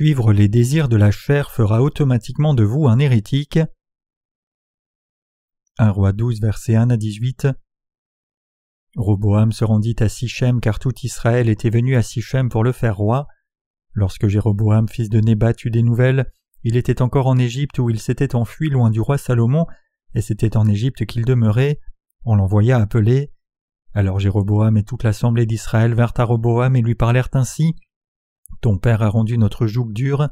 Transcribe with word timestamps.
Suivre 0.00 0.32
les 0.32 0.46
désirs 0.46 0.88
de 0.88 0.94
la 0.96 1.10
chair 1.10 1.50
fera 1.50 1.82
automatiquement 1.82 2.54
de 2.54 2.62
vous 2.62 2.86
un 2.86 3.00
hérétique. 3.00 3.58
1 5.78 5.90
roi 5.90 6.12
12 6.12 6.40
verset 6.40 6.76
1 6.76 6.90
à 6.90 6.96
18 6.96 7.48
Roboam 8.94 9.50
se 9.50 9.64
rendit 9.64 9.96
à 9.98 10.08
Sichem 10.08 10.60
car 10.60 10.78
tout 10.78 10.92
Israël 11.02 11.48
était 11.48 11.70
venu 11.70 11.96
à 11.96 12.02
Sichem 12.02 12.48
pour 12.48 12.62
le 12.62 12.70
faire 12.70 12.96
roi. 12.96 13.26
Lorsque 13.92 14.28
Jéroboam 14.28 14.88
fils 14.88 15.08
de 15.08 15.18
Nébat 15.18 15.54
eut 15.64 15.70
des 15.72 15.82
nouvelles, 15.82 16.30
il 16.62 16.76
était 16.76 17.02
encore 17.02 17.26
en 17.26 17.36
Égypte 17.36 17.80
où 17.80 17.90
il 17.90 17.98
s'était 17.98 18.36
enfui 18.36 18.70
loin 18.70 18.90
du 18.90 19.00
roi 19.00 19.18
Salomon, 19.18 19.66
et 20.14 20.20
c'était 20.20 20.56
en 20.56 20.68
Égypte 20.68 21.06
qu'il 21.06 21.24
demeurait. 21.24 21.80
On 22.24 22.36
l'envoya 22.36 22.78
appeler. 22.78 23.32
Alors 23.94 24.20
Jéroboam 24.20 24.76
et 24.76 24.84
toute 24.84 25.02
l'assemblée 25.02 25.44
d'Israël 25.44 25.92
vinrent 25.92 26.14
à 26.18 26.22
Roboam 26.22 26.76
et 26.76 26.82
lui 26.82 26.94
parlèrent 26.94 27.30
ainsi. 27.32 27.74
Ton 28.60 28.78
père 28.78 29.02
a 29.02 29.08
rendu 29.08 29.38
notre 29.38 29.66
joug 29.66 29.92
dur. 29.92 30.28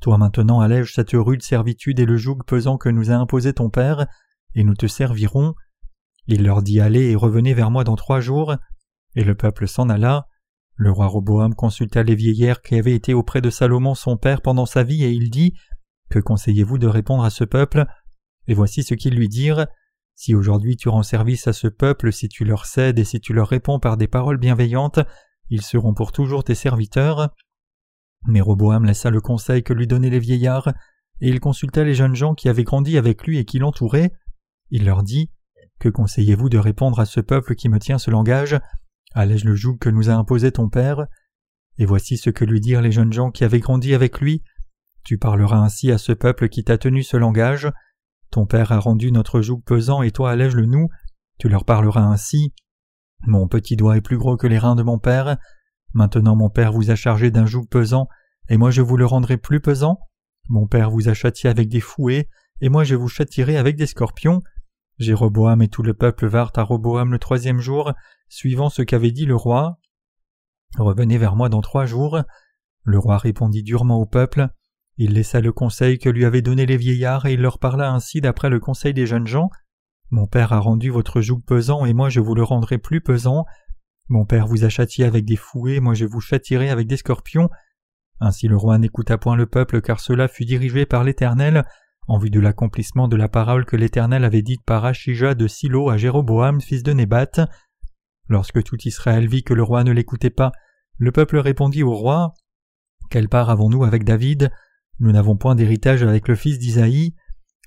Toi 0.00 0.18
maintenant 0.18 0.60
allège 0.60 0.94
cette 0.94 1.12
rude 1.12 1.42
servitude 1.42 2.00
et 2.00 2.04
le 2.04 2.16
joug 2.16 2.38
pesant 2.46 2.76
que 2.78 2.88
nous 2.88 3.10
a 3.10 3.14
imposé 3.14 3.52
ton 3.52 3.70
père, 3.70 4.06
et 4.54 4.64
nous 4.64 4.74
te 4.74 4.86
servirons. 4.86 5.54
Il 6.26 6.44
leur 6.44 6.62
dit 6.62 6.80
Allez 6.80 7.10
et 7.10 7.16
revenez 7.16 7.54
vers 7.54 7.70
moi 7.70 7.84
dans 7.84 7.96
trois 7.96 8.20
jours. 8.20 8.56
Et 9.14 9.24
le 9.24 9.34
peuple 9.34 9.68
s'en 9.68 9.88
alla. 9.88 10.26
Le 10.74 10.90
roi 10.90 11.06
Roboam 11.06 11.54
consulta 11.54 12.02
les 12.02 12.14
vieillards 12.14 12.60
qui 12.60 12.74
avaient 12.74 12.94
été 12.94 13.14
auprès 13.14 13.40
de 13.40 13.48
Salomon 13.48 13.94
son 13.94 14.16
père 14.16 14.42
pendant 14.42 14.66
sa 14.66 14.82
vie, 14.82 15.04
et 15.04 15.10
il 15.10 15.30
dit 15.30 15.54
Que 16.10 16.18
conseillez-vous 16.18 16.78
de 16.78 16.86
répondre 16.86 17.24
à 17.24 17.30
ce 17.30 17.44
peuple? 17.44 17.86
Et 18.46 18.54
voici 18.54 18.82
ce 18.82 18.94
qu'ils 18.94 19.14
lui 19.14 19.28
dirent 19.28 19.66
Si 20.14 20.34
aujourd'hui 20.34 20.76
tu 20.76 20.88
rends 20.88 21.02
service 21.02 21.46
à 21.46 21.52
ce 21.52 21.68
peuple, 21.68 22.12
si 22.12 22.28
tu 22.28 22.44
leur 22.44 22.66
cèdes 22.66 22.98
et 22.98 23.04
si 23.04 23.20
tu 23.20 23.32
leur 23.32 23.48
réponds 23.48 23.80
par 23.80 23.96
des 23.96 24.08
paroles 24.08 24.38
bienveillantes, 24.38 25.00
ils 25.48 25.62
seront 25.62 25.94
pour 25.94 26.12
toujours 26.12 26.44
tes 26.44 26.54
serviteurs. 26.54 27.30
Mais 28.26 28.40
Roboam 28.40 28.84
laissa 28.84 29.10
le 29.10 29.20
conseil 29.20 29.62
que 29.62 29.72
lui 29.72 29.86
donnaient 29.86 30.10
les 30.10 30.18
vieillards, 30.18 30.72
et 31.20 31.28
il 31.28 31.40
consulta 31.40 31.84
les 31.84 31.94
jeunes 31.94 32.14
gens 32.14 32.34
qui 32.34 32.48
avaient 32.48 32.64
grandi 32.64 32.98
avec 32.98 33.26
lui 33.26 33.38
et 33.38 33.44
qui 33.44 33.58
l'entouraient. 33.58 34.12
Il 34.70 34.84
leur 34.84 35.02
dit 35.02 35.30
Que 35.78 35.88
conseillez-vous 35.88 36.48
de 36.48 36.58
répondre 36.58 37.00
à 37.00 37.06
ce 37.06 37.20
peuple 37.20 37.54
qui 37.54 37.68
me 37.68 37.78
tient 37.78 37.98
ce 37.98 38.10
langage? 38.10 38.58
Allège 39.14 39.44
le 39.44 39.54
joug 39.54 39.78
que 39.78 39.88
nous 39.88 40.10
a 40.10 40.14
imposé 40.14 40.52
ton 40.52 40.68
père 40.68 41.06
Et 41.78 41.86
voici 41.86 42.18
ce 42.18 42.30
que 42.30 42.44
lui 42.44 42.60
dirent 42.60 42.82
les 42.82 42.92
jeunes 42.92 43.12
gens 43.12 43.30
qui 43.30 43.44
avaient 43.44 43.60
grandi 43.60 43.94
avec 43.94 44.20
lui. 44.20 44.42
Tu 45.04 45.18
parleras 45.18 45.58
ainsi 45.58 45.90
à 45.90 45.98
ce 45.98 46.12
peuple 46.12 46.48
qui 46.48 46.64
t'a 46.64 46.78
tenu 46.78 47.02
ce 47.02 47.16
langage. 47.16 47.70
Ton 48.30 48.44
père 48.44 48.72
a 48.72 48.80
rendu 48.80 49.12
notre 49.12 49.40
joug 49.40 49.62
pesant 49.64 50.02
et 50.02 50.10
toi 50.10 50.32
allège 50.32 50.56
le 50.56 50.66
nous. 50.66 50.88
Tu 51.38 51.48
leur 51.48 51.64
parleras 51.64 52.02
ainsi. 52.02 52.52
Mon 53.26 53.48
petit 53.48 53.76
doigt 53.76 53.96
est 53.96 54.02
plus 54.02 54.18
gros 54.18 54.36
que 54.36 54.46
les 54.46 54.58
reins 54.58 54.74
de 54.74 54.82
mon 54.82 54.98
père. 54.98 55.38
Maintenant 55.94 56.36
mon 56.36 56.50
père 56.50 56.72
vous 56.72 56.90
a 56.90 56.94
chargé 56.94 57.30
d'un 57.30 57.46
joug 57.46 57.66
pesant, 57.70 58.08
et 58.48 58.56
moi 58.56 58.70
je 58.70 58.82
vous 58.82 58.96
le 58.96 59.06
rendrai 59.06 59.36
plus 59.36 59.60
pesant. 59.60 59.98
Mon 60.48 60.66
père 60.66 60.90
vous 60.90 61.08
a 61.08 61.14
châtié 61.14 61.50
avec 61.50 61.68
des 61.68 61.80
fouets, 61.80 62.28
et 62.60 62.68
moi 62.68 62.84
je 62.84 62.94
vous 62.94 63.08
châtierai 63.08 63.56
avec 63.56 63.76
des 63.76 63.86
scorpions. 63.86 64.42
Jéroboam 64.98 65.60
et 65.62 65.68
tout 65.68 65.82
le 65.82 65.94
peuple 65.94 66.26
vinrent 66.26 66.52
à 66.56 66.62
Roboam 66.62 67.12
le 67.12 67.18
troisième 67.18 67.60
jour, 67.60 67.92
suivant 68.28 68.70
ce 68.70 68.82
qu'avait 68.82 69.10
dit 69.10 69.26
le 69.26 69.36
roi. 69.36 69.78
Revenez 70.78 71.18
vers 71.18 71.36
moi 71.36 71.48
dans 71.48 71.60
trois 71.60 71.86
jours. 71.86 72.22
Le 72.84 72.98
roi 72.98 73.18
répondit 73.18 73.62
durement 73.62 73.98
au 73.98 74.06
peuple. 74.06 74.48
Il 74.96 75.12
laissa 75.12 75.40
le 75.40 75.52
conseil 75.52 75.98
que 75.98 76.08
lui 76.08 76.24
avaient 76.24 76.42
donné 76.42 76.64
les 76.64 76.76
vieillards 76.76 77.26
et 77.26 77.34
il 77.34 77.40
leur 77.40 77.58
parla 77.58 77.92
ainsi 77.92 78.20
d'après 78.20 78.48
le 78.48 78.60
conseil 78.60 78.94
des 78.94 79.06
jeunes 79.06 79.26
gens. 79.26 79.50
Mon 80.10 80.26
père 80.26 80.52
a 80.52 80.60
rendu 80.60 80.88
votre 80.88 81.20
joug 81.20 81.42
pesant 81.44 81.84
et 81.84 81.92
moi 81.92 82.08
je 82.08 82.20
vous 82.20 82.34
le 82.34 82.42
rendrai 82.42 82.78
plus 82.78 83.00
pesant. 83.00 83.44
Mon 84.08 84.24
père 84.24 84.46
vous 84.46 84.64
a 84.64 84.68
châtié 84.68 85.04
avec 85.04 85.24
des 85.24 85.36
fouets, 85.36 85.80
moi 85.80 85.94
je 85.94 86.04
vous 86.04 86.20
châtierai 86.20 86.70
avec 86.70 86.86
des 86.86 86.96
scorpions. 86.96 87.50
Ainsi 88.20 88.48
le 88.48 88.56
roi 88.56 88.78
n'écouta 88.78 89.18
point 89.18 89.36
le 89.36 89.46
peuple, 89.46 89.80
car 89.80 90.00
cela 90.00 90.28
fut 90.28 90.44
dirigé 90.44 90.86
par 90.86 91.04
l'Éternel, 91.04 91.64
en 92.08 92.18
vue 92.18 92.30
de 92.30 92.40
l'accomplissement 92.40 93.08
de 93.08 93.16
la 93.16 93.28
parole 93.28 93.64
que 93.64 93.76
l'Éternel 93.76 94.24
avait 94.24 94.42
dite 94.42 94.64
par 94.64 94.84
Achija 94.84 95.34
de 95.34 95.48
Silo 95.48 95.90
à 95.90 95.96
Jéroboam, 95.96 96.60
fils 96.60 96.82
de 96.82 96.92
Nébat. 96.92 97.48
Lorsque 98.28 98.62
tout 98.62 98.78
Israël 98.84 99.28
vit 99.28 99.42
que 99.42 99.54
le 99.54 99.62
roi 99.62 99.82
ne 99.82 99.92
l'écoutait 99.92 100.30
pas, 100.30 100.52
le 100.98 101.12
peuple 101.12 101.38
répondit 101.38 101.82
au 101.82 101.92
roi 101.92 102.32
Quelle 103.10 103.28
part 103.28 103.50
avons-nous 103.50 103.84
avec 103.84 104.04
David? 104.04 104.50
Nous 105.00 105.12
n'avons 105.12 105.36
point 105.36 105.56
d'héritage 105.56 106.02
avec 106.02 106.28
le 106.28 106.36
fils 106.36 106.58
d'Isaïe. 106.58 107.14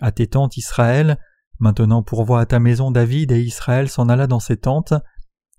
À 0.02 0.12
tes 0.12 0.28
tentes 0.28 0.58
Israël, 0.58 1.20
maintenant 1.60 2.02
pourvois 2.02 2.40
à 2.40 2.46
ta 2.46 2.60
maison 2.60 2.92
David, 2.92 3.34
et 3.34 3.42
Israël 3.42 3.90
s'en 3.90 4.08
alla 4.08 4.26
dans 4.26 4.40
ses 4.40 4.58
tentes. 4.58 4.94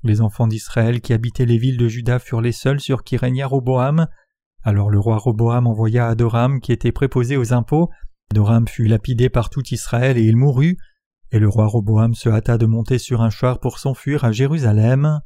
Les 0.03 0.23
enfants 0.23 0.47
d'Israël 0.47 1.01
qui 1.01 1.13
habitaient 1.13 1.47
les 1.47 1.59
villes 1.59 1.77
de 1.77 1.89
Juda 1.89 2.19
furent 2.19 2.41
les 2.41 2.53
seuls 2.53 2.81
sur 2.81 3.05
qui 3.05 3.17
régna 3.17 3.47
Roboam. 3.47 4.07
Alors 4.63 4.91
le 4.91 4.99
roi 4.99 5.19
Roboam 5.19 5.67
envoya 5.67 6.09
Adoram 6.09 6.61
qui 6.61 6.73
était 6.73 6.93
préposé 6.93 7.37
aux 7.37 7.53
impôts. 7.53 7.91
Adoram 8.31 8.67
fut 8.67 8.87
lapidé 8.87 9.29
par 9.29 9.51
tout 9.51 9.63
Israël 9.71 10.17
et 10.17 10.23
il 10.23 10.37
mourut. 10.37 10.79
Et 11.33 11.39
le 11.39 11.49
roi 11.49 11.67
Roboam 11.67 12.15
se 12.15 12.29
hâta 12.29 12.57
de 12.57 12.67
monter 12.67 12.99
sur 12.99 13.21
un 13.21 13.31
char 13.31 13.61
pour 13.61 13.79
s'enfuir 13.79 14.25
à 14.25 14.33
Jérusalem. 14.33 15.21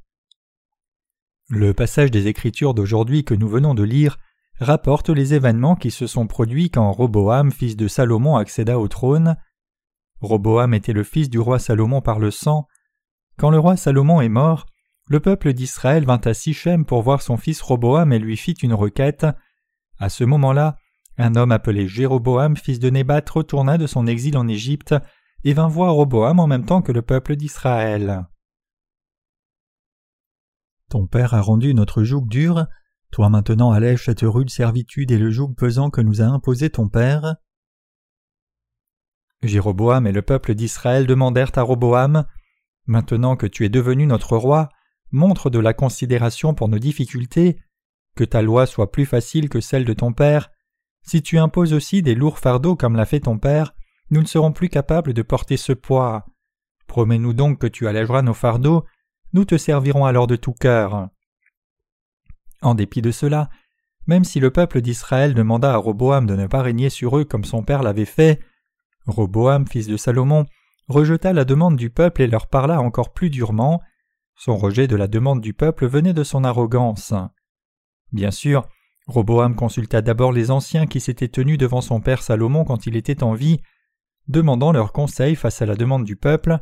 Le 1.48 1.72
passage 1.72 2.10
des 2.10 2.26
Écritures 2.26 2.74
d'aujourd'hui 2.74 3.24
que 3.24 3.34
nous 3.34 3.48
venons 3.48 3.74
de 3.74 3.82
lire 3.82 4.18
rapporte 4.60 5.08
les 5.08 5.34
événements 5.34 5.76
qui 5.76 5.90
se 5.90 6.06
sont 6.06 6.26
produits 6.26 6.70
quand 6.70 6.90
Roboam, 6.90 7.52
fils 7.52 7.76
de 7.76 7.86
Salomon, 7.86 8.36
accéda 8.36 8.78
au 8.78 8.88
trône. 8.88 9.36
Roboam 10.20 10.74
était 10.74 10.92
le 10.92 11.04
fils 11.04 11.30
du 11.30 11.38
roi 11.38 11.58
Salomon 11.58 12.00
par 12.00 12.18
le 12.18 12.30
sang, 12.30 12.66
quand 13.36 13.50
le 13.50 13.58
roi 13.58 13.76
Salomon 13.76 14.20
est 14.20 14.28
mort, 14.28 14.66
le 15.08 15.20
peuple 15.20 15.52
d'Israël 15.52 16.04
vint 16.04 16.20
à 16.24 16.34
Sichem 16.34 16.84
pour 16.86 17.02
voir 17.02 17.20
son 17.20 17.36
fils 17.36 17.60
Roboam 17.60 18.12
et 18.12 18.18
lui 18.18 18.36
fit 18.36 18.52
une 18.52 18.72
requête. 18.72 19.26
À 19.98 20.08
ce 20.08 20.24
moment-là, 20.24 20.76
un 21.18 21.36
homme 21.36 21.52
appelé 21.52 21.86
Jéroboam, 21.86 22.56
fils 22.56 22.78
de 22.78 22.90
Nébat, 22.90 23.22
retourna 23.30 23.78
de 23.78 23.86
son 23.86 24.06
exil 24.06 24.36
en 24.36 24.48
Égypte 24.48 24.94
et 25.44 25.52
vint 25.52 25.68
voir 25.68 25.94
Roboam 25.94 26.40
en 26.40 26.46
même 26.46 26.64
temps 26.64 26.82
que 26.82 26.92
le 26.92 27.02
peuple 27.02 27.36
d'Israël. 27.36 28.26
Ton 30.90 31.06
père 31.06 31.34
a 31.34 31.40
rendu 31.40 31.74
notre 31.74 32.02
joug 32.02 32.26
dur, 32.26 32.66
toi 33.10 33.28
maintenant 33.28 33.72
allège 33.72 34.04
cette 34.04 34.22
rude 34.22 34.50
servitude 34.50 35.10
et 35.10 35.18
le 35.18 35.30
joug 35.30 35.54
pesant 35.54 35.90
que 35.90 36.00
nous 36.00 36.22
a 36.22 36.24
imposé 36.24 36.70
ton 36.70 36.88
père. 36.88 37.36
Jéroboam 39.42 40.06
et 40.06 40.12
le 40.12 40.22
peuple 40.22 40.54
d'Israël 40.54 41.06
demandèrent 41.06 41.52
à 41.56 41.62
Roboam 41.62 42.24
Maintenant 42.86 43.36
que 43.36 43.46
tu 43.46 43.64
es 43.64 43.68
devenu 43.68 44.06
notre 44.06 44.36
roi, 44.36 44.68
montre 45.10 45.48
de 45.48 45.58
la 45.58 45.72
considération 45.72 46.54
pour 46.54 46.68
nos 46.68 46.78
difficultés, 46.78 47.58
que 48.16 48.24
ta 48.24 48.42
loi 48.42 48.66
soit 48.66 48.90
plus 48.92 49.06
facile 49.06 49.48
que 49.48 49.60
celle 49.60 49.84
de 49.84 49.92
ton 49.92 50.12
père. 50.12 50.50
Si 51.02 51.22
tu 51.22 51.38
imposes 51.38 51.72
aussi 51.72 52.02
des 52.02 52.14
lourds 52.14 52.38
fardeaux 52.38 52.76
comme 52.76 52.96
l'a 52.96 53.06
fait 53.06 53.20
ton 53.20 53.38
père, 53.38 53.74
nous 54.10 54.20
ne 54.20 54.26
serons 54.26 54.52
plus 54.52 54.68
capables 54.68 55.12
de 55.12 55.22
porter 55.22 55.56
ce 55.56 55.72
poids. 55.72 56.26
Promets-nous 56.86 57.32
donc 57.32 57.58
que 57.58 57.66
tu 57.66 57.88
allègeras 57.88 58.22
nos 58.22 58.34
fardeaux, 58.34 58.84
nous 59.32 59.44
te 59.44 59.56
servirons 59.56 60.04
alors 60.04 60.26
de 60.26 60.36
tout 60.36 60.52
cœur. 60.52 61.08
En 62.62 62.74
dépit 62.74 63.02
de 63.02 63.10
cela, 63.10 63.50
même 64.06 64.24
si 64.24 64.40
le 64.40 64.50
peuple 64.50 64.80
d'Israël 64.80 65.34
demanda 65.34 65.72
à 65.72 65.76
Roboam 65.76 66.26
de 66.26 66.36
ne 66.36 66.46
pas 66.46 66.62
régner 66.62 66.90
sur 66.90 67.18
eux 67.18 67.24
comme 67.24 67.44
son 67.44 67.62
père 67.62 67.82
l'avait 67.82 68.04
fait, 68.04 68.40
Roboam, 69.06 69.66
fils 69.66 69.86
de 69.86 69.96
Salomon, 69.96 70.46
rejeta 70.88 71.32
la 71.32 71.44
demande 71.44 71.76
du 71.76 71.90
peuple 71.90 72.22
et 72.22 72.26
leur 72.26 72.46
parla 72.46 72.80
encore 72.80 73.12
plus 73.12 73.30
durement. 73.30 73.80
Son 74.36 74.56
rejet 74.56 74.86
de 74.86 74.96
la 74.96 75.06
demande 75.06 75.40
du 75.40 75.54
peuple 75.54 75.86
venait 75.86 76.12
de 76.12 76.24
son 76.24 76.44
arrogance. 76.44 77.14
Bien 78.12 78.30
sûr, 78.30 78.68
Roboam 79.06 79.54
consulta 79.54 80.00
d'abord 80.02 80.32
les 80.32 80.50
anciens 80.50 80.86
qui 80.86 81.00
s'étaient 81.00 81.28
tenus 81.28 81.58
devant 81.58 81.80
son 81.80 82.00
père 82.00 82.22
Salomon 82.22 82.64
quand 82.64 82.86
il 82.86 82.96
était 82.96 83.22
en 83.22 83.34
vie, 83.34 83.60
demandant 84.28 84.72
leur 84.72 84.92
conseil 84.92 85.36
face 85.36 85.60
à 85.60 85.66
la 85.66 85.76
demande 85.76 86.04
du 86.04 86.16
peuple. 86.16 86.58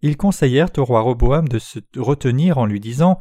Ils 0.00 0.16
conseillèrent 0.16 0.70
au 0.76 0.84
roi 0.84 1.00
Roboam 1.00 1.48
de 1.48 1.58
se 1.58 1.80
retenir 1.96 2.58
en 2.58 2.66
lui 2.66 2.80
disant 2.80 3.18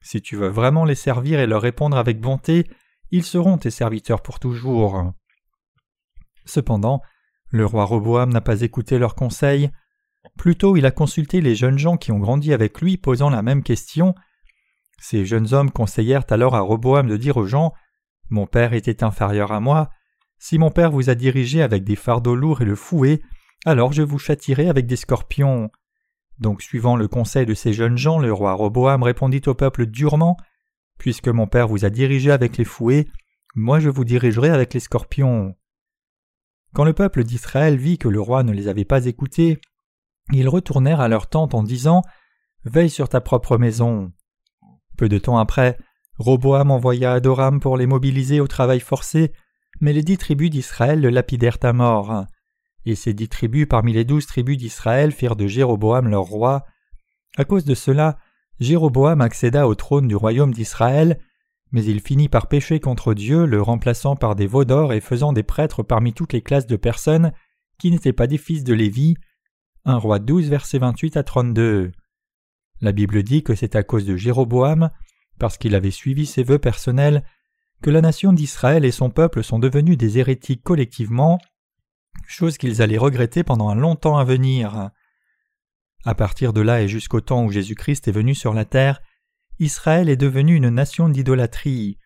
Si 0.00 0.22
tu 0.22 0.36
veux 0.36 0.48
vraiment 0.48 0.84
les 0.84 0.94
servir 0.94 1.40
et 1.40 1.46
leur 1.46 1.60
répondre 1.60 1.98
avec 1.98 2.20
bonté, 2.20 2.66
ils 3.10 3.24
seront 3.24 3.58
tes 3.58 3.70
serviteurs 3.70 4.22
pour 4.22 4.40
toujours. 4.40 5.12
Cependant, 6.46 7.02
le 7.54 7.64
roi 7.64 7.84
Roboam 7.84 8.32
n'a 8.32 8.40
pas 8.40 8.62
écouté 8.62 8.98
leurs 8.98 9.14
conseils. 9.14 9.70
Plutôt, 10.36 10.76
il 10.76 10.86
a 10.86 10.90
consulté 10.90 11.40
les 11.40 11.54
jeunes 11.54 11.78
gens 11.78 11.96
qui 11.96 12.10
ont 12.10 12.18
grandi 12.18 12.52
avec 12.52 12.80
lui, 12.80 12.96
posant 12.96 13.30
la 13.30 13.42
même 13.42 13.62
question. 13.62 14.16
Ces 14.98 15.24
jeunes 15.24 15.54
hommes 15.54 15.70
conseillèrent 15.70 16.24
alors 16.30 16.56
à 16.56 16.60
Roboam 16.60 17.06
de 17.06 17.16
dire 17.16 17.36
aux 17.36 17.46
gens 17.46 17.72
Mon 18.28 18.48
père 18.48 18.72
était 18.72 19.04
inférieur 19.04 19.52
à 19.52 19.60
moi. 19.60 19.90
Si 20.36 20.58
mon 20.58 20.72
père 20.72 20.90
vous 20.90 21.10
a 21.10 21.14
dirigé 21.14 21.62
avec 21.62 21.84
des 21.84 21.94
fardeaux 21.94 22.34
lourds 22.34 22.60
et 22.60 22.64
le 22.64 22.74
fouet, 22.74 23.20
alors 23.64 23.92
je 23.92 24.02
vous 24.02 24.18
châtirai 24.18 24.68
avec 24.68 24.86
des 24.86 24.96
scorpions. 24.96 25.70
Donc, 26.40 26.60
suivant 26.60 26.96
le 26.96 27.06
conseil 27.06 27.46
de 27.46 27.54
ces 27.54 27.72
jeunes 27.72 27.96
gens, 27.96 28.18
le 28.18 28.32
roi 28.32 28.54
Roboam 28.54 29.04
répondit 29.04 29.42
au 29.46 29.54
peuple 29.54 29.86
durement 29.86 30.36
Puisque 30.98 31.28
mon 31.28 31.46
père 31.46 31.68
vous 31.68 31.84
a 31.84 31.90
dirigé 31.90 32.32
avec 32.32 32.56
les 32.56 32.64
fouets, 32.64 33.06
moi 33.54 33.78
je 33.78 33.90
vous 33.90 34.04
dirigerai 34.04 34.48
avec 34.50 34.74
les 34.74 34.80
scorpions. 34.80 35.54
Quand 36.74 36.84
le 36.84 36.92
peuple 36.92 37.22
d'Israël 37.22 37.76
vit 37.76 37.98
que 37.98 38.08
le 38.08 38.20
roi 38.20 38.42
ne 38.42 38.52
les 38.52 38.66
avait 38.66 38.84
pas 38.84 39.06
écoutés, 39.06 39.60
ils 40.32 40.48
retournèrent 40.48 41.00
à 41.00 41.06
leur 41.06 41.28
tente 41.28 41.54
en 41.54 41.62
disant 41.62 42.02
Veille 42.64 42.90
sur 42.90 43.08
ta 43.08 43.20
propre 43.20 43.58
maison. 43.58 44.12
Peu 44.96 45.08
de 45.08 45.18
temps 45.18 45.38
après, 45.38 45.78
Roboam 46.18 46.72
envoya 46.72 47.12
Adoram 47.12 47.60
pour 47.60 47.76
les 47.76 47.86
mobiliser 47.86 48.40
au 48.40 48.48
travail 48.48 48.80
forcé, 48.80 49.32
mais 49.80 49.92
les 49.92 50.02
dix 50.02 50.18
tribus 50.18 50.50
d'Israël 50.50 51.00
le 51.00 51.10
lapidèrent 51.10 51.58
à 51.62 51.72
mort. 51.72 52.24
Et 52.86 52.96
ces 52.96 53.14
dix 53.14 53.28
tribus 53.28 53.66
parmi 53.68 53.92
les 53.92 54.04
douze 54.04 54.26
tribus 54.26 54.58
d'Israël 54.58 55.12
firent 55.12 55.36
de 55.36 55.46
Jéroboam 55.46 56.08
leur 56.08 56.24
roi. 56.24 56.64
À 57.36 57.44
cause 57.44 57.64
de 57.64 57.74
cela, 57.74 58.18
Jéroboam 58.58 59.20
accéda 59.20 59.68
au 59.68 59.76
trône 59.76 60.08
du 60.08 60.16
royaume 60.16 60.52
d'Israël, 60.52 61.20
mais 61.72 61.84
il 61.84 62.00
finit 62.00 62.28
par 62.28 62.48
pécher 62.48 62.80
contre 62.80 63.14
Dieu, 63.14 63.46
le 63.46 63.60
remplaçant 63.60 64.16
par 64.16 64.36
des 64.36 64.46
veaux 64.46 64.64
d'or 64.64 64.92
et 64.92 65.00
faisant 65.00 65.32
des 65.32 65.42
prêtres 65.42 65.82
parmi 65.82 66.12
toutes 66.12 66.32
les 66.32 66.42
classes 66.42 66.66
de 66.66 66.76
personnes 66.76 67.32
qui 67.78 67.90
n'étaient 67.90 68.12
pas 68.12 68.26
des 68.26 68.38
fils 68.38 68.64
de 68.64 68.74
Lévi. 68.74 69.16
1 69.84 69.96
roi 69.96 70.18
12 70.18 70.48
versets 70.48 70.78
28 70.78 71.16
à 71.16 71.22
32. 71.22 71.92
La 72.80 72.92
Bible 72.92 73.22
dit 73.22 73.42
que 73.42 73.54
c'est 73.54 73.76
à 73.76 73.82
cause 73.82 74.06
de 74.06 74.16
Jéroboam, 74.16 74.90
parce 75.38 75.58
qu'il 75.58 75.74
avait 75.74 75.90
suivi 75.90 76.26
ses 76.26 76.42
vœux 76.42 76.58
personnels, 76.58 77.24
que 77.82 77.90
la 77.90 78.00
nation 78.00 78.32
d'Israël 78.32 78.84
et 78.84 78.90
son 78.90 79.10
peuple 79.10 79.42
sont 79.42 79.58
devenus 79.58 79.98
des 79.98 80.18
hérétiques 80.18 80.62
collectivement, 80.62 81.38
chose 82.26 82.56
qu'ils 82.56 82.82
allaient 82.82 82.98
regretter 82.98 83.42
pendant 83.42 83.68
un 83.68 83.74
long 83.74 83.96
temps 83.96 84.16
à 84.16 84.24
venir. 84.24 84.90
À 86.04 86.14
partir 86.14 86.52
de 86.52 86.60
là 86.60 86.82
et 86.82 86.88
jusqu'au 86.88 87.20
temps 87.20 87.44
où 87.44 87.50
Jésus-Christ 87.50 88.08
est 88.08 88.12
venu 88.12 88.34
sur 88.34 88.54
la 88.54 88.64
terre, 88.64 89.00
Israël 89.58 90.08
est 90.08 90.16
devenu 90.16 90.56
une 90.56 90.70
nation 90.70 91.08
d'idolâtrie, 91.08 91.98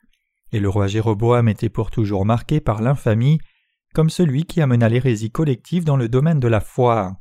et 0.53 0.61
le 0.61 0.69
roi 0.69 0.87
Jéroboam 0.87 1.49
était 1.49 1.69
pour 1.69 1.91
toujours 1.91 2.25
marqué 2.25 2.61
par 2.61 2.83
l'infamie, 2.83 3.39
comme 3.95 4.11
celui 4.11 4.45
qui 4.45 4.61
amena 4.61 4.89
l'hérésie 4.89 5.31
collective 5.31 5.85
dans 5.85 5.97
le 5.97 6.09
domaine 6.09 6.41
de 6.41 6.49
la 6.49 6.61
foi. 6.61 7.17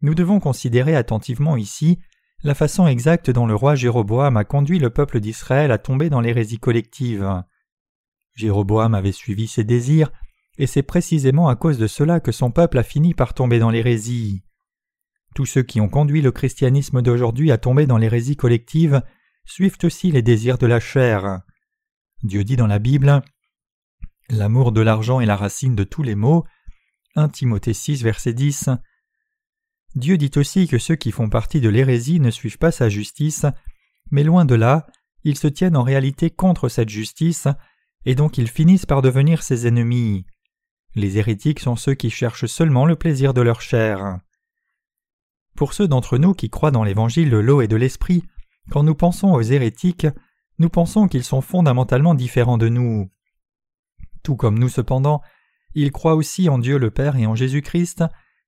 Nous 0.00 0.14
devons 0.14 0.40
considérer 0.40 0.96
attentivement 0.96 1.56
ici 1.56 1.98
la 2.44 2.54
façon 2.54 2.86
exacte 2.88 3.30
dont 3.30 3.46
le 3.46 3.54
roi 3.54 3.76
Jéroboam 3.76 4.36
a 4.36 4.44
conduit 4.44 4.80
le 4.80 4.90
peuple 4.90 5.20
d'Israël 5.20 5.70
à 5.70 5.78
tomber 5.78 6.10
dans 6.10 6.20
l'hérésie 6.20 6.58
collective. 6.58 7.42
Jéroboam 8.34 8.94
avait 8.94 9.12
suivi 9.12 9.46
ses 9.46 9.62
désirs, 9.62 10.10
et 10.58 10.66
c'est 10.66 10.82
précisément 10.82 11.48
à 11.48 11.56
cause 11.56 11.78
de 11.78 11.86
cela 11.86 12.18
que 12.18 12.32
son 12.32 12.50
peuple 12.50 12.78
a 12.78 12.82
fini 12.82 13.14
par 13.14 13.34
tomber 13.34 13.58
dans 13.58 13.70
l'hérésie. 13.70 14.42
Tous 15.34 15.46
ceux 15.46 15.62
qui 15.62 15.80
ont 15.80 15.88
conduit 15.88 16.20
le 16.20 16.30
christianisme 16.30 17.00
d'aujourd'hui 17.00 17.50
à 17.50 17.58
tomber 17.58 17.86
dans 17.86 17.96
l'hérésie 17.96 18.36
collective 18.36 19.02
suivent 19.46 19.78
aussi 19.82 20.12
les 20.12 20.22
désirs 20.22 20.58
de 20.58 20.66
la 20.66 20.80
chair. 20.80 21.40
Dieu 22.22 22.44
dit 22.44 22.56
dans 22.56 22.66
la 22.66 22.78
Bible 22.78 23.22
L'amour 24.28 24.72
de 24.72 24.80
l'argent 24.80 25.20
est 25.20 25.26
la 25.26 25.36
racine 25.36 25.74
de 25.74 25.84
tous 25.84 26.02
les 26.02 26.14
maux. 26.14 26.44
1 27.16 27.28
Timothée 27.28 27.74
6, 27.74 28.02
verset 28.02 28.32
10. 28.32 28.70
Dieu 29.94 30.16
dit 30.16 30.30
aussi 30.36 30.68
que 30.68 30.78
ceux 30.78 30.96
qui 30.96 31.12
font 31.12 31.28
partie 31.28 31.60
de 31.60 31.68
l'hérésie 31.68 32.20
ne 32.20 32.30
suivent 32.30 32.58
pas 32.58 32.70
sa 32.70 32.88
justice, 32.88 33.44
mais 34.10 34.24
loin 34.24 34.44
de 34.44 34.54
là, 34.54 34.86
ils 35.24 35.36
se 35.36 35.48
tiennent 35.48 35.76
en 35.76 35.82
réalité 35.82 36.30
contre 36.30 36.68
cette 36.68 36.88
justice, 36.88 37.46
et 38.04 38.14
donc 38.14 38.38
ils 38.38 38.48
finissent 38.48 38.86
par 38.86 39.02
devenir 39.02 39.42
ses 39.42 39.66
ennemis. 39.66 40.24
Les 40.94 41.18
hérétiques 41.18 41.60
sont 41.60 41.76
ceux 41.76 41.94
qui 41.94 42.10
cherchent 42.10 42.46
seulement 42.46 42.86
le 42.86 42.96
plaisir 42.96 43.34
de 43.34 43.40
leur 43.40 43.60
chair. 43.60 44.18
Pour 45.62 45.74
ceux 45.74 45.86
d'entre 45.86 46.18
nous 46.18 46.34
qui 46.34 46.50
croient 46.50 46.72
dans 46.72 46.82
l'évangile 46.82 47.30
de 47.30 47.36
l'eau 47.36 47.60
et 47.60 47.68
de 47.68 47.76
l'esprit, 47.76 48.24
quand 48.72 48.82
nous 48.82 48.96
pensons 48.96 49.30
aux 49.30 49.42
hérétiques, 49.42 50.08
nous 50.58 50.68
pensons 50.68 51.06
qu'ils 51.06 51.22
sont 51.22 51.40
fondamentalement 51.40 52.16
différents 52.16 52.58
de 52.58 52.68
nous. 52.68 53.12
Tout 54.24 54.34
comme 54.34 54.58
nous 54.58 54.68
cependant, 54.68 55.22
ils 55.76 55.92
croient 55.92 56.16
aussi 56.16 56.48
en 56.48 56.58
Dieu 56.58 56.78
le 56.78 56.90
Père 56.90 57.14
et 57.14 57.26
en 57.26 57.36
Jésus-Christ, 57.36 58.02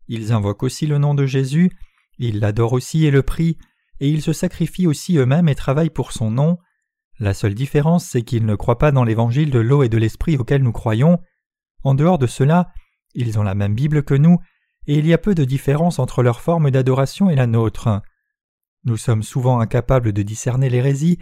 ils 0.09 0.33
invoquent 0.33 0.65
aussi 0.65 0.89
le 0.89 0.99
nom 0.99 1.15
de 1.15 1.25
Jésus, 1.25 1.71
ils 2.19 2.41
l'adorent 2.41 2.73
aussi 2.73 3.07
et 3.07 3.13
le 3.13 3.23
prient, 3.23 3.59
et 4.01 4.09
ils 4.09 4.21
se 4.21 4.33
sacrifient 4.33 4.89
aussi 4.89 5.17
eux-mêmes 5.17 5.49
et 5.49 5.55
travaillent 5.55 5.91
pour 5.91 6.11
son 6.11 6.33
nom. 6.33 6.59
La 7.21 7.33
seule 7.33 7.55
différence, 7.55 8.07
c'est 8.07 8.23
qu'ils 8.23 8.45
ne 8.45 8.57
croient 8.57 8.79
pas 8.79 8.91
dans 8.91 9.05
l'évangile 9.05 9.53
de 9.53 9.61
l'eau 9.61 9.85
et 9.85 9.89
de 9.89 9.99
l'esprit 9.99 10.37
auquel 10.37 10.65
nous 10.65 10.73
croyons. 10.73 11.21
En 11.85 11.95
dehors 11.95 12.19
de 12.19 12.27
cela, 12.27 12.73
ils 13.15 13.39
ont 13.39 13.45
la 13.45 13.55
même 13.55 13.77
Bible 13.77 14.03
que 14.03 14.15
nous, 14.15 14.41
et 14.87 14.99
il 14.99 15.07
y 15.07 15.13
a 15.13 15.19
peu 15.19 15.35
de 15.35 15.45
différence 15.45 15.99
entre 15.99 16.23
leur 16.23 16.41
forme 16.41 16.71
d'adoration 16.71 17.31
et 17.31 17.35
la 17.35 17.47
nôtre. 17.47 18.03
Nous 18.85 18.97
sommes 18.97 19.23
souvent 19.23 19.61
incapables 19.61 20.13
de 20.13 20.23
discerner 20.23 20.69
l'hérésie, 20.69 21.19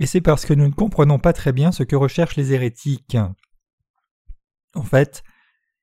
et 0.00 0.06
c'est 0.06 0.20
parce 0.20 0.46
que 0.46 0.54
nous 0.54 0.66
ne 0.66 0.72
comprenons 0.72 1.18
pas 1.18 1.32
très 1.32 1.52
bien 1.52 1.72
ce 1.72 1.82
que 1.82 1.96
recherchent 1.96 2.36
les 2.36 2.52
hérétiques. 2.52 3.18
En 4.74 4.82
fait, 4.82 5.22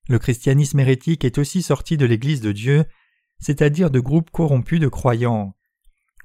le 0.07 0.17
christianisme 0.17 0.79
hérétique 0.79 1.23
est 1.23 1.37
aussi 1.37 1.61
sorti 1.61 1.97
de 1.97 2.05
l'Église 2.05 2.41
de 2.41 2.51
Dieu, 2.51 2.85
c'est-à-dire 3.39 3.91
de 3.91 3.99
groupes 3.99 4.31
corrompus 4.31 4.79
de 4.79 4.87
croyants. 4.87 5.55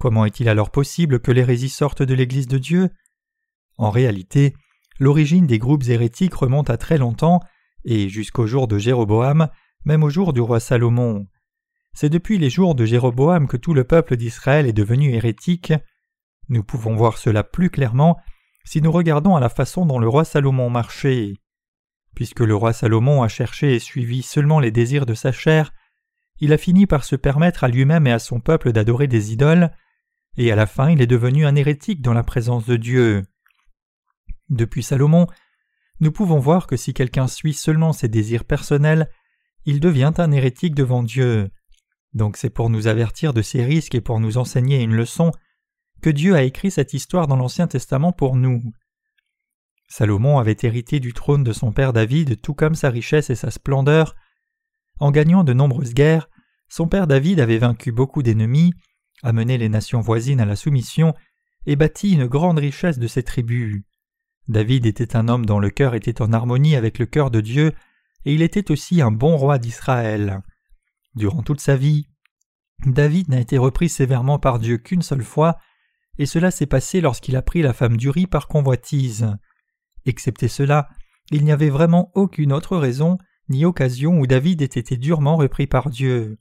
Comment 0.01 0.25
est-il 0.25 0.49
alors 0.49 0.71
possible 0.71 1.21
que 1.21 1.31
l'hérésie 1.31 1.69
sorte 1.69 2.03
de 2.03 2.15
l'Église 2.15 2.49
de 2.49 2.59
Dieu? 2.59 2.89
En 3.77 3.91
réalité, 3.91 4.55
l'origine 4.99 5.47
des 5.47 5.59
groupes 5.59 5.85
hérétiques 5.89 6.35
remonte 6.35 6.71
à 6.71 6.79
très 6.79 6.97
longtemps, 6.97 7.41
et 7.85 8.09
jusqu'au 8.09 8.47
jour 8.47 8.67
de 8.67 8.79
Jéroboam, 8.79 9.49
même 9.85 10.03
au 10.03 10.11
jour 10.11 10.33
du 10.33 10.41
roi 10.41 10.61
Salomon. 10.61 11.27
C'est 11.93 12.09
depuis 12.09 12.39
les 12.39 12.51
jours 12.51 12.75
de 12.75 12.85
Jéroboam 12.85 13.47
que 13.47 13.57
tout 13.57 13.75
le 13.75 13.85
peuple 13.85 14.17
d'Israël 14.17 14.67
est 14.67 14.73
devenu 14.73 15.13
hérétique. 15.13 15.73
Nous 16.49 16.65
pouvons 16.65 16.97
voir 16.97 17.19
cela 17.19 17.45
plus 17.45 17.71
clairement 17.71 18.19
si 18.65 18.81
nous 18.81 18.91
regardons 18.91 19.37
à 19.37 19.41
la 19.41 19.49
façon 19.49 19.87
dont 19.87 19.99
le 19.99 20.09
roi 20.09 20.25
Salomon 20.25 20.71
marchait. 20.71 21.35
Puisque 22.15 22.41
le 22.41 22.55
roi 22.55 22.73
Salomon 22.73 23.23
a 23.23 23.29
cherché 23.29 23.75
et 23.75 23.79
suivi 23.79 24.23
seulement 24.23 24.61
les 24.61 24.71
désirs 24.71 25.07
de 25.07 25.15
sa 25.15 25.33
chair, 25.33 25.73
il 26.41 26.53
a 26.53 26.59
fini 26.59 26.87
par 26.87 27.05
se 27.05 27.17
permettre 27.17 27.65
à 27.65 27.69
lui-même 27.69 28.07
et 28.07 28.13
à 28.13 28.19
son 28.19 28.41
peuple 28.41 28.73
d'adorer 28.73 29.07
des 29.07 29.33
idoles, 29.33 29.71
et 30.37 30.51
à 30.51 30.57
la 30.57 30.67
fin 30.67 30.91
il 30.91 31.01
est 31.01 31.07
devenu 31.07 31.47
un 31.47 31.55
hérétique 31.55 32.03
dans 32.03 32.15
la 32.15 32.25
présence 32.25 32.67
de 32.67 32.77
Dieu. 32.77 33.23
Depuis 34.49 34.83
Salomon, 34.83 35.27
nous 36.01 36.11
pouvons 36.11 36.39
voir 36.39 36.67
que 36.67 36.77
si 36.77 36.93
quelqu'un 36.93 37.29
suit 37.29 37.55
seulement 37.55 37.93
ses 37.93 38.09
désirs 38.09 38.45
personnels, 38.45 39.09
il 39.67 39.81
devient 39.81 40.13
un 40.19 40.33
hérétique 40.33 40.75
devant 40.75 41.03
Dieu. 41.03 41.51
Donc 42.13 42.37
c'est 42.37 42.51
pour 42.51 42.71
nous 42.71 42.87
avertir 42.87 43.33
de 43.33 43.43
ces 43.43 43.65
risques 43.65 43.95
et 43.95 44.01
pour 44.01 44.21
nous 44.21 44.39
enseigner 44.39 44.83
une 44.83 44.95
leçon 44.95 45.33
que 46.01 46.11
Dieu 46.11 46.35
a 46.35 46.43
écrit 46.43 46.71
cette 46.71 46.95
histoire 46.95 47.27
dans 47.27 47.37
l'Ancien 47.37 47.67
Testament 47.67 48.13
pour 48.13 48.37
nous. 48.37 48.63
Salomon 49.89 50.39
avait 50.39 50.57
hérité 50.63 51.01
du 51.01 51.13
trône 51.13 51.45
de 51.45 51.53
son 51.53 51.73
père 51.73 51.93
David 51.93 52.41
tout 52.41 52.55
comme 52.55 52.75
sa 52.75 52.91
richesse 52.91 53.31
et 53.31 53.35
sa 53.35 53.51
splendeur. 53.51 54.15
En 55.01 55.11
gagnant 55.11 55.45
de 55.45 55.53
nombreuses 55.53 55.95
guerres, 55.95 56.29
son 56.69 56.89
père 56.89 57.07
David 57.07 57.41
avait 57.41 57.59
vaincu 57.59 57.93
beaucoup 57.93 58.23
d'ennemis, 58.23 58.73
amené 59.23 59.59
les 59.59 59.69
nations 59.69 60.01
voisines 60.01 60.41
à 60.41 60.45
la 60.45 60.57
soumission 60.57 61.15
et 61.67 61.77
bâti 61.77 62.13
une 62.13 62.27
grande 62.27 62.59
richesse 62.59 62.99
de 62.99 63.07
ses 63.07 63.23
tribus. 63.23 63.83
David 64.49 64.87
était 64.87 65.17
un 65.17 65.29
homme 65.29 65.47
dont 65.47 65.59
le 65.59 65.71
cœur 65.71 65.95
était 65.95 66.21
en 66.21 66.33
harmonie 66.33 66.77
avec 66.77 66.99
le 66.99 67.07
cœur 67.07 67.31
de 67.31 67.41
Dieu, 67.41 67.73
et 68.25 68.35
il 68.35 68.43
était 68.43 68.71
aussi 68.71 69.01
un 69.01 69.11
bon 69.11 69.37
roi 69.37 69.59
d'Israël. 69.59 70.43
Durant 71.15 71.43
toute 71.43 71.61
sa 71.61 71.77
vie, 71.77 72.09
David 72.87 73.29
n'a 73.29 73.41
été 73.41 73.59
repris 73.59 73.89
sévèrement 73.89 74.39
par 74.39 74.59
Dieu 74.59 74.79
qu'une 74.79 75.03
seule 75.03 75.23
fois, 75.23 75.59
et 76.19 76.27
cela 76.27 76.51
s'est 76.51 76.67
passé 76.67 77.01
lorsqu'il 77.01 77.37
a 77.37 77.43
pris 77.43 77.63
la 77.63 77.73
femme 77.73 77.97
d'Uri 77.97 78.27
par 78.27 78.49
convoitise. 78.49 79.37
Excepté 80.07 80.49
cela, 80.49 80.89
il 81.31 81.45
n'y 81.45 81.53
avait 81.53 81.71
vraiment 81.71 82.11
aucune 82.15 82.53
autre 82.53 82.77
raison 82.77 83.19
ni 83.49 83.65
occasion 83.65 84.19
où 84.19 84.27
David 84.27 84.63
ait 84.63 84.65
été 84.65 84.97
durement 84.97 85.37
repris 85.37 85.67
par 85.67 85.91
Dieu. 85.91 86.39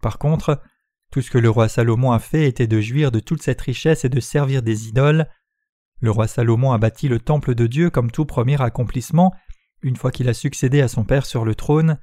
Par 0.00 0.18
contre, 0.18 0.62
tout 1.10 1.22
ce 1.22 1.30
que 1.30 1.38
le 1.38 1.50
roi 1.50 1.68
Salomon 1.68 2.12
a 2.12 2.18
fait 2.18 2.46
était 2.46 2.66
de 2.66 2.80
jouir 2.80 3.10
de 3.10 3.20
toute 3.20 3.42
cette 3.42 3.60
richesse 3.60 4.04
et 4.04 4.08
de 4.08 4.20
servir 4.20 4.62
des 4.62 4.88
idoles. 4.88 5.26
Le 6.00 6.10
roi 6.10 6.26
Salomon 6.26 6.72
a 6.72 6.78
bâti 6.78 7.08
le 7.08 7.20
temple 7.20 7.54
de 7.54 7.66
Dieu 7.66 7.90
comme 7.90 8.10
tout 8.10 8.26
premier 8.26 8.60
accomplissement, 8.60 9.32
une 9.82 9.96
fois 9.96 10.10
qu'il 10.10 10.28
a 10.28 10.34
succédé 10.34 10.80
à 10.80 10.88
son 10.88 11.04
père 11.04 11.26
sur 11.26 11.44
le 11.44 11.54
trône. 11.54 11.98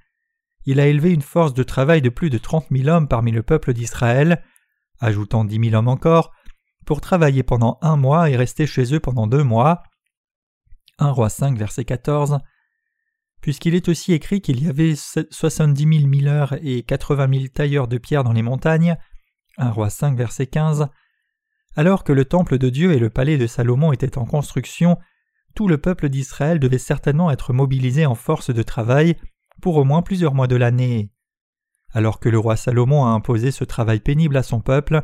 Il 0.66 0.80
a 0.80 0.88
élevé 0.88 1.12
une 1.12 1.22
force 1.22 1.54
de 1.54 1.64
travail 1.64 2.02
de 2.02 2.10
plus 2.10 2.30
de 2.30 2.38
trente 2.38 2.72
mille 2.72 2.90
hommes 2.90 3.08
parmi 3.08 3.32
le 3.32 3.44
peuple 3.44 3.74
d'Israël, 3.74 4.44
ajoutant 5.00 5.46
dix 5.46 5.60
mille 5.60 5.76
hommes 5.76 5.88
encore, 5.88 6.32
pour 6.86 7.02
travailler 7.02 7.44
pendant 7.44 7.78
un 7.82 7.98
mois 7.98 8.30
et 8.30 8.38
rester 8.38 8.66
chez 8.66 8.94
eux 8.94 9.00
pendant 9.00 9.28
deux 9.28 9.44
mois. 9.44 9.84
1 11.00 11.12
roi 11.12 11.30
5 11.30 11.58
verset 11.58 11.86
14 11.86 12.40
puisqu'il 13.42 13.76
est 13.76 13.90
aussi 13.90 14.14
écrit 14.14 14.40
qu'il 14.40 14.64
y 14.64 14.70
avait 14.70 14.96
soixante-dix 14.96 15.86
mille 15.86 16.08
milleurs 16.08 16.56
et 16.62 16.84
quatre-vingt 16.84 17.28
mille 17.28 17.50
tailleurs 17.50 17.90
de 17.90 17.98
pierre 17.98 18.24
dans 18.24 18.32
les 18.32 18.42
montagnes. 18.42 18.96
1 19.58 19.72
roi 19.72 19.90
5 19.90 20.16
verset 20.16 20.48
15 20.48 20.88
alors 21.76 22.04
que 22.04 22.14
le 22.14 22.26
temple 22.26 22.58
de 22.58 22.70
Dieu 22.70 22.94
et 22.94 23.00
le 23.00 23.10
palais 23.10 23.38
de 23.38 23.48
Salomon 23.48 23.92
étaient 23.92 24.18
en 24.18 24.26
construction, 24.26 24.98
tout 25.56 25.68
le 25.68 25.78
peuple 25.78 26.10
d'Israël 26.10 26.60
devait 26.60 26.78
certainement 26.78 27.32
être 27.32 27.54
mobilisé 27.54 28.06
en 28.06 28.16
force 28.16 28.54
de 28.54 28.64
travail 28.64 29.16
pour 29.62 29.78
au 29.78 29.84
moins 29.84 30.02
plusieurs 30.02 30.34
mois 30.34 30.48
de 30.48 30.56
l'année. 30.56 31.12
Alors 31.92 32.20
que 32.20 32.30
le 32.30 32.40
roi 32.40 32.56
Salomon 32.56 33.06
a 33.06 33.10
imposé 33.10 33.52
ce 33.52 33.64
travail 33.64 34.00
pénible 34.00 34.38
à 34.38 34.44
son 34.44 34.62
peuple, 34.62 35.04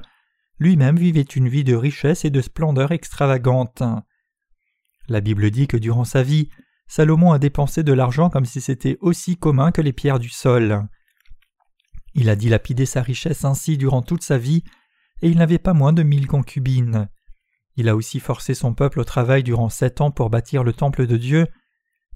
lui-même 0.57 0.97
vivait 0.97 1.21
une 1.21 1.47
vie 1.47 1.63
de 1.63 1.75
richesse 1.75 2.25
et 2.25 2.29
de 2.29 2.41
splendeur 2.41 2.91
extravagante. 2.91 3.83
La 5.07 5.21
Bible 5.21 5.51
dit 5.51 5.67
que 5.67 5.77
durant 5.77 6.03
sa 6.03 6.23
vie, 6.23 6.49
Salomon 6.87 7.31
a 7.31 7.39
dépensé 7.39 7.83
de 7.83 7.93
l'argent 7.93 8.29
comme 8.29 8.45
si 8.45 8.61
c'était 8.61 8.97
aussi 9.01 9.37
commun 9.37 9.71
que 9.71 9.81
les 9.81 9.93
pierres 9.93 10.19
du 10.19 10.29
sol. 10.29 10.87
Il 12.15 12.29
a 12.29 12.35
dilapidé 12.35 12.85
sa 12.85 13.03
richesse 13.03 13.45
ainsi 13.45 13.77
durant 13.77 14.01
toute 14.01 14.23
sa 14.23 14.39
vie, 14.39 14.63
et 15.21 15.29
il 15.29 15.37
n'avait 15.37 15.59
pas 15.59 15.73
moins 15.73 15.93
de 15.93 16.03
mille 16.03 16.27
concubines. 16.27 17.07
Il 17.75 17.89
a 17.89 17.95
aussi 17.95 18.19
forcé 18.19 18.53
son 18.53 18.73
peuple 18.73 18.99
au 18.99 19.03
travail 19.03 19.43
durant 19.43 19.69
sept 19.69 20.01
ans 20.01 20.11
pour 20.11 20.29
bâtir 20.29 20.63
le 20.63 20.73
temple 20.73 21.07
de 21.07 21.17
Dieu, 21.17 21.47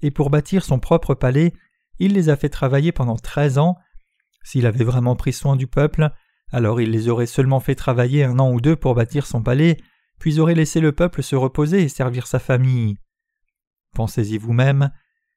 et 0.02 0.10
pour 0.10 0.30
bâtir 0.30 0.64
son 0.64 0.78
propre 0.78 1.14
palais, 1.14 1.54
il 1.98 2.12
les 2.12 2.28
a 2.28 2.36
fait 2.36 2.48
travailler 2.48 2.92
pendant 2.92 3.16
treize 3.16 3.58
ans. 3.58 3.76
S'il 4.42 4.66
avait 4.66 4.84
vraiment 4.84 5.16
pris 5.16 5.32
soin 5.32 5.56
du 5.56 5.66
peuple, 5.66 6.10
alors 6.52 6.80
il 6.80 6.90
les 6.90 7.08
aurait 7.08 7.26
seulement 7.26 7.60
fait 7.60 7.74
travailler 7.74 8.24
un 8.24 8.38
an 8.38 8.52
ou 8.52 8.60
deux 8.60 8.76
pour 8.76 8.94
bâtir 8.94 9.26
son 9.26 9.42
palais, 9.42 9.78
puis 10.18 10.38
aurait 10.40 10.54
laissé 10.54 10.80
le 10.80 10.92
peuple 10.92 11.22
se 11.22 11.36
reposer 11.36 11.82
et 11.82 11.88
servir 11.88 12.26
sa 12.26 12.38
famille. 12.38 12.96
Pensez-y 13.94 14.38
vous-même, 14.38 14.90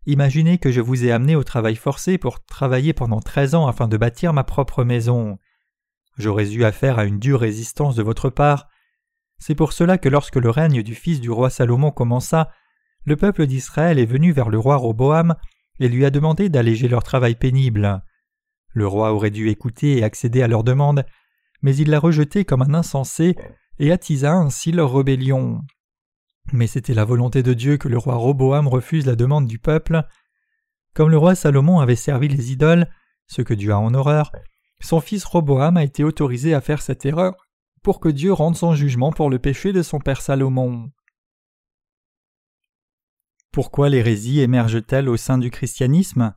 imaginez 0.05 0.57
que 0.57 0.71
je 0.71 0.81
vous 0.81 1.05
ai 1.05 1.11
amené 1.11 1.35
au 1.35 1.43
travail 1.43 1.75
forcé 1.75 2.17
pour 2.17 2.43
travailler 2.43 2.93
pendant 2.93 3.19
treize 3.19 3.55
ans 3.55 3.67
afin 3.67 3.87
de 3.87 3.97
bâtir 3.97 4.33
ma 4.33 4.43
propre 4.43 4.83
maison. 4.83 5.37
J'aurais 6.17 6.51
eu 6.53 6.63
affaire 6.63 6.99
à 6.99 7.05
une 7.05 7.19
dure 7.19 7.39
résistance 7.39 7.95
de 7.95 8.03
votre 8.03 8.29
part. 8.29 8.67
C'est 9.39 9.55
pour 9.55 9.73
cela 9.73 9.97
que 9.97 10.09
lorsque 10.09 10.35
le 10.35 10.49
règne 10.49 10.83
du 10.83 10.95
fils 10.95 11.21
du 11.21 11.29
roi 11.29 11.49
Salomon 11.49 11.91
commença, 11.91 12.51
le 13.05 13.15
peuple 13.15 13.45
d'Israël 13.45 13.99
est 13.99 14.05
venu 14.05 14.31
vers 14.31 14.49
le 14.49 14.59
roi 14.59 14.75
Roboam 14.75 15.35
et 15.79 15.87
lui 15.87 16.05
a 16.05 16.09
demandé 16.09 16.49
d'alléger 16.49 16.87
leur 16.87 17.03
travail 17.03 17.35
pénible. 17.35 18.03
Le 18.73 18.87
roi 18.87 19.13
aurait 19.13 19.31
dû 19.31 19.49
écouter 19.49 19.97
et 19.97 20.03
accéder 20.03 20.41
à 20.41 20.47
leur 20.47 20.63
demande, 20.63 21.05
mais 21.61 21.75
il 21.75 21.89
l'a 21.89 21.99
rejeté 21.99 22.45
comme 22.45 22.61
un 22.61 22.73
insensé 22.73 23.35
et 23.79 23.91
attisa 23.91 24.33
ainsi 24.33 24.71
leur 24.71 24.93
rébellion. 24.93 25.61
Mais 26.51 26.67
c'était 26.67 26.93
la 26.93 27.05
volonté 27.05 27.43
de 27.43 27.53
Dieu 27.53 27.77
que 27.77 27.87
le 27.87 27.97
roi 27.97 28.15
Roboam 28.15 28.67
refuse 28.67 29.05
la 29.05 29.15
demande 29.15 29.47
du 29.47 29.59
peuple. 29.59 30.03
Comme 30.93 31.09
le 31.09 31.17
roi 31.17 31.35
Salomon 31.35 31.79
avait 31.79 31.95
servi 31.95 32.27
les 32.27 32.51
idoles, 32.51 32.87
ce 33.27 33.41
que 33.41 33.53
Dieu 33.53 33.71
a 33.71 33.79
en 33.79 33.93
horreur, 33.93 34.31
son 34.79 35.01
fils 35.01 35.25
Roboam 35.25 35.77
a 35.77 35.83
été 35.83 36.03
autorisé 36.03 36.53
à 36.53 36.61
faire 36.61 36.81
cette 36.81 37.05
erreur 37.05 37.46
pour 37.83 37.99
que 37.99 38.09
Dieu 38.09 38.33
rende 38.33 38.55
son 38.55 38.75
jugement 38.75 39.11
pour 39.11 39.29
le 39.29 39.39
péché 39.39 39.73
de 39.73 39.81
son 39.81 39.99
père 39.99 40.21
Salomon. 40.21 40.91
Pourquoi 43.51 43.89
l'hérésie 43.89 44.39
émerge-t-elle 44.39 45.09
au 45.09 45.17
sein 45.17 45.37
du 45.37 45.49
christianisme? 45.49 46.33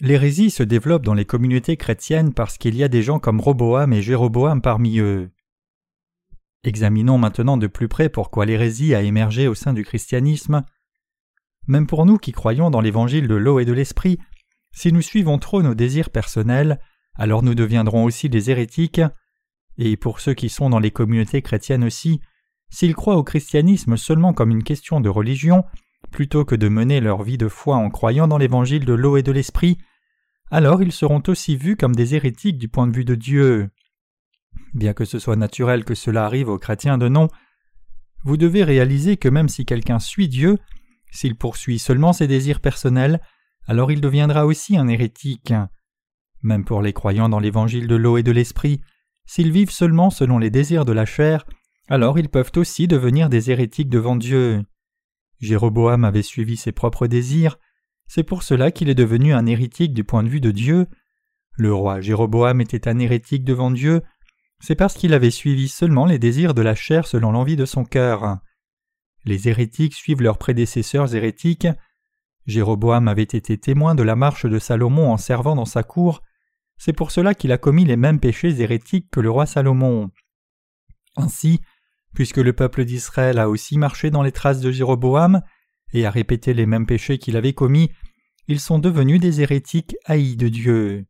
L'hérésie 0.00 0.50
se 0.50 0.62
développe 0.62 1.04
dans 1.04 1.14
les 1.14 1.24
communautés 1.24 1.76
chrétiennes 1.76 2.32
parce 2.32 2.56
qu'il 2.56 2.76
y 2.76 2.84
a 2.84 2.88
des 2.88 3.02
gens 3.02 3.18
comme 3.18 3.40
Roboam 3.40 3.92
et 3.92 4.02
Jéroboam 4.02 4.62
parmi 4.62 4.98
eux. 4.98 5.30
Examinons 6.64 7.18
maintenant 7.18 7.56
de 7.56 7.66
plus 7.66 7.88
près 7.88 8.08
pourquoi 8.08 8.46
l'hérésie 8.46 8.94
a 8.94 9.02
émergé 9.02 9.48
au 9.48 9.54
sein 9.54 9.72
du 9.72 9.84
christianisme. 9.84 10.64
Même 11.66 11.86
pour 11.86 12.06
nous 12.06 12.18
qui 12.18 12.32
croyons 12.32 12.70
dans 12.70 12.80
l'évangile 12.80 13.26
de 13.26 13.34
l'eau 13.34 13.58
et 13.58 13.64
de 13.64 13.72
l'esprit, 13.72 14.18
si 14.72 14.92
nous 14.92 15.02
suivons 15.02 15.38
trop 15.38 15.62
nos 15.62 15.74
désirs 15.74 16.10
personnels, 16.10 16.78
alors 17.18 17.42
nous 17.42 17.54
deviendrons 17.54 18.04
aussi 18.04 18.28
des 18.28 18.50
hérétiques, 18.50 19.02
et 19.76 19.96
pour 19.96 20.20
ceux 20.20 20.34
qui 20.34 20.48
sont 20.48 20.70
dans 20.70 20.78
les 20.78 20.90
communautés 20.90 21.42
chrétiennes 21.42 21.84
aussi, 21.84 22.20
s'ils 22.70 22.94
croient 22.94 23.16
au 23.16 23.24
christianisme 23.24 23.96
seulement 23.96 24.32
comme 24.32 24.50
une 24.50 24.62
question 24.62 25.00
de 25.00 25.08
religion, 25.08 25.64
plutôt 26.10 26.44
que 26.44 26.54
de 26.54 26.68
mener 26.68 27.00
leur 27.00 27.22
vie 27.22 27.38
de 27.38 27.48
foi 27.48 27.76
en 27.76 27.90
croyant 27.90 28.28
dans 28.28 28.38
l'évangile 28.38 28.84
de 28.84 28.92
l'eau 28.92 29.16
et 29.16 29.22
de 29.22 29.32
l'esprit, 29.32 29.78
alors 30.50 30.82
ils 30.82 30.92
seront 30.92 31.22
aussi 31.26 31.56
vus 31.56 31.76
comme 31.76 31.94
des 31.94 32.14
hérétiques 32.14 32.58
du 32.58 32.68
point 32.68 32.86
de 32.86 32.96
vue 32.96 33.04
de 33.04 33.14
Dieu. 33.14 33.68
Bien 34.74 34.94
que 34.94 35.04
ce 35.04 35.18
soit 35.18 35.36
naturel 35.36 35.84
que 35.84 35.94
cela 35.94 36.24
arrive 36.24 36.48
aux 36.48 36.58
chrétiens 36.58 36.98
de 36.98 37.08
nom, 37.08 37.28
vous 38.24 38.36
devez 38.36 38.64
réaliser 38.64 39.16
que 39.16 39.28
même 39.28 39.48
si 39.48 39.64
quelqu'un 39.64 39.98
suit 39.98 40.28
Dieu, 40.28 40.58
s'il 41.10 41.36
poursuit 41.36 41.78
seulement 41.78 42.12
ses 42.12 42.26
désirs 42.26 42.60
personnels, 42.60 43.20
alors 43.66 43.92
il 43.92 44.00
deviendra 44.00 44.46
aussi 44.46 44.76
un 44.76 44.88
hérétique. 44.88 45.52
Même 46.42 46.64
pour 46.64 46.82
les 46.82 46.92
croyants 46.92 47.28
dans 47.28 47.40
l'évangile 47.40 47.86
de 47.86 47.96
l'eau 47.96 48.16
et 48.16 48.22
de 48.22 48.32
l'esprit, 48.32 48.80
s'ils 49.26 49.52
vivent 49.52 49.70
seulement 49.70 50.10
selon 50.10 50.38
les 50.38 50.50
désirs 50.50 50.84
de 50.84 50.92
la 50.92 51.04
chair, 51.04 51.44
alors 51.88 52.18
ils 52.18 52.28
peuvent 52.28 52.52
aussi 52.56 52.86
devenir 52.86 53.28
des 53.28 53.50
hérétiques 53.50 53.88
devant 53.88 54.16
Dieu. 54.16 54.62
Jéroboam 55.40 56.04
avait 56.04 56.22
suivi 56.22 56.56
ses 56.56 56.72
propres 56.72 57.06
désirs, 57.06 57.58
c'est 58.08 58.24
pour 58.24 58.42
cela 58.42 58.70
qu'il 58.70 58.88
est 58.88 58.94
devenu 58.94 59.34
un 59.34 59.46
hérétique 59.46 59.92
du 59.92 60.04
point 60.04 60.22
de 60.22 60.28
vue 60.28 60.40
de 60.40 60.50
Dieu. 60.50 60.86
Le 61.56 61.74
roi 61.74 62.00
Jéroboam 62.00 62.60
était 62.60 62.88
un 62.88 62.98
hérétique 62.98 63.44
devant 63.44 63.70
Dieu, 63.70 64.02
c'est 64.60 64.74
parce 64.74 64.94
qu'il 64.94 65.12
avait 65.14 65.30
suivi 65.30 65.68
seulement 65.68 66.06
les 66.06 66.18
désirs 66.18 66.54
de 66.54 66.62
la 66.62 66.74
chair 66.74 67.06
selon 67.06 67.32
l'envie 67.32 67.56
de 67.56 67.66
son 67.66 67.84
cœur. 67.84 68.38
Les 69.24 69.48
hérétiques 69.48 69.94
suivent 69.94 70.22
leurs 70.22 70.38
prédécesseurs 70.38 71.14
hérétiques. 71.14 71.68
Jéroboam 72.46 73.08
avait 73.08 73.22
été 73.22 73.58
témoin 73.58 73.94
de 73.94 74.02
la 74.02 74.16
marche 74.16 74.46
de 74.46 74.58
Salomon 74.58 75.12
en 75.12 75.16
servant 75.16 75.54
dans 75.54 75.66
sa 75.66 75.82
cour, 75.82 76.22
c'est 76.78 76.92
pour 76.92 77.10
cela 77.10 77.34
qu'il 77.34 77.52
a 77.52 77.58
commis 77.58 77.84
les 77.84 77.96
mêmes 77.96 78.20
péchés 78.20 78.60
hérétiques 78.60 79.10
que 79.10 79.20
le 79.20 79.30
roi 79.30 79.46
Salomon. 79.46 80.10
Ainsi, 81.16 81.60
puisque 82.14 82.38
le 82.38 82.52
peuple 82.52 82.84
d'Israël 82.84 83.38
a 83.38 83.48
aussi 83.48 83.78
marché 83.78 84.10
dans 84.10 84.22
les 84.22 84.32
traces 84.32 84.60
de 84.60 84.70
Jéroboam 84.70 85.42
et 85.92 86.06
a 86.06 86.10
répété 86.10 86.54
les 86.54 86.66
mêmes 86.66 86.86
péchés 86.86 87.18
qu'il 87.18 87.36
avait 87.36 87.52
commis, 87.52 87.90
ils 88.46 88.60
sont 88.60 88.78
devenus 88.78 89.20
des 89.20 89.40
hérétiques 89.40 89.96
haïs 90.06 90.36
de 90.36 90.48
Dieu. 90.48 91.06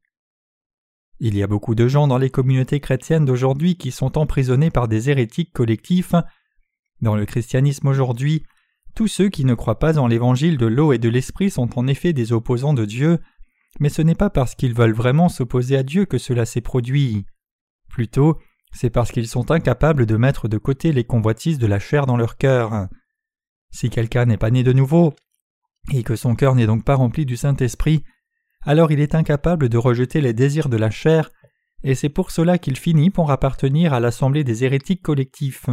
Il 1.21 1.37
y 1.37 1.43
a 1.43 1.47
beaucoup 1.47 1.75
de 1.75 1.89
gens 1.89 2.07
dans 2.07 2.19
les 2.19 2.31
communautés 2.31 2.81
chrétiennes 2.81 3.25
d'aujourd'hui 3.25 3.77
qui 3.77 3.91
sont 3.91 4.19
emprisonnés 4.19 4.71
par 4.71 4.89
des 4.89 5.11
hérétiques 5.11 5.53
collectifs. 5.53 6.15
Dans 7.01 7.17
le 7.17 7.27
christianisme 7.27 7.89
aujourd'hui, 7.89 8.45
tous 8.95 9.09
ceux 9.09 9.29
qui 9.29 9.45
ne 9.45 9.55
croient 9.55 9.79
pas 9.79 9.99
en 9.99 10.07
l'évangile 10.07 10.59
de 10.59 10.67
l'eau 10.67 10.93
et 10.93 10.99
de 10.99 11.09
l'esprit 11.09 11.51
sont 11.51 11.79
en 11.79 11.87
effet 11.87 12.13
des 12.13 12.33
opposants 12.33 12.75
de 12.75 12.85
Dieu, 12.85 13.19
mais 13.79 13.89
ce 13.89 14.03
n'est 14.03 14.15
pas 14.15 14.31
parce 14.31 14.55
qu'ils 14.55 14.75
veulent 14.75 14.95
vraiment 14.95 15.29
s'opposer 15.29 15.77
à 15.77 15.83
Dieu 15.83 16.05
que 16.05 16.19
cela 16.19 16.45
s'est 16.47 16.61
produit. 16.61 17.25
Plutôt, 17.89 18.39
c'est 18.73 18.91
parce 18.91 19.11
qu'ils 19.11 19.29
sont 19.29 19.51
incapables 19.51 20.07
de 20.07 20.17
mettre 20.17 20.49
de 20.49 20.59
côté 20.59 20.93
les 20.93 21.05
convoitises 21.05 21.59
de 21.59 21.67
la 21.67 21.79
chair 21.79 22.07
dans 22.07 22.17
leur 22.17 22.37
cœur. 22.37 22.89
Si 23.71 23.91
quelqu'un 23.91 24.27
n'est 24.27 24.37
pas 24.37 24.51
né 24.51 24.63
de 24.63 24.73
nouveau, 24.73 25.15
et 25.93 26.03
que 26.03 26.17
son 26.17 26.35
cœur 26.35 26.55
n'est 26.55 26.67
donc 26.67 26.85
pas 26.85 26.95
rempli 26.95 27.25
du 27.25 27.37
Saint-Esprit, 27.37 28.05
alors 28.63 28.93
il 28.93 29.01
est 29.01 29.15
incapable 29.15 29.69
de 29.69 29.79
rejeter 29.79 30.21
les 30.21 30.33
désirs 30.33 30.69
de 30.69 30.77
la 30.77 30.91
chair, 30.91 31.31
et 31.83 31.95
c'est 31.95 32.09
pour 32.09 32.31
cela 32.31 32.59
qu'il 32.59 32.77
finit 32.77 33.11
pour 33.11 33.31
appartenir 33.31 33.95
à 33.95 34.01
l'assemblée 34.01 34.45
des 34.45 34.65
hérétiques 34.65 35.03
collectifs. 35.03 35.67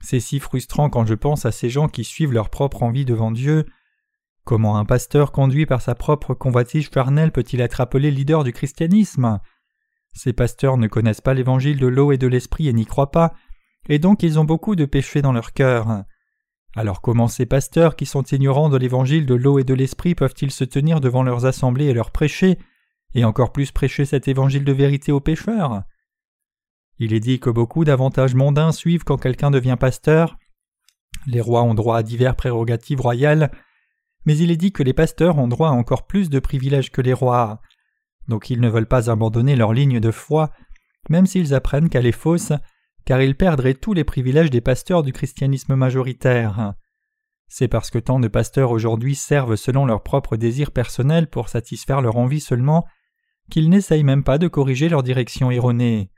C'est 0.00 0.20
si 0.20 0.38
frustrant 0.38 0.90
quand 0.90 1.06
je 1.06 1.14
pense 1.14 1.44
à 1.44 1.52
ces 1.52 1.70
gens 1.70 1.88
qui 1.88 2.04
suivent 2.04 2.32
leur 2.32 2.50
propre 2.50 2.82
envie 2.82 3.04
devant 3.04 3.30
Dieu. 3.30 3.66
Comment 4.44 4.76
un 4.76 4.84
pasteur 4.84 5.30
conduit 5.30 5.66
par 5.66 5.80
sa 5.82 5.94
propre 5.94 6.34
convoitise 6.34 6.90
charnelle 6.92 7.30
peut-il 7.30 7.60
être 7.60 7.80
appelé 7.80 8.10
leader 8.10 8.42
du 8.42 8.52
christianisme? 8.52 9.38
Ces 10.14 10.32
pasteurs 10.32 10.76
ne 10.76 10.88
connaissent 10.88 11.20
pas 11.20 11.34
l'évangile 11.34 11.78
de 11.78 11.86
l'eau 11.86 12.10
et 12.10 12.18
de 12.18 12.26
l'esprit 12.26 12.68
et 12.68 12.72
n'y 12.72 12.84
croient 12.84 13.12
pas, 13.12 13.34
et 13.88 13.98
donc 13.98 14.22
ils 14.22 14.40
ont 14.40 14.44
beaucoup 14.44 14.74
de 14.74 14.84
péchés 14.84 15.22
dans 15.22 15.32
leur 15.32 15.52
cœur. 15.52 16.04
Alors 16.74 17.00
comment 17.02 17.28
ces 17.28 17.46
pasteurs 17.46 17.94
qui 17.94 18.04
sont 18.04 18.24
ignorants 18.24 18.68
de 18.68 18.76
l'évangile 18.76 19.26
de 19.26 19.34
l'eau 19.34 19.58
et 19.58 19.64
de 19.64 19.74
l'esprit 19.74 20.14
peuvent-ils 20.14 20.50
se 20.50 20.64
tenir 20.64 21.00
devant 21.00 21.22
leurs 21.22 21.46
assemblées 21.46 21.86
et 21.86 21.94
leur 21.94 22.10
prêcher, 22.10 22.58
et 23.14 23.24
encore 23.24 23.52
plus 23.52 23.70
prêcher 23.70 24.04
cet 24.04 24.26
évangile 24.26 24.64
de 24.64 24.72
vérité 24.72 25.12
aux 25.12 25.20
pécheurs? 25.20 25.82
Il 26.98 27.12
est 27.12 27.20
dit 27.20 27.40
que 27.40 27.50
beaucoup 27.50 27.84
d'avantages 27.84 28.34
mondains 28.34 28.72
suivent 28.72 29.04
quand 29.04 29.18
quelqu'un 29.18 29.50
devient 29.50 29.76
pasteur. 29.78 30.36
Les 31.26 31.40
rois 31.40 31.62
ont 31.62 31.74
droit 31.74 31.98
à 31.98 32.02
divers 32.02 32.36
prérogatives 32.36 33.00
royales, 33.00 33.50
mais 34.24 34.36
il 34.36 34.50
est 34.50 34.56
dit 34.56 34.72
que 34.72 34.82
les 34.82 34.92
pasteurs 34.92 35.38
ont 35.38 35.48
droit 35.48 35.68
à 35.68 35.72
encore 35.72 36.06
plus 36.06 36.30
de 36.30 36.38
privilèges 36.38 36.90
que 36.90 37.00
les 37.00 37.12
rois. 37.12 37.60
Donc 38.28 38.50
ils 38.50 38.60
ne 38.60 38.68
veulent 38.68 38.86
pas 38.86 39.10
abandonner 39.10 39.56
leur 39.56 39.72
ligne 39.72 40.00
de 40.00 40.10
foi, 40.10 40.50
même 41.08 41.26
s'ils 41.26 41.54
apprennent 41.54 41.88
qu'elle 41.88 42.06
est 42.06 42.12
fausse, 42.12 42.52
car 43.04 43.20
ils 43.20 43.36
perdraient 43.36 43.74
tous 43.74 43.94
les 43.94 44.04
privilèges 44.04 44.50
des 44.50 44.60
pasteurs 44.60 45.02
du 45.02 45.12
christianisme 45.12 45.74
majoritaire. 45.74 46.74
C'est 47.48 47.68
parce 47.68 47.90
que 47.90 47.98
tant 47.98 48.20
de 48.20 48.28
pasteurs 48.28 48.70
aujourd'hui 48.70 49.14
servent 49.14 49.56
selon 49.56 49.84
leurs 49.84 50.02
propres 50.02 50.36
désirs 50.36 50.70
personnels 50.70 51.26
pour 51.26 51.48
satisfaire 51.48 52.00
leur 52.00 52.16
envie 52.16 52.40
seulement 52.40 52.86
qu'ils 53.50 53.68
n'essayent 53.68 54.04
même 54.04 54.24
pas 54.24 54.38
de 54.38 54.48
corriger 54.48 54.88
leur 54.88 55.02
direction 55.02 55.50
erronée. 55.50 56.10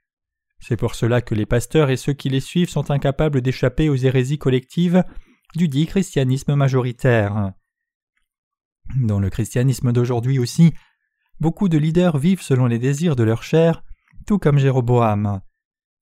C'est 0.60 0.76
pour 0.76 0.94
cela 0.94 1.20
que 1.20 1.34
les 1.34 1.46
pasteurs 1.46 1.90
et 1.90 1.96
ceux 1.96 2.12
qui 2.12 2.28
les 2.28 2.40
suivent 2.40 2.70
sont 2.70 2.90
incapables 2.90 3.40
d'échapper 3.40 3.88
aux 3.88 3.96
hérésies 3.96 4.38
collectives 4.38 5.02
du 5.56 5.68
dit 5.68 5.86
christianisme 5.86 6.54
majoritaire. 6.54 7.52
Dans 8.96 9.18
le 9.18 9.30
christianisme 9.30 9.92
d'aujourd'hui 9.92 10.38
aussi, 10.38 10.72
beaucoup 11.40 11.68
de 11.68 11.78
leaders 11.78 12.18
vivent 12.18 12.42
selon 12.42 12.66
les 12.66 12.78
désirs 12.78 13.16
de 13.16 13.24
leur 13.24 13.42
chair, 13.42 13.82
tout 14.26 14.38
comme 14.38 14.58
Jéroboam. 14.58 15.40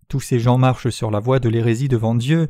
Tous 0.08 0.20
ces 0.20 0.38
gens 0.38 0.58
marchent 0.58 0.90
sur 0.90 1.10
la 1.10 1.20
voie 1.20 1.38
de 1.38 1.48
l'hérésie 1.48 1.88
devant 1.88 2.14
Dieu. 2.14 2.48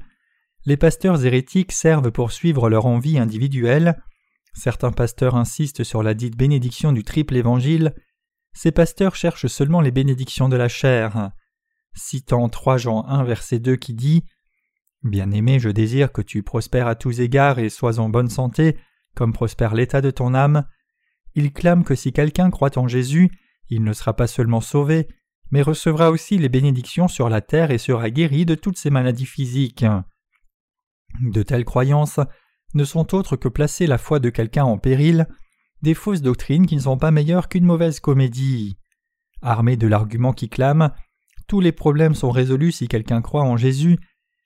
Les 0.65 0.77
pasteurs 0.77 1.25
hérétiques 1.25 1.73
servent 1.73 2.11
pour 2.11 2.33
suivre 2.33 2.69
leur 2.69 2.87
envie 2.87 3.19
individuelle. 3.19 4.03
Certains 4.55 4.93
pasteurs 4.93 5.37
insistent 5.37 5.85
sur 5.85 6.03
la 6.03 6.15
dite 6.15 6.37
bénédiction 6.37 6.93
du 6.93 7.05
triple 7.05 7.37
évangile. 7.37 7.95
Ces 8.53 8.73
pasteurs 8.73 9.17
cherchent 9.17 9.47
seulement 9.47 9.81
les 9.81 9.93
bénédictions 9.93 10.49
de 10.49 10.57
la 10.57 10.69
chair. 10.69 11.31
Citant 11.95 12.49
3 12.49 12.79
Jean 12.79 13.05
1 13.07 13.25
verset 13.25 13.59
2 13.59 13.77
qui 13.77 13.95
dit 13.95 14.25
Bien-aimé, 15.03 15.59
je 15.59 15.69
désire 15.69 16.12
que 16.12 16.23
tu 16.23 16.43
prospères 16.43 16.87
à 16.87 16.95
tous 16.95 17.21
égards 17.21 17.59
et 17.59 17.71
sois 17.71 17.99
en 17.99 18.09
bonne 18.09 18.29
santé, 18.31 18.77
comme 19.14 19.33
prospère 19.33 19.75
l'état 19.75 20.00
de 20.00 20.11
ton 20.11 20.35
âme. 20.35 20.66
Il 21.35 21.52
clame 21.52 21.85
que 21.85 21.95
si 21.95 22.12
quelqu'un 22.12 22.50
croit 22.50 22.78
en 22.78 22.88
Jésus, 22.88 23.31
il 23.69 23.83
ne 23.85 23.92
sera 23.92 24.14
pas 24.14 24.26
seulement 24.26 24.61
sauvé, 24.61 25.09
mais 25.50 25.62
recevra 25.62 26.11
aussi 26.11 26.38
les 26.38 26.49
bénédictions 26.49 27.09
sur 27.09 27.28
la 27.28 27.40
terre 27.40 27.71
et 27.71 27.78
sera 27.78 28.11
guéri 28.11 28.45
de 28.45 28.54
toutes 28.54 28.78
ses 28.78 28.90
maladies 28.90 29.26
physiques. 29.26 29.85
De 31.21 31.42
telles 31.42 31.64
croyances 31.64 32.21
ne 32.75 32.85
sont 32.85 33.14
autres 33.14 33.37
que 33.37 33.49
placer 33.49 33.87
la 33.87 33.99
foi 33.99 34.19
de 34.19 34.31
quelqu'un 34.31 34.64
en 34.64 34.78
péril, 34.78 35.26
des 35.83 35.95
fausses 35.95 36.23
doctrines 36.23 36.66
qui 36.66 36.76
ne 36.76 36.81
sont 36.81 36.99
pas 36.99 37.11
meilleures 37.11 37.49
qu'une 37.49 37.64
mauvaise 37.64 38.00
comédie. 38.00 38.78
Armés 39.42 39.76
de 39.76 39.87
l'argument 39.87 40.33
qui 40.33 40.49
clame 40.49 40.90
tous 41.52 41.61
les 41.61 41.73
problèmes 41.73 42.14
sont 42.14 42.31
résolus 42.31 42.73
si 42.73 42.88
quelqu'un 42.88 43.21
croit 43.21 43.42
en 43.42 43.59
Jésus, 43.59 43.99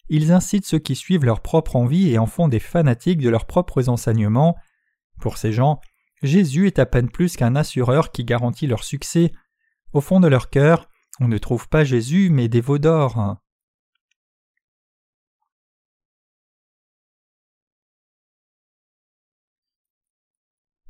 ils 0.09 0.33
incitent 0.33 0.67
ceux 0.67 0.79
qui 0.79 0.95
suivent 0.95 1.25
leur 1.25 1.41
propre 1.41 1.77
envie 1.77 2.11
et 2.11 2.19
en 2.19 2.27
font 2.27 2.49
des 2.49 2.61
fanatiques 2.61 3.21
de 3.21 3.29
leurs 3.29 3.47
propres 3.47 3.89
enseignements. 3.89 4.57
Pour 5.21 5.39
ces 5.39 5.53
gens, 5.53 5.81
Jésus 6.23 6.67
est 6.67 6.79
à 6.79 6.87
peine 6.87 7.11
plus 7.11 7.37
qu'un 7.37 7.57
assureur 7.57 8.13
qui 8.13 8.25
garantit 8.25 8.67
leur 8.67 8.85
succès. 8.85 9.33
Au 9.93 10.01
fond 10.01 10.21
de 10.21 10.29
leur 10.29 10.51
cœur, 10.51 10.89
on 11.21 11.29
ne 11.29 11.39
trouve 11.39 11.69
pas 11.69 11.85
Jésus 11.85 12.31
mais 12.31 12.49
des 12.49 12.61
veaux 12.61 12.79
d'or. 12.79 13.37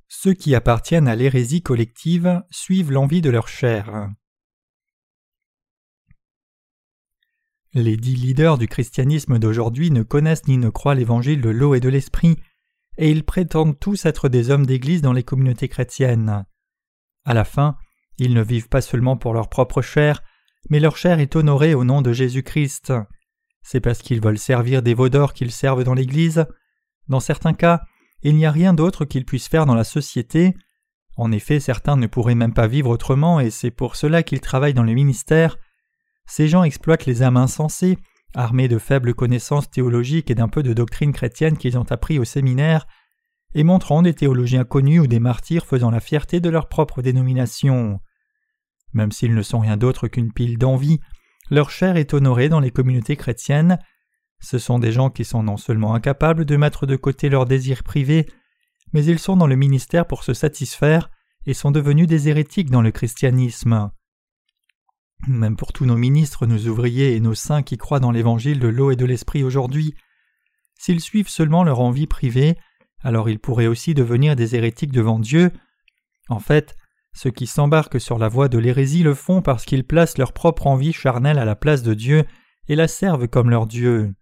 Ceux 0.08 0.34
qui 0.34 0.54
appartiennent 0.54 1.08
à 1.08 1.14
l'hérésie 1.14 1.62
collective 1.62 2.42
suivent 2.50 2.90
l'envie 2.90 3.20
de 3.20 3.30
leur 3.30 3.48
chair. 3.48 4.10
Les 7.78 7.98
dix 7.98 8.16
leaders 8.16 8.56
du 8.56 8.68
christianisme 8.68 9.38
d'aujourd'hui 9.38 9.90
ne 9.90 10.02
connaissent 10.02 10.48
ni 10.48 10.56
ne 10.56 10.70
croient 10.70 10.94
l'évangile 10.94 11.42
de 11.42 11.50
l'eau 11.50 11.74
et 11.74 11.80
de 11.80 11.90
l'esprit, 11.90 12.38
et 12.96 13.10
ils 13.10 13.22
prétendent 13.22 13.78
tous 13.78 14.06
être 14.06 14.30
des 14.30 14.48
hommes 14.48 14.64
d'Église 14.64 15.02
dans 15.02 15.12
les 15.12 15.22
communautés 15.22 15.68
chrétiennes. 15.68 16.46
À 17.26 17.34
la 17.34 17.44
fin, 17.44 17.76
ils 18.16 18.32
ne 18.32 18.42
vivent 18.42 18.70
pas 18.70 18.80
seulement 18.80 19.18
pour 19.18 19.34
leur 19.34 19.50
propre 19.50 19.82
chair, 19.82 20.22
mais 20.70 20.80
leur 20.80 20.96
chair 20.96 21.20
est 21.20 21.36
honorée 21.36 21.74
au 21.74 21.84
nom 21.84 22.00
de 22.00 22.14
Jésus-Christ. 22.14 22.94
C'est 23.60 23.80
parce 23.80 24.00
qu'ils 24.00 24.22
veulent 24.22 24.38
servir 24.38 24.80
des 24.80 24.94
veaux 24.94 25.10
d'or 25.10 25.34
qu'ils 25.34 25.52
servent 25.52 25.84
dans 25.84 25.92
l'Église. 25.92 26.46
Dans 27.08 27.20
certains 27.20 27.52
cas, 27.52 27.82
il 28.22 28.36
n'y 28.36 28.46
a 28.46 28.50
rien 28.50 28.72
d'autre 28.72 29.04
qu'ils 29.04 29.26
puissent 29.26 29.48
faire 29.48 29.66
dans 29.66 29.74
la 29.74 29.84
société. 29.84 30.54
En 31.18 31.30
effet, 31.30 31.60
certains 31.60 31.98
ne 31.98 32.06
pourraient 32.06 32.34
même 32.34 32.54
pas 32.54 32.68
vivre 32.68 32.88
autrement, 32.88 33.38
et 33.38 33.50
c'est 33.50 33.70
pour 33.70 33.96
cela 33.96 34.22
qu'ils 34.22 34.40
travaillent 34.40 34.72
dans 34.72 34.82
le 34.82 34.94
ministère. 34.94 35.58
Ces 36.26 36.48
gens 36.48 36.64
exploitent 36.64 37.06
les 37.06 37.22
âmes 37.22 37.36
insensées, 37.36 37.98
armés 38.34 38.68
de 38.68 38.78
faibles 38.78 39.14
connaissances 39.14 39.70
théologiques 39.70 40.30
et 40.30 40.34
d'un 40.34 40.48
peu 40.48 40.62
de 40.62 40.72
doctrine 40.72 41.12
chrétienne 41.12 41.56
qu'ils 41.56 41.78
ont 41.78 41.90
appris 41.90 42.18
au 42.18 42.24
séminaire, 42.24 42.86
et 43.54 43.64
montrant 43.64 44.02
des 44.02 44.12
théologiens 44.12 44.64
connus 44.64 45.00
ou 45.00 45.06
des 45.06 45.20
martyrs 45.20 45.64
faisant 45.64 45.90
la 45.90 46.00
fierté 46.00 46.40
de 46.40 46.50
leur 46.50 46.68
propre 46.68 47.00
dénomination. 47.00 48.00
Même 48.92 49.12
s'ils 49.12 49.34
ne 49.34 49.42
sont 49.42 49.60
rien 49.60 49.76
d'autre 49.76 50.08
qu'une 50.08 50.32
pile 50.32 50.58
d'envie, 50.58 51.00
leur 51.50 51.70
chair 51.70 51.96
est 51.96 52.12
honorée 52.12 52.48
dans 52.48 52.60
les 52.60 52.70
communautés 52.70 53.16
chrétiennes. 53.16 53.78
Ce 54.40 54.58
sont 54.58 54.78
des 54.78 54.92
gens 54.92 55.10
qui 55.10 55.24
sont 55.24 55.42
non 55.42 55.56
seulement 55.56 55.94
incapables 55.94 56.44
de 56.44 56.56
mettre 56.56 56.86
de 56.86 56.96
côté 56.96 57.28
leurs 57.28 57.46
désirs 57.46 57.82
privés, 57.82 58.26
mais 58.92 59.04
ils 59.04 59.18
sont 59.18 59.36
dans 59.36 59.46
le 59.46 59.56
ministère 59.56 60.06
pour 60.06 60.24
se 60.24 60.34
satisfaire 60.34 61.10
et 61.46 61.54
sont 61.54 61.70
devenus 61.70 62.08
des 62.08 62.28
hérétiques 62.28 62.70
dans 62.70 62.82
le 62.82 62.90
christianisme. 62.90 63.90
Même 65.26 65.56
pour 65.56 65.72
tous 65.72 65.86
nos 65.86 65.96
ministres, 65.96 66.46
nos 66.46 66.66
ouvriers 66.68 67.16
et 67.16 67.20
nos 67.20 67.34
saints 67.34 67.62
qui 67.62 67.78
croient 67.78 68.00
dans 68.00 68.12
l'évangile 68.12 68.60
de 68.60 68.68
l'eau 68.68 68.90
et 68.90 68.96
de 68.96 69.04
l'esprit 69.04 69.42
aujourd'hui, 69.42 69.94
s'ils 70.78 71.00
suivent 71.00 71.28
seulement 71.28 71.64
leur 71.64 71.80
envie 71.80 72.06
privée, 72.06 72.56
alors 73.02 73.28
ils 73.28 73.38
pourraient 73.38 73.66
aussi 73.66 73.94
devenir 73.94 74.36
des 74.36 74.54
hérétiques 74.54 74.92
devant 74.92 75.18
Dieu. 75.18 75.50
En 76.28 76.38
fait, 76.38 76.76
ceux 77.14 77.30
qui 77.30 77.46
s'embarquent 77.46 78.00
sur 78.00 78.18
la 78.18 78.28
voie 78.28 78.48
de 78.48 78.58
l'hérésie 78.58 79.02
le 79.02 79.14
font 79.14 79.42
parce 79.42 79.64
qu'ils 79.64 79.84
placent 79.84 80.18
leur 80.18 80.32
propre 80.32 80.66
envie 80.66 80.92
charnelle 80.92 81.38
à 81.38 81.44
la 81.44 81.56
place 81.56 81.82
de 81.82 81.94
Dieu 81.94 82.24
et 82.68 82.76
la 82.76 82.88
servent 82.88 83.28
comme 83.28 83.50
leur 83.50 83.66
Dieu. 83.66 84.14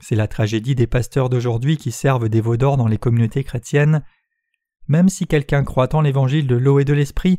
C'est 0.00 0.16
la 0.16 0.28
tragédie 0.28 0.74
des 0.74 0.86
pasteurs 0.86 1.28
d'aujourd'hui 1.28 1.76
qui 1.76 1.90
servent 1.90 2.28
des 2.28 2.40
veaux 2.40 2.56
d'or 2.56 2.76
dans 2.76 2.86
les 2.86 2.98
communautés 2.98 3.44
chrétiennes. 3.44 4.02
Même 4.88 5.08
si 5.08 5.26
quelqu'un 5.26 5.64
croit 5.64 5.94
en 5.94 6.00
l'évangile 6.00 6.46
de 6.46 6.56
l'eau 6.56 6.78
et 6.78 6.84
de 6.84 6.92
l'esprit, 6.92 7.38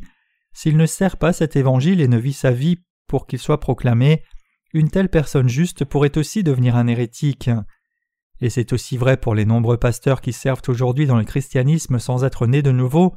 s'il 0.58 0.76
ne 0.76 0.86
sert 0.86 1.18
pas 1.18 1.32
cet 1.32 1.54
évangile 1.54 2.00
et 2.00 2.08
ne 2.08 2.18
vit 2.18 2.32
sa 2.32 2.50
vie 2.50 2.82
pour 3.06 3.28
qu'il 3.28 3.38
soit 3.38 3.60
proclamé, 3.60 4.24
une 4.72 4.90
telle 4.90 5.08
personne 5.08 5.48
juste 5.48 5.84
pourrait 5.84 6.18
aussi 6.18 6.42
devenir 6.42 6.74
un 6.74 6.88
hérétique. 6.88 7.48
Et 8.40 8.50
c'est 8.50 8.72
aussi 8.72 8.96
vrai 8.96 9.18
pour 9.18 9.36
les 9.36 9.44
nombreux 9.44 9.76
pasteurs 9.76 10.20
qui 10.20 10.32
servent 10.32 10.62
aujourd'hui 10.66 11.06
dans 11.06 11.16
le 11.16 11.22
christianisme 11.22 12.00
sans 12.00 12.24
être 12.24 12.48
nés 12.48 12.62
de 12.62 12.72
nouveau. 12.72 13.14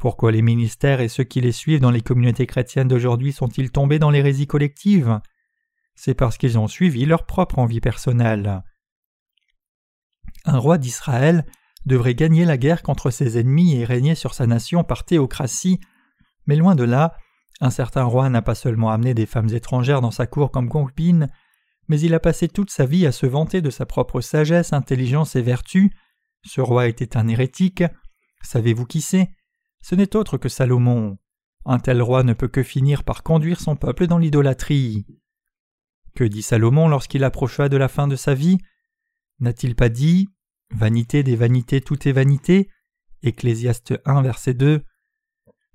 Pourquoi 0.00 0.32
les 0.32 0.42
ministères 0.42 1.00
et 1.00 1.06
ceux 1.06 1.22
qui 1.22 1.40
les 1.40 1.52
suivent 1.52 1.78
dans 1.78 1.92
les 1.92 2.00
communautés 2.00 2.48
chrétiennes 2.48 2.88
d'aujourd'hui 2.88 3.32
sont-ils 3.32 3.70
tombés 3.70 4.00
dans 4.00 4.10
l'hérésie 4.10 4.48
collective? 4.48 5.20
C'est 5.94 6.14
parce 6.14 6.38
qu'ils 6.38 6.58
ont 6.58 6.66
suivi 6.66 7.06
leur 7.06 7.24
propre 7.24 7.60
envie 7.60 7.80
personnelle. 7.80 8.64
Un 10.44 10.58
roi 10.58 10.76
d'Israël 10.76 11.46
devrait 11.86 12.16
gagner 12.16 12.44
la 12.44 12.56
guerre 12.56 12.82
contre 12.82 13.10
ses 13.10 13.38
ennemis 13.38 13.76
et 13.76 13.84
régner 13.84 14.16
sur 14.16 14.34
sa 14.34 14.48
nation 14.48 14.82
par 14.82 15.04
théocratie 15.04 15.78
mais 16.48 16.56
loin 16.56 16.74
de 16.74 16.82
là, 16.82 17.14
un 17.60 17.70
certain 17.70 18.04
roi 18.04 18.28
n'a 18.30 18.42
pas 18.42 18.54
seulement 18.54 18.90
amené 18.90 19.12
des 19.12 19.26
femmes 19.26 19.52
étrangères 19.52 20.00
dans 20.00 20.10
sa 20.10 20.26
cour 20.26 20.50
comme 20.50 20.70
concubines, 20.70 21.28
mais 21.88 22.00
il 22.00 22.14
a 22.14 22.20
passé 22.20 22.48
toute 22.48 22.70
sa 22.70 22.86
vie 22.86 23.06
à 23.06 23.12
se 23.12 23.26
vanter 23.26 23.60
de 23.60 23.70
sa 23.70 23.84
propre 23.84 24.22
sagesse, 24.22 24.72
intelligence 24.72 25.36
et 25.36 25.42
vertu. 25.42 25.92
Ce 26.44 26.60
roi 26.60 26.88
était 26.88 27.18
un 27.18 27.28
hérétique. 27.28 27.84
Savez-vous 28.42 28.86
qui 28.86 29.02
c'est? 29.02 29.30
Ce 29.82 29.94
n'est 29.94 30.16
autre 30.16 30.38
que 30.38 30.48
Salomon. 30.48 31.18
Un 31.66 31.78
tel 31.78 32.00
roi 32.00 32.22
ne 32.22 32.32
peut 32.32 32.48
que 32.48 32.62
finir 32.62 33.04
par 33.04 33.22
conduire 33.22 33.60
son 33.60 33.76
peuple 33.76 34.06
dans 34.06 34.18
l'idolâtrie. 34.18 35.06
Que 36.14 36.24
dit 36.24 36.42
Salomon 36.42 36.88
lorsqu'il 36.88 37.24
approcha 37.24 37.68
de 37.68 37.76
la 37.76 37.88
fin 37.88 38.08
de 38.08 38.16
sa 38.16 38.32
vie? 38.34 38.56
N'a-t-il 39.40 39.74
pas 39.74 39.90
dit 39.90 40.28
Vanité 40.74 41.22
des 41.22 41.36
vanités, 41.36 41.82
tout 41.82 42.08
est 42.08 42.12
vanité? 42.12 42.70
Ecclésiaste 43.22 44.00
1, 44.06 44.22
verset 44.22 44.54
2. 44.54 44.82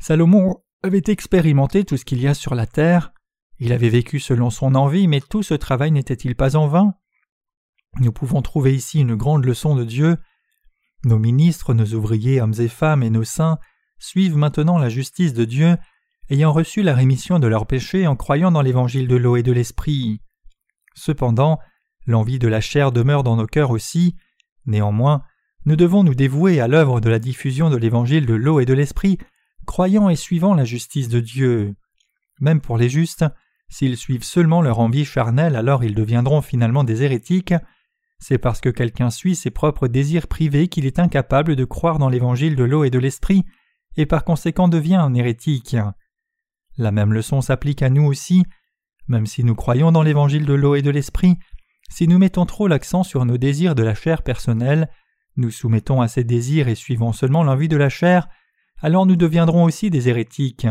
Salomon 0.04 0.58
avait 0.84 1.02
expérimenté 1.08 1.86
tout 1.86 1.96
ce 1.96 2.04
qu'il 2.04 2.20
y 2.22 2.28
a 2.28 2.34
sur 2.34 2.56
la 2.56 2.68
terre, 2.68 3.13
il 3.60 3.72
avait 3.72 3.88
vécu 3.88 4.20
selon 4.20 4.50
son 4.50 4.76
envie, 4.76 5.08
mais 5.08 5.22
tout 5.22 5.44
ce 5.44 5.54
travail 5.54 5.92
n'était-il 5.92 6.36
pas 6.36 6.58
en 6.58 6.68
vain? 6.68 6.96
Nous 8.02 8.12
pouvons 8.12 8.42
trouver 8.42 8.76
ici 8.76 9.00
une 9.00 9.16
grande 9.16 9.46
leçon 9.46 9.78
de 9.78 9.86
Dieu. 9.86 10.18
Nos 11.06 11.20
ministres, 11.20 11.74
nos 11.74 11.86
ouvriers, 11.94 12.42
hommes 12.42 12.60
et 12.60 12.68
femmes 12.68 13.02
et 13.02 13.10
nos 13.10 13.24
saints 13.24 13.60
suivent 13.98 14.36
maintenant 14.36 14.78
la 14.78 14.89
justice 14.89 15.32
de 15.32 15.46
Dieu, 15.46 15.78
ayant 16.30 16.52
reçu 16.52 16.84
la 16.84 16.96
rémission 16.96 17.39
de 17.39 17.48
leurs 17.48 17.66
péchés 17.66 18.06
en 18.06 18.18
croyant 18.18 18.52
dans 18.52 18.62
l'évangile 18.62 19.08
de 19.08 19.16
l'eau 19.16 19.38
et 19.38 19.44
de 19.44 19.54
l'esprit. 19.54 20.20
Cependant, 20.96 21.60
l'envie 22.08 22.39
de 22.39 22.50
la 22.50 22.60
chair 22.60 22.92
demeure 22.92 23.24
dans 23.24 23.38
nos 23.38 23.48
cœurs 23.48 23.72
aussi. 23.72 24.18
Néanmoins, 24.66 25.24
nous 25.63 25.78
devons 25.78 26.04
nous 26.04 26.13
dévouer 26.13 26.60
à 26.60 26.68
l'œuvre 26.68 27.00
de 27.00 27.10
la 27.10 27.20
diffusion 27.20 27.70
de 27.70 27.78
l'évangile 27.78 28.26
de 28.26 28.34
l'eau 28.34 28.60
et 28.60 28.66
de 28.66 28.74
l'esprit 28.74 29.18
croyant 29.63 30.10
et 30.10 30.15
suivant 30.15 30.54
la 30.54 30.65
justice 30.65 31.10
de 31.10 31.19
Dieu. 31.19 31.76
Même 32.39 32.62
pour 32.62 32.78
les 32.78 32.89
justes, 32.89 33.26
s'ils 33.69 33.97
suivent 33.97 34.23
seulement 34.23 34.62
leur 34.62 34.80
envie 34.80 35.06
charnelle, 35.06 35.56
alors 35.56 35.84
ils 35.84 35.95
deviendront 35.95 36.41
finalement 36.41 36.84
des 36.84 37.04
hérétiques. 37.04 37.54
C'est 38.19 38.38
parce 38.38 38.62
que 38.62 38.69
quelqu'un 38.69 39.10
suit 39.10 39.36
ses 39.36 39.52
propres 39.52 39.88
désirs 39.88 40.28
privés 40.28 40.67
qu'il 40.67 40.86
est 40.86 40.99
incapable 40.99 41.56
de 41.56 41.65
croire 41.65 41.99
dans 41.99 42.10
l'évangile 42.10 42.56
de 42.56 42.63
l'eau 42.63 42.84
et 42.84 42.89
de 42.89 42.99
l'esprit, 42.99 43.43
et 43.97 44.06
par 44.06 44.23
conséquent 44.23 44.67
devient 44.67 44.95
un 44.95 45.13
hérétique. 45.13 45.76
La 46.78 46.91
même 46.91 47.13
leçon 47.13 47.41
s'applique 47.41 47.82
à 47.82 47.89
nous 47.89 48.06
aussi. 48.06 48.43
Même 49.08 49.26
si 49.26 49.43
nous 49.43 49.56
croyons 49.56 49.91
dans 49.91 50.04
l'évangile 50.04 50.45
de 50.45 50.54
l'eau 50.54 50.76
et 50.76 50.82
de 50.82 50.89
l'esprit, 50.89 51.38
si 51.89 52.08
nous 52.08 52.17
mettons 52.17 52.45
trop 52.45 52.67
l'accent 52.67 53.04
sur 53.04 53.26
nos 53.26 53.38
désirs 53.38 53.76
de 53.76 53.84
la 53.84 53.93
chair 53.93 54.23
personnelle, 54.23 54.89
nous 55.36 55.52
soumettons 55.52 56.02
à 56.02 56.08
ces 56.08 56.23
désirs 56.23 56.67
et 56.67 56.76
suivons 56.76 57.12
seulement 57.12 57.43
l'envie 57.43 57.67
de 57.67 57.78
la 57.78 57.89
chair, 57.89 58.28
alors 58.84 59.06
nous 59.06 59.15
deviendrons 59.15 59.63
aussi 59.63 59.89
des 59.89 60.10
hérétiques. 60.10 60.67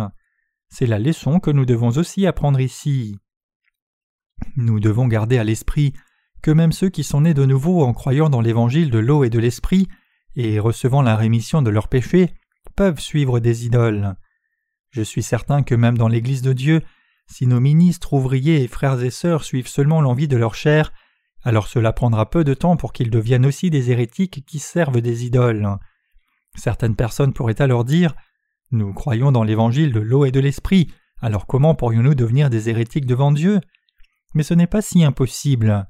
C'est 0.69 0.87
la 0.87 0.99
leçon 0.99 1.41
que 1.41 1.51
nous 1.51 1.65
devons 1.65 1.89
aussi 1.97 2.27
apprendre 2.27 2.61
ici. 2.61 3.17
Nous 4.57 4.81
devons 4.81 5.07
garder 5.07 5.39
à 5.39 5.45
l'esprit 5.45 5.95
que 6.43 6.51
même 6.51 6.73
ceux 6.73 6.91
qui 6.91 7.05
sont 7.05 7.23
nés 7.23 7.33
de 7.33 7.47
nouveau 7.47 7.83
en 7.83 7.95
croyant 7.95 8.29
dans 8.29 8.43
l'évangile 8.43 8.91
de 8.91 8.99
l'eau 8.99 9.25
et 9.25 9.31
de 9.31 9.39
l'esprit, 9.39 9.89
et 10.37 10.59
recevant 10.59 11.01
la 11.01 11.17
rémission 11.17 11.63
de 11.63 11.71
leurs 11.71 11.89
péchés, 11.89 12.35
peuvent 12.77 13.01
suivre 13.01 13.41
des 13.41 13.65
idoles. 13.65 14.15
Je 14.91 15.03
suis 15.03 15.23
certain 15.23 15.63
que 15.63 15.75
même 15.75 15.97
dans 15.97 16.09
l'Église 16.09 16.43
de 16.43 16.53
Dieu, 16.53 16.83
si 17.29 17.47
nos 17.47 17.61
ministres, 17.61 18.13
ouvriers 18.13 18.63
et 18.63 18.69
frères 18.69 19.03
et 19.03 19.11
sœurs 19.11 19.45
suivent 19.45 19.69
seulement 19.69 20.03
l'envie 20.03 20.29
de 20.29 20.37
leur 20.37 20.55
chair, 20.55 20.93
alors 21.45 21.67
cela 21.67 21.95
prendra 21.95 22.29
peu 22.29 22.45
de 22.45 22.53
temps 22.53 22.77
pour 22.77 22.93
qu'ils 22.93 23.11
deviennent 23.11 23.47
aussi 23.47 23.71
des 23.71 23.91
hérétiques 23.91 24.45
qui 24.45 24.59
servent 24.59 25.01
des 25.01 25.25
idoles. 25.25 25.79
Certaines 26.55 26.97
personnes 26.97 27.33
pourraient 27.33 27.61
alors 27.61 27.85
dire 27.85 28.15
Nous 28.71 28.93
croyons 28.93 29.33
dans 29.33 29.43
l'évangile 29.43 29.93
de 29.93 30.01
l'eau 30.01 30.25
et 30.25 30.31
de 30.31 30.41
l'esprit, 30.41 30.93
alors 31.21 31.47
comment 31.47 31.75
pourrions-nous 31.75 32.15
devenir 32.15 32.51
des 32.51 32.69
hérétiques 32.69 33.07
devant 33.07 33.33
Dieu? 33.33 33.61
Mais 34.35 34.43
ce 34.43 34.55
n'est 34.55 34.67
pas 34.67 34.83
si 34.83 35.05
impossible. 35.05 35.87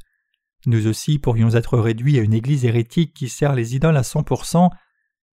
Nous 0.66 0.86
aussi 0.86 1.18
pourrions 1.18 1.50
être 1.50 1.78
réduits 1.78 2.18
à 2.18 2.22
une 2.22 2.34
église 2.34 2.64
hérétique 2.64 3.14
qui 3.14 3.28
sert 3.28 3.54
les 3.54 3.74
idoles 3.74 3.96
à 3.96 4.02
100%. 4.02 4.70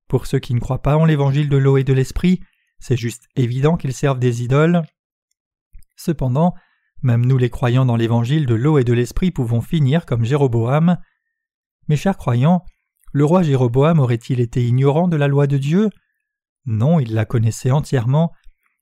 Pour 0.08 0.26
ceux 0.26 0.38
qui 0.38 0.54
ne 0.54 0.60
croient 0.60 0.82
pas 0.82 0.96
en 0.96 1.04
l'évangile 1.04 1.48
de 1.48 1.56
l'eau 1.56 1.76
et 1.76 1.84
de 1.84 1.92
l'esprit, 1.92 2.40
c'est 2.78 2.96
juste 2.96 3.28
évident 3.36 3.76
qu'ils 3.76 3.94
servent 3.94 4.18
des 4.18 4.42
idoles. 4.42 4.82
Cependant, 5.96 6.54
même 7.02 7.24
nous 7.24 7.38
les 7.38 7.50
croyants 7.50 7.86
dans 7.86 7.96
l'évangile 7.96 8.46
de 8.46 8.54
l'eau 8.54 8.78
et 8.78 8.84
de 8.84 8.92
l'esprit 8.92 9.30
pouvons 9.30 9.60
finir 9.60 10.06
comme 10.06 10.24
Jéroboam. 10.24 10.98
Mes 11.88 11.96
chers 11.96 12.16
croyants, 12.16 12.64
le 13.14 13.24
roi 13.24 13.44
Jéroboam 13.44 14.00
aurait-il 14.00 14.40
été 14.40 14.66
ignorant 14.66 15.06
de 15.06 15.16
la 15.16 15.28
loi 15.28 15.46
de 15.46 15.56
Dieu? 15.56 15.88
Non, 16.66 16.98
il 16.98 17.14
la 17.14 17.24
connaissait 17.24 17.70
entièrement. 17.70 18.32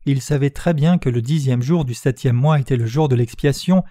Il 0.07 0.23
savait 0.23 0.49
très 0.49 0.73
bien 0.73 0.97
que 0.97 1.11
le 1.11 1.21
dixième 1.21 1.61
jour 1.61 1.85
du 1.85 1.93
septième 1.93 2.35
mois 2.35 2.59
était 2.59 2.79
le 2.79 2.87
jour 2.87 3.11
de 3.11 3.15
l'expiation, 3.15 3.85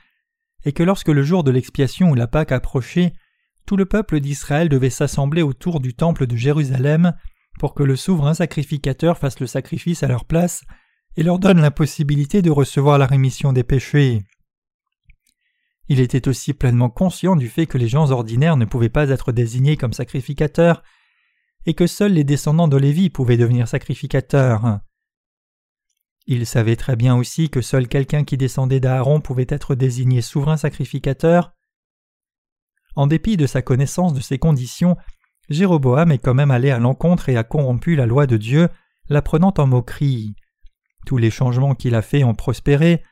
et 0.65 0.71
que 0.71 0.81
lorsque 0.81 1.09
le 1.09 1.21
jour 1.21 1.43
de 1.43 1.51
l'expiation 1.51 2.09
ou 2.09 2.15
la 2.15 2.25
Pâque 2.25 2.51
approchait, 2.51 3.13
tout 3.67 3.77
le 3.77 3.85
peuple 3.85 4.19
d'Israël 4.19 4.67
devait 4.67 4.89
s'assembler 4.89 5.43
autour 5.43 5.79
du 5.79 5.93
temple 5.93 6.25
de 6.25 6.35
Jérusalem 6.35 7.13
pour 7.59 7.75
que 7.75 7.83
le 7.83 7.95
souverain 7.95 8.33
sacrificateur 8.33 9.19
fasse 9.19 9.39
le 9.39 9.47
sacrifice 9.47 10.01
à 10.01 10.07
leur 10.07 10.25
place 10.25 10.63
et 11.17 11.23
leur 11.23 11.37
donne 11.37 11.61
la 11.61 11.69
possibilité 11.69 12.41
de 12.41 12.49
recevoir 12.49 12.97
la 12.97 13.05
rémission 13.05 13.53
des 13.53 13.63
péchés. 13.63 14.23
Il 15.91 15.99
était 15.99 16.29
aussi 16.29 16.53
pleinement 16.53 16.89
conscient 16.89 17.35
du 17.35 17.49
fait 17.49 17.65
que 17.65 17.77
les 17.77 17.89
gens 17.89 18.11
ordinaires 18.11 18.55
ne 18.55 18.63
pouvaient 18.63 18.87
pas 18.87 19.09
être 19.09 19.33
désignés 19.33 19.75
comme 19.75 19.91
sacrificateurs 19.91 20.83
et 21.65 21.73
que 21.73 21.85
seuls 21.85 22.13
les 22.13 22.23
descendants 22.23 22.69
de 22.69 22.77
Lévi 22.77 23.09
pouvaient 23.09 23.35
devenir 23.35 23.67
sacrificateurs. 23.67 24.79
Il 26.27 26.45
savait 26.45 26.77
très 26.77 26.95
bien 26.95 27.17
aussi 27.17 27.49
que 27.49 27.59
seul 27.59 27.89
quelqu'un 27.89 28.23
qui 28.23 28.37
descendait 28.37 28.79
d'Aaron 28.79 29.19
pouvait 29.19 29.47
être 29.49 29.75
désigné 29.75 30.21
souverain 30.21 30.55
sacrificateur. 30.55 31.51
En 32.95 33.05
dépit 33.05 33.35
de 33.35 33.45
sa 33.45 33.61
connaissance 33.61 34.13
de 34.13 34.21
ces 34.21 34.39
conditions, 34.39 34.95
Jéroboam 35.49 36.13
est 36.13 36.19
quand 36.19 36.33
même 36.33 36.51
allé 36.51 36.71
à 36.71 36.79
l'encontre 36.79 37.27
et 37.27 37.35
a 37.35 37.43
corrompu 37.43 37.97
la 37.97 38.05
loi 38.05 38.27
de 38.27 38.37
Dieu, 38.37 38.69
la 39.09 39.21
prenant 39.21 39.53
en 39.57 39.67
moquerie. 39.67 40.35
Tous 41.05 41.17
les 41.17 41.31
changements 41.31 41.75
qu'il 41.75 41.95
a 41.95 42.01
faits 42.01 42.23
ont 42.23 42.33
prospéré. 42.33 43.03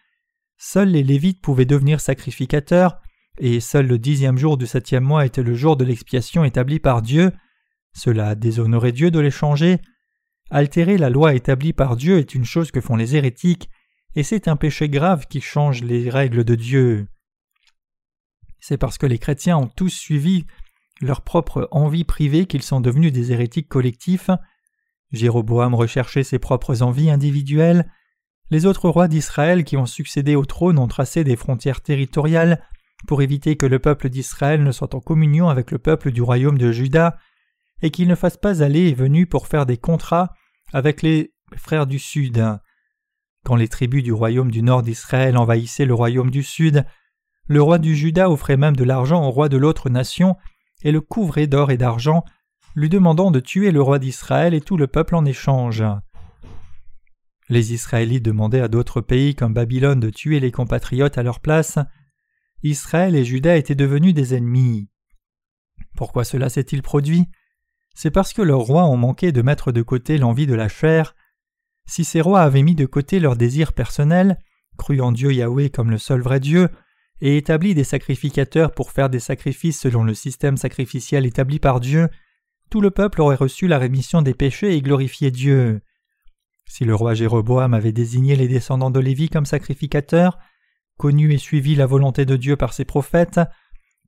Seuls 0.61 0.89
les 0.89 1.03
Lévites 1.03 1.41
pouvaient 1.41 1.65
devenir 1.65 2.01
sacrificateurs, 2.01 3.01
et 3.37 3.61
seul 3.61 3.87
le 3.87 3.97
dixième 3.97 4.37
jour 4.37 4.57
du 4.57 4.67
septième 4.67 5.05
mois 5.05 5.25
était 5.25 5.41
le 5.41 5.53
jour 5.53 5.77
de 5.77 5.85
l'expiation 5.85 6.43
établi 6.43 6.79
par 6.79 7.01
Dieu. 7.01 7.31
Cela 7.93 8.27
a 8.27 8.35
déshonoré 8.35 8.91
Dieu 8.91 9.09
de 9.09 9.19
les 9.19 9.31
changer. 9.31 9.79
Altérer 10.51 10.97
la 10.97 11.09
loi 11.09 11.33
établie 11.33 11.71
par 11.71 11.95
Dieu 11.95 12.19
est 12.19 12.35
une 12.35 12.43
chose 12.43 12.71
que 12.71 12.81
font 12.81 12.97
les 12.97 13.15
hérétiques, 13.15 13.69
et 14.15 14.23
c'est 14.23 14.49
un 14.49 14.57
péché 14.57 14.89
grave 14.89 15.27
qui 15.27 15.39
change 15.39 15.81
les 15.81 16.09
règles 16.09 16.43
de 16.43 16.55
Dieu. 16.55 17.07
C'est 18.59 18.77
parce 18.77 18.97
que 18.97 19.05
les 19.05 19.17
chrétiens 19.17 19.57
ont 19.57 19.67
tous 19.67 19.89
suivi 19.89 20.45
leur 20.99 21.21
propre 21.21 21.69
envie 21.71 22.03
privée 22.03 22.47
qu'ils 22.47 22.63
sont 22.63 22.81
devenus 22.81 23.13
des 23.13 23.31
hérétiques 23.31 23.69
collectifs. 23.69 24.29
Jéroboam 25.13 25.73
recherchait 25.73 26.23
ses 26.23 26.39
propres 26.39 26.81
envies 26.81 27.09
individuelles. 27.09 27.89
Les 28.51 28.65
autres 28.65 28.89
rois 28.89 29.07
d'Israël 29.07 29.63
qui 29.63 29.77
ont 29.77 29.85
succédé 29.85 30.35
au 30.35 30.45
trône 30.45 30.79
ont 30.79 30.87
tracé 30.87 31.23
des 31.23 31.35
frontières 31.35 31.81
territoriales 31.81 32.63
pour 33.07 33.21
éviter 33.21 33.55
que 33.55 33.65
le 33.65 33.79
peuple 33.79 34.09
d'Israël 34.09 34.63
ne 34.63 34.71
soit 34.71 34.95
en 34.95 34.99
communion 34.99 35.49
avec 35.49 35.71
le 35.71 35.77
peuple 35.77 36.11
du 36.11 36.21
royaume 36.21 36.57
de 36.57 36.71
Juda 36.71 37.17
et 37.81 37.91
qu'il 37.91 38.07
ne 38.07 38.15
fasse 38.15 38.37
pas 38.37 38.63
aller 38.63 38.87
et 38.87 38.93
venir 38.93 39.27
pour 39.29 39.47
faire 39.47 39.65
des 39.65 39.77
contrats 39.77 40.33
avec 40.73 41.01
les 41.01 41.33
frères 41.55 41.87
du 41.87 41.99
Sud. 41.99 42.43
Quand 43.45 43.55
les 43.55 43.67
tribus 43.67 44.03
du 44.03 44.11
royaume 44.11 44.51
du 44.51 44.63
nord 44.63 44.81
d'Israël 44.81 45.37
envahissaient 45.37 45.85
le 45.85 45.93
royaume 45.93 46.31
du 46.31 46.43
Sud, 46.43 46.85
le 47.47 47.61
roi 47.61 47.77
du 47.77 47.95
Juda 47.95 48.29
offrait 48.29 48.57
même 48.57 48.75
de 48.75 48.83
l'argent 48.83 49.23
au 49.25 49.31
roi 49.31 49.47
de 49.47 49.57
l'autre 49.57 49.89
nation 49.89 50.35
et 50.81 50.91
le 50.91 51.01
couvrait 51.01 51.47
d'or 51.47 51.71
et 51.71 51.77
d'argent 51.77 52.23
lui 52.75 52.89
demandant 52.89 53.31
de 53.31 53.39
tuer 53.39 53.71
le 53.71 53.81
roi 53.81 53.99
d'Israël 53.99 54.53
et 54.53 54.61
tout 54.61 54.77
le 54.77 54.87
peuple 54.87 55.15
en 55.15 55.25
échange. 55.25 55.83
Les 57.49 57.73
Israélites 57.73 58.23
demandaient 58.23 58.61
à 58.61 58.67
d'autres 58.67 59.01
pays 59.01 59.33
comme 59.33 59.53
Babylone 59.53 59.99
de 59.99 60.11
tuer 60.11 60.39
les 60.39 60.51
compatriotes 60.51 61.17
à 61.17 61.23
leur 61.23 61.39
place. 61.39 61.79
Israël 62.61 63.15
et 63.15 63.25
Juda 63.25 63.57
étaient 63.57 63.73
devenus 63.73 64.13
des 64.13 64.35
ennemis. 64.35 64.87
Pourquoi 65.95 66.23
cela 66.23 66.49
s'est-il 66.49 66.83
produit? 66.83 67.25
C'est 67.95 68.11
parce 68.11 68.33
que 68.33 68.43
leurs 68.43 68.59
rois 68.59 68.85
ont 68.85 68.97
manqué 68.97 69.31
de 69.31 69.41
mettre 69.41 69.71
de 69.71 69.81
côté 69.81 70.17
l'envie 70.17 70.45
de 70.45 70.53
la 70.53 70.69
chair. 70.69 71.15
Si 71.87 72.03
ces 72.03 72.21
rois 72.21 72.41
avaient 72.41 72.61
mis 72.61 72.75
de 72.75 72.85
côté 72.85 73.19
leurs 73.19 73.35
désirs 73.35 73.73
personnels, 73.73 74.37
cru 74.77 75.01
en 75.01 75.11
Dieu 75.11 75.33
Yahweh 75.33 75.71
comme 75.71 75.89
le 75.89 75.97
seul 75.97 76.21
vrai 76.21 76.39
Dieu, 76.39 76.69
et 77.21 77.35
établi 77.35 77.73
des 77.73 77.83
sacrificateurs 77.83 78.73
pour 78.73 78.91
faire 78.91 79.09
des 79.09 79.19
sacrifices 79.19 79.79
selon 79.79 80.03
le 80.03 80.13
système 80.13 80.55
sacrificiel 80.55 81.25
établi 81.25 81.59
par 81.59 81.79
Dieu, 81.79 82.09
tout 82.69 82.79
le 82.79 82.91
peuple 82.91 83.21
aurait 83.21 83.35
reçu 83.35 83.67
la 83.67 83.79
rémission 83.79 84.21
des 84.21 84.35
péchés 84.35 84.75
et 84.75 84.81
glorifié 84.81 85.31
Dieu. 85.31 85.81
Si 86.69 86.85
le 86.85 86.93
roi 86.93 87.15
Jéroboam 87.15 87.73
avait 87.73 87.91
désigné 87.91 88.35
les 88.35 88.47
descendants 88.47 88.91
de 88.91 88.99
Lévi 88.99 89.27
comme 89.27 89.47
sacrificateurs, 89.47 90.37
connu 90.97 91.33
et 91.33 91.39
suivi 91.39 91.73
la 91.73 91.87
volonté 91.87 92.25
de 92.25 92.35
Dieu 92.35 92.55
par 92.57 92.73
ses 92.73 92.85
prophètes, 92.85 93.41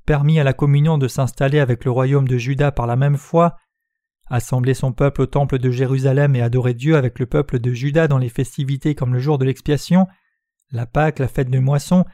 permis 0.06 0.40
à 0.40 0.44
la 0.44 0.54
communion 0.54 1.00
de 1.00 1.08
s'installer 1.08 1.60
avec 1.60 1.84
le 1.84 1.92
royaume 1.92 2.28
de 2.28 2.38
Juda 2.38 2.72
par 2.72 2.86
la 2.86 2.96
même 2.96 3.18
foi, 3.18 3.58
assemblé 4.28 4.76
son 4.76 4.94
peuple 4.94 5.24
au 5.24 5.26
temple 5.26 5.58
de 5.58 5.72
Jérusalem 5.72 6.36
et 6.36 6.42
adoré 6.44 6.76
Dieu 6.76 6.96
avec 6.96 7.18
le 7.18 7.26
peuple 7.26 7.58
de 7.58 7.74
Juda 7.74 8.08
dans 8.08 8.20
les 8.20 8.30
festivités 8.30 8.94
comme 8.94 9.16
le 9.16 9.20
jour 9.20 9.40
de 9.40 9.46
l'expiation, 9.46 10.06
la 10.72 10.86
Pâque, 10.86 11.18
la 11.18 11.28
fête 11.28 11.50
de 11.50 11.60
moisson, 11.60 12.06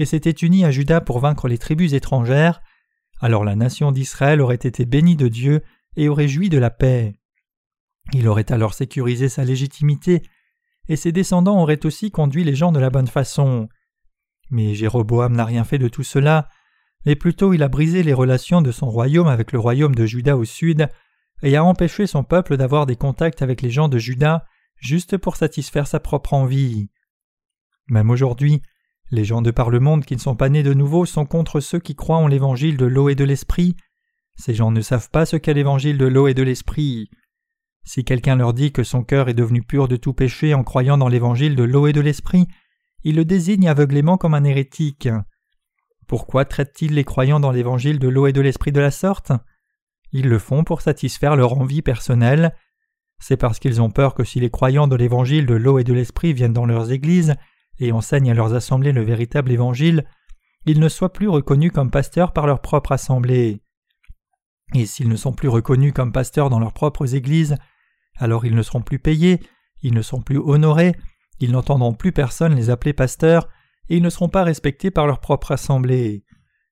et 0.00 0.04
s'était 0.04 0.30
uni 0.30 0.64
à 0.64 0.72
Juda 0.72 1.00
pour 1.00 1.20
vaincre 1.20 1.46
les 1.46 1.58
tribus 1.58 1.92
étrangères, 1.92 2.60
alors 3.20 3.44
la 3.44 3.54
nation 3.54 3.92
d'Israël 3.92 4.40
aurait 4.40 4.56
été 4.56 4.84
bénie 4.84 5.16
de 5.16 5.28
Dieu 5.28 5.62
et 5.96 6.08
aurait 6.08 6.28
joui 6.28 6.48
de 6.48 6.58
la 6.58 6.70
paix. 6.70 7.14
Il 8.12 8.28
aurait 8.28 8.52
alors 8.52 8.74
sécurisé 8.74 9.28
sa 9.28 9.44
légitimité, 9.44 10.22
et 10.88 10.96
ses 10.96 11.12
descendants 11.12 11.60
auraient 11.60 11.84
aussi 11.84 12.10
conduit 12.10 12.44
les 12.44 12.54
gens 12.54 12.72
de 12.72 12.78
la 12.78 12.90
bonne 12.90 13.08
façon. 13.08 13.68
Mais 14.50 14.74
Jéroboam 14.74 15.34
n'a 15.34 15.44
rien 15.44 15.64
fait 15.64 15.78
de 15.78 15.88
tout 15.88 16.04
cela, 16.04 16.48
mais 17.04 17.16
plutôt 17.16 17.52
il 17.52 17.62
a 17.62 17.68
brisé 17.68 18.02
les 18.02 18.12
relations 18.12 18.62
de 18.62 18.72
son 18.72 18.88
royaume 18.88 19.28
avec 19.28 19.52
le 19.52 19.58
royaume 19.58 19.94
de 19.94 20.06
Juda 20.06 20.36
au 20.36 20.44
sud, 20.44 20.88
et 21.42 21.56
a 21.56 21.64
empêché 21.64 22.06
son 22.06 22.24
peuple 22.24 22.56
d'avoir 22.56 22.86
des 22.86 22.96
contacts 22.96 23.42
avec 23.42 23.62
les 23.62 23.70
gens 23.70 23.88
de 23.88 23.98
Juda 23.98 24.46
juste 24.76 25.16
pour 25.16 25.36
satisfaire 25.36 25.86
sa 25.86 26.00
propre 26.00 26.34
envie. 26.34 26.88
Même 27.88 28.10
aujourd'hui, 28.10 28.62
les 29.10 29.24
gens 29.24 29.42
de 29.42 29.50
par 29.50 29.70
le 29.70 29.80
monde 29.80 30.04
qui 30.04 30.16
ne 30.16 30.20
sont 30.20 30.34
pas 30.34 30.48
nés 30.48 30.62
de 30.62 30.74
nouveau 30.74 31.06
sont 31.06 31.26
contre 31.26 31.60
ceux 31.60 31.78
qui 31.78 31.94
croient 31.94 32.16
en 32.16 32.26
l'évangile 32.26 32.76
de 32.76 32.86
l'eau 32.86 33.08
et 33.08 33.14
de 33.14 33.24
l'esprit, 33.24 33.76
ces 34.36 34.54
gens 34.54 34.70
ne 34.70 34.80
savent 34.80 35.10
pas 35.10 35.26
ce 35.26 35.36
qu'est 35.36 35.54
l'évangile 35.54 35.98
de 35.98 36.06
l'eau 36.06 36.28
et 36.28 36.34
de 36.34 36.42
l'esprit. 36.42 37.08
Si 37.86 38.04
quelqu'un 38.04 38.34
leur 38.34 38.52
dit 38.52 38.72
que 38.72 38.82
son 38.82 39.04
cœur 39.04 39.28
est 39.28 39.34
devenu 39.34 39.62
pur 39.62 39.86
de 39.86 39.96
tout 39.96 40.12
péché 40.12 40.54
en 40.54 40.64
croyant 40.64 40.98
dans 40.98 41.06
l'évangile 41.06 41.54
de 41.54 41.62
l'eau 41.62 41.86
et 41.86 41.92
de 41.92 42.00
l'esprit, 42.00 42.48
il 43.04 43.14
le 43.14 43.24
désigne 43.24 43.68
aveuglément 43.68 44.18
comme 44.18 44.34
un 44.34 44.42
hérétique. 44.42 45.08
Pourquoi 46.08 46.44
traitent-ils 46.44 46.92
les 46.92 47.04
croyants 47.04 47.38
dans 47.38 47.52
l'évangile 47.52 48.00
de 48.00 48.08
l'eau 48.08 48.26
et 48.26 48.32
de 48.32 48.40
l'esprit 48.40 48.72
de 48.72 48.80
la 48.80 48.90
sorte? 48.90 49.30
Ils 50.10 50.28
le 50.28 50.40
font 50.40 50.64
pour 50.64 50.80
satisfaire 50.80 51.36
leur 51.36 51.56
envie 51.56 51.80
personnelle. 51.80 52.56
C'est 53.20 53.36
parce 53.36 53.60
qu'ils 53.60 53.80
ont 53.80 53.90
peur 53.90 54.14
que 54.14 54.24
si 54.24 54.40
les 54.40 54.50
croyants 54.50 54.88
de 54.88 54.96
l'évangile 54.96 55.46
de 55.46 55.54
l'eau 55.54 55.78
et 55.78 55.84
de 55.84 55.92
l'esprit 55.92 56.32
viennent 56.32 56.52
dans 56.52 56.66
leurs 56.66 56.90
églises 56.90 57.36
et 57.78 57.92
enseignent 57.92 58.32
à 58.32 58.34
leurs 58.34 58.54
assemblées 58.54 58.92
le 58.92 59.02
véritable 59.02 59.52
évangile, 59.52 60.04
ils 60.64 60.80
ne 60.80 60.88
soient 60.88 61.12
plus 61.12 61.28
reconnus 61.28 61.70
comme 61.72 61.92
pasteurs 61.92 62.32
par 62.32 62.48
leur 62.48 62.60
propre 62.60 62.90
assemblée. 62.90 63.60
Et 64.74 64.86
s'ils 64.86 65.08
ne 65.08 65.14
sont 65.14 65.32
plus 65.32 65.48
reconnus 65.48 65.92
comme 65.92 66.10
pasteurs 66.10 66.50
dans 66.50 66.58
leurs 66.58 66.72
propres 66.72 67.14
églises, 67.14 67.56
alors 68.18 68.44
ils 68.46 68.54
ne 68.54 68.62
seront 68.62 68.82
plus 68.82 68.98
payés, 68.98 69.40
ils 69.82 69.94
ne 69.94 70.02
seront 70.02 70.22
plus 70.22 70.38
honorés, 70.38 70.94
ils 71.40 71.52
n'entendront 71.52 71.94
plus 71.94 72.12
personne 72.12 72.54
les 72.54 72.70
appeler 72.70 72.92
pasteurs, 72.92 73.48
et 73.88 73.96
ils 73.96 74.02
ne 74.02 74.10
seront 74.10 74.28
pas 74.28 74.44
respectés 74.44 74.90
par 74.90 75.06
leur 75.06 75.20
propre 75.20 75.52
assemblée. 75.52 76.24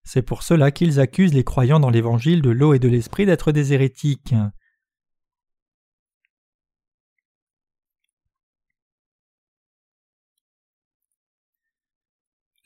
C'est 0.04 0.22
pour 0.22 0.42
cela 0.42 0.70
qu'ils 0.70 1.00
accusent 1.00 1.34
les 1.34 1.44
croyants 1.44 1.80
dans 1.80 1.90
l'évangile 1.90 2.42
de 2.42 2.50
l'eau 2.50 2.74
et 2.74 2.78
de 2.78 2.88
l'esprit 2.88 3.26
d'être 3.26 3.52
des 3.52 3.72
hérétiques. 3.72 4.34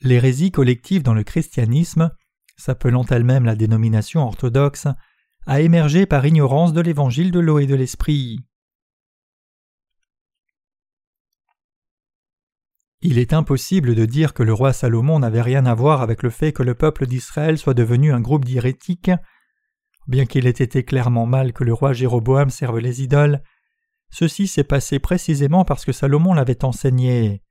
L'hérésie 0.01 0.51
collective 0.51 1.03
dans 1.03 1.13
le 1.13 1.23
christianisme, 1.23 2.11
s'appelant 2.55 3.05
elle-même 3.05 3.45
la 3.45 3.55
dénomination 3.55 4.21
orthodoxe, 4.21 4.87
a 5.45 5.61
émergé 5.61 6.05
par 6.05 6.25
ignorance 6.25 6.73
de 6.73 6.81
l'évangile 6.81 7.31
de 7.31 7.39
l'eau 7.39 7.59
et 7.59 7.65
de 7.65 7.75
l'esprit. 7.75 8.39
Il 13.01 13.17
est 13.17 13.31
impossible 13.33 13.95
de 13.95 14.05
dire 14.05 14.33
que 14.33 14.43
le 14.43 14.53
roi 14.53 14.73
Salomon 14.73 15.19
n'avait 15.19 15.41
rien 15.41 15.65
à 15.65 15.73
voir 15.73 16.01
avec 16.01 16.21
le 16.21 16.29
fait 16.29 16.51
que 16.51 16.63
le 16.63 16.75
peuple 16.75 17.07
d'Israël 17.07 17.57
soit 17.57 17.73
devenu 17.73 18.11
un 18.11 18.19
groupe 18.19 18.43
d'hérétiques. 18.43 19.11
Bien 20.07 20.25
qu'il 20.25 20.47
ait 20.47 20.49
été 20.49 20.83
clairement 20.83 21.25
mal 21.25 21.53
que 21.53 21.63
le 21.63 21.73
roi 21.73 21.93
Jéroboam 21.93 22.49
serve 22.49 22.79
les 22.79 23.01
idoles, 23.01 23.41
ceci 24.09 24.47
s'est 24.47 24.63
passé 24.63 24.99
précisément 24.99 25.63
parce 25.63 25.85
que 25.85 25.91
Salomon 25.93 26.33
l'avait 26.33 26.65
enseigné. 26.65 27.41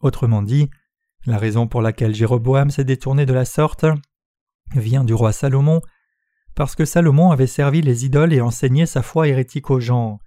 Autrement 0.00 0.42
dit, 0.42 0.68
la 1.26 1.38
raison 1.38 1.68
pour 1.68 1.82
laquelle 1.82 2.14
Jéroboam 2.14 2.70
s'est 2.70 2.84
détourné 2.84 3.26
de 3.26 3.32
la 3.32 3.44
sorte 3.44 3.86
vient 4.74 5.04
du 5.04 5.14
roi 5.14 5.32
Salomon, 5.32 5.80
parce 6.54 6.74
que 6.74 6.84
Salomon 6.84 7.30
avait 7.30 7.46
servi 7.46 7.82
les 7.82 8.04
idoles 8.04 8.32
et 8.32 8.40
enseigné 8.40 8.86
sa 8.86 9.02
foi 9.02 9.28
hérétique 9.28 9.70
aux 9.70 9.80
gens. 9.80 10.18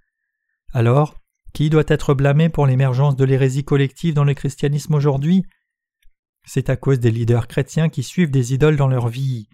Alors, 0.72 1.16
Qui 1.56 1.70
doit 1.70 1.84
être 1.86 2.12
blâmé 2.12 2.50
pour 2.50 2.66
l'émergence 2.66 3.16
de 3.16 3.24
l'hérésie 3.24 3.64
collective 3.64 4.12
dans 4.12 4.24
le 4.24 4.34
christianisme 4.34 4.92
aujourd'hui? 4.92 5.46
C'est 6.44 6.68
à 6.68 6.76
cause 6.76 7.00
des 7.00 7.10
leaders 7.10 7.48
chrétiens 7.48 7.88
qui 7.88 8.02
suivent 8.02 8.30
des 8.30 8.52
idoles 8.52 8.76
dans 8.76 8.88
leur 8.88 9.08
vie. 9.08 9.48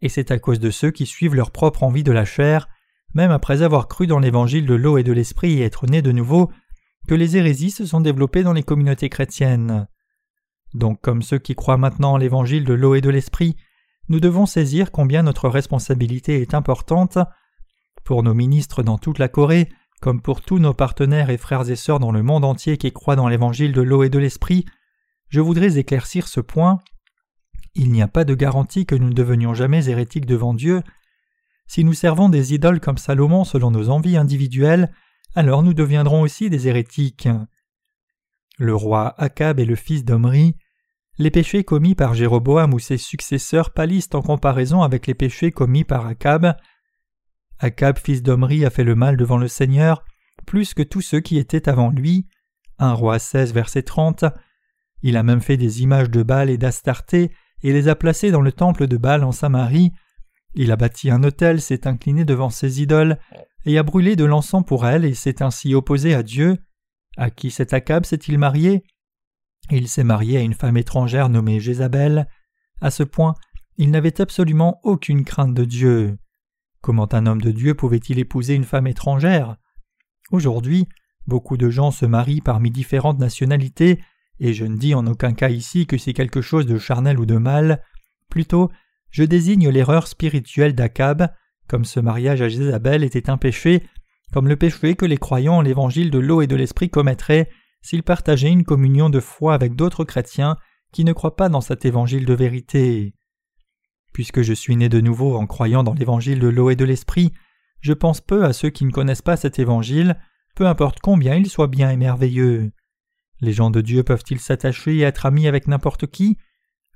Et 0.00 0.08
c'est 0.08 0.30
à 0.30 0.38
cause 0.38 0.58
de 0.58 0.70
ceux 0.70 0.90
qui 0.90 1.04
suivent 1.04 1.34
leur 1.34 1.50
propre 1.50 1.82
envie 1.82 2.02
de 2.02 2.12
la 2.12 2.24
chair, 2.24 2.70
même 3.12 3.30
après 3.30 3.60
avoir 3.60 3.88
cru 3.88 4.06
dans 4.06 4.20
l'évangile 4.20 4.64
de 4.64 4.72
l'eau 4.72 4.96
et 4.96 5.02
de 5.02 5.12
l'esprit 5.12 5.58
et 5.58 5.64
être 5.64 5.86
nés 5.86 6.00
de 6.00 6.12
nouveau, 6.12 6.50
que 7.08 7.14
les 7.14 7.36
hérésies 7.36 7.72
se 7.72 7.84
sont 7.84 8.00
développées 8.00 8.42
dans 8.42 8.54
les 8.54 8.62
communautés 8.62 9.10
chrétiennes. 9.10 9.86
Donc 10.72 11.02
comme 11.02 11.20
ceux 11.20 11.36
qui 11.36 11.54
croient 11.54 11.76
maintenant 11.76 12.12
en 12.12 12.16
l'évangile 12.16 12.64
de 12.64 12.72
l'eau 12.72 12.94
et 12.94 13.02
de 13.02 13.10
l'esprit, 13.10 13.54
nous 14.08 14.18
devons 14.18 14.46
saisir 14.46 14.90
combien 14.90 15.22
notre 15.22 15.50
responsabilité 15.50 16.40
est 16.40 16.54
importante. 16.54 17.18
Pour 18.02 18.22
nos 18.22 18.32
ministres 18.32 18.82
dans 18.82 18.96
toute 18.96 19.18
la 19.18 19.28
Corée, 19.28 19.68
comme 20.04 20.20
pour 20.20 20.42
tous 20.42 20.58
nos 20.58 20.74
partenaires 20.74 21.30
et 21.30 21.38
frères 21.38 21.70
et 21.70 21.76
sœurs 21.76 21.98
dans 21.98 22.12
le 22.12 22.22
monde 22.22 22.44
entier 22.44 22.76
qui 22.76 22.92
croient 22.92 23.16
dans 23.16 23.26
l'évangile 23.26 23.72
de 23.72 23.80
l'eau 23.80 24.02
et 24.02 24.10
de 24.10 24.18
l'esprit, 24.18 24.66
je 25.30 25.40
voudrais 25.40 25.78
éclaircir 25.78 26.28
ce 26.28 26.40
point. 26.40 26.80
Il 27.74 27.90
n'y 27.90 28.02
a 28.02 28.06
pas 28.06 28.24
de 28.24 28.34
garantie 28.34 28.84
que 28.84 28.94
nous 28.94 29.08
ne 29.08 29.14
devenions 29.14 29.54
jamais 29.54 29.88
hérétiques 29.88 30.26
devant 30.26 30.52
Dieu. 30.52 30.82
Si 31.66 31.84
nous 31.84 31.94
servons 31.94 32.28
des 32.28 32.52
idoles 32.52 32.80
comme 32.80 32.98
Salomon 32.98 33.44
selon 33.44 33.70
nos 33.70 33.88
envies 33.88 34.18
individuelles, 34.18 34.92
alors 35.34 35.62
nous 35.62 35.72
deviendrons 35.72 36.20
aussi 36.20 36.50
des 36.50 36.68
hérétiques. 36.68 37.30
Le 38.58 38.74
roi 38.74 39.14
Akab 39.16 39.58
est 39.58 39.64
le 39.64 39.74
fils 39.74 40.04
d'Omri. 40.04 40.54
Les 41.16 41.30
péchés 41.30 41.64
commis 41.64 41.94
par 41.94 42.12
Jéroboam 42.12 42.74
ou 42.74 42.78
ses 42.78 42.98
successeurs 42.98 43.72
pâlissent 43.72 44.10
en 44.12 44.20
comparaison 44.20 44.82
avec 44.82 45.06
les 45.06 45.14
péchés 45.14 45.50
commis 45.50 45.84
par 45.84 46.04
Akab. 46.04 46.58
Akab, 47.58 47.98
fils 47.98 48.22
d'Omri, 48.22 48.64
a 48.64 48.70
fait 48.70 48.84
le 48.84 48.94
mal 48.94 49.16
devant 49.16 49.38
le 49.38 49.48
Seigneur, 49.48 50.04
plus 50.46 50.74
que 50.74 50.82
tous 50.82 51.00
ceux 51.00 51.20
qui 51.20 51.38
étaient 51.38 51.68
avant 51.68 51.90
lui. 51.90 52.26
1 52.78 52.92
roi 52.92 53.18
16, 53.18 53.52
verset 53.52 53.82
30. 53.82 54.24
Il 55.02 55.16
a 55.16 55.22
même 55.22 55.40
fait 55.40 55.56
des 55.56 55.82
images 55.82 56.10
de 56.10 56.22
Baal 56.22 56.50
et 56.50 56.58
d'Astarté 56.58 57.30
et 57.64 57.72
les 57.72 57.88
a 57.88 57.96
placées 57.96 58.30
dans 58.30 58.42
le 58.42 58.52
temple 58.52 58.86
de 58.86 58.96
Baal 58.96 59.24
en 59.24 59.32
Samarie. 59.32 59.92
Il 60.54 60.70
a 60.70 60.76
bâti 60.76 61.10
un 61.10 61.22
autel, 61.24 61.60
s'est 61.60 61.88
incliné 61.88 62.24
devant 62.24 62.50
ses 62.50 62.82
idoles, 62.82 63.18
et 63.64 63.78
a 63.78 63.82
brûlé 63.82 64.16
de 64.16 64.24
l'encens 64.24 64.64
pour 64.64 64.86
elles, 64.86 65.04
et 65.04 65.14
s'est 65.14 65.42
ainsi 65.42 65.74
opposé 65.74 66.14
à 66.14 66.22
Dieu. 66.22 66.58
À 67.16 67.30
qui 67.30 67.50
cet 67.50 67.72
Akab 67.72 68.04
s'est-il 68.04 68.38
marié? 68.38 68.84
Il 69.70 69.88
s'est 69.88 70.04
marié 70.04 70.36
à 70.36 70.42
une 70.42 70.52
femme 70.52 70.76
étrangère 70.76 71.30
nommée 71.30 71.58
Jézabel. 71.58 72.28
À 72.82 72.90
ce 72.90 73.02
point, 73.02 73.34
il 73.78 73.90
n'avait 73.90 74.20
absolument 74.20 74.78
aucune 74.82 75.24
crainte 75.24 75.54
de 75.54 75.64
Dieu. 75.64 76.18
Comment 76.84 77.08
un 77.14 77.24
homme 77.24 77.40
de 77.40 77.50
Dieu 77.50 77.72
pouvait-il 77.72 78.18
épouser 78.18 78.52
une 78.52 78.64
femme 78.64 78.86
étrangère? 78.86 79.56
Aujourd'hui, 80.30 80.86
beaucoup 81.26 81.56
de 81.56 81.70
gens 81.70 81.90
se 81.90 82.04
marient 82.04 82.42
parmi 82.42 82.70
différentes 82.70 83.18
nationalités, 83.18 84.02
et 84.38 84.52
je 84.52 84.66
ne 84.66 84.76
dis 84.76 84.94
en 84.94 85.06
aucun 85.06 85.32
cas 85.32 85.48
ici 85.48 85.86
que 85.86 85.96
c'est 85.96 86.12
quelque 86.12 86.42
chose 86.42 86.66
de 86.66 86.76
charnel 86.76 87.18
ou 87.18 87.24
de 87.24 87.38
mal, 87.38 87.82
plutôt 88.28 88.70
je 89.10 89.24
désigne 89.24 89.70
l'erreur 89.70 90.06
spirituelle 90.06 90.74
d'Akab, 90.74 91.32
comme 91.68 91.86
ce 91.86 92.00
mariage 92.00 92.42
à 92.42 92.50
Jézabel 92.50 93.02
était 93.02 93.30
un 93.30 93.38
péché, 93.38 93.82
comme 94.34 94.46
le 94.46 94.56
péché 94.56 94.94
que 94.94 95.06
les 95.06 95.16
croyants 95.16 95.56
en 95.56 95.62
l'évangile 95.62 96.10
de 96.10 96.18
l'eau 96.18 96.42
et 96.42 96.46
de 96.46 96.56
l'esprit 96.56 96.90
commettraient 96.90 97.48
s'ils 97.80 98.02
partageaient 98.02 98.52
une 98.52 98.64
communion 98.64 99.08
de 99.08 99.20
foi 99.20 99.54
avec 99.54 99.74
d'autres 99.74 100.04
chrétiens 100.04 100.58
qui 100.92 101.06
ne 101.06 101.14
croient 101.14 101.36
pas 101.36 101.48
dans 101.48 101.62
cet 101.62 101.86
évangile 101.86 102.26
de 102.26 102.34
vérité. 102.34 103.14
Puisque 104.14 104.42
je 104.42 104.54
suis 104.54 104.76
né 104.76 104.88
de 104.88 105.00
nouveau 105.00 105.36
en 105.36 105.46
croyant 105.46 105.82
dans 105.82 105.92
l'évangile 105.92 106.38
de 106.38 106.48
l'eau 106.48 106.70
et 106.70 106.76
de 106.76 106.84
l'esprit, 106.84 107.32
je 107.80 107.92
pense 107.92 108.22
peu 108.22 108.44
à 108.44 108.52
ceux 108.54 108.70
qui 108.70 108.86
ne 108.86 108.92
connaissent 108.92 109.22
pas 109.22 109.36
cet 109.36 109.58
évangile, 109.58 110.16
peu 110.54 110.66
importe 110.66 111.00
combien 111.00 111.34
il 111.34 111.50
soit 111.50 111.66
bien 111.66 111.90
et 111.90 111.96
merveilleux. 111.96 112.70
Les 113.40 113.52
gens 113.52 113.70
de 113.70 113.80
Dieu 113.80 114.04
peuvent-ils 114.04 114.38
s'attacher 114.38 114.96
et 114.96 115.02
être 115.02 115.26
amis 115.26 115.48
avec 115.48 115.66
n'importe 115.66 116.06
qui? 116.06 116.38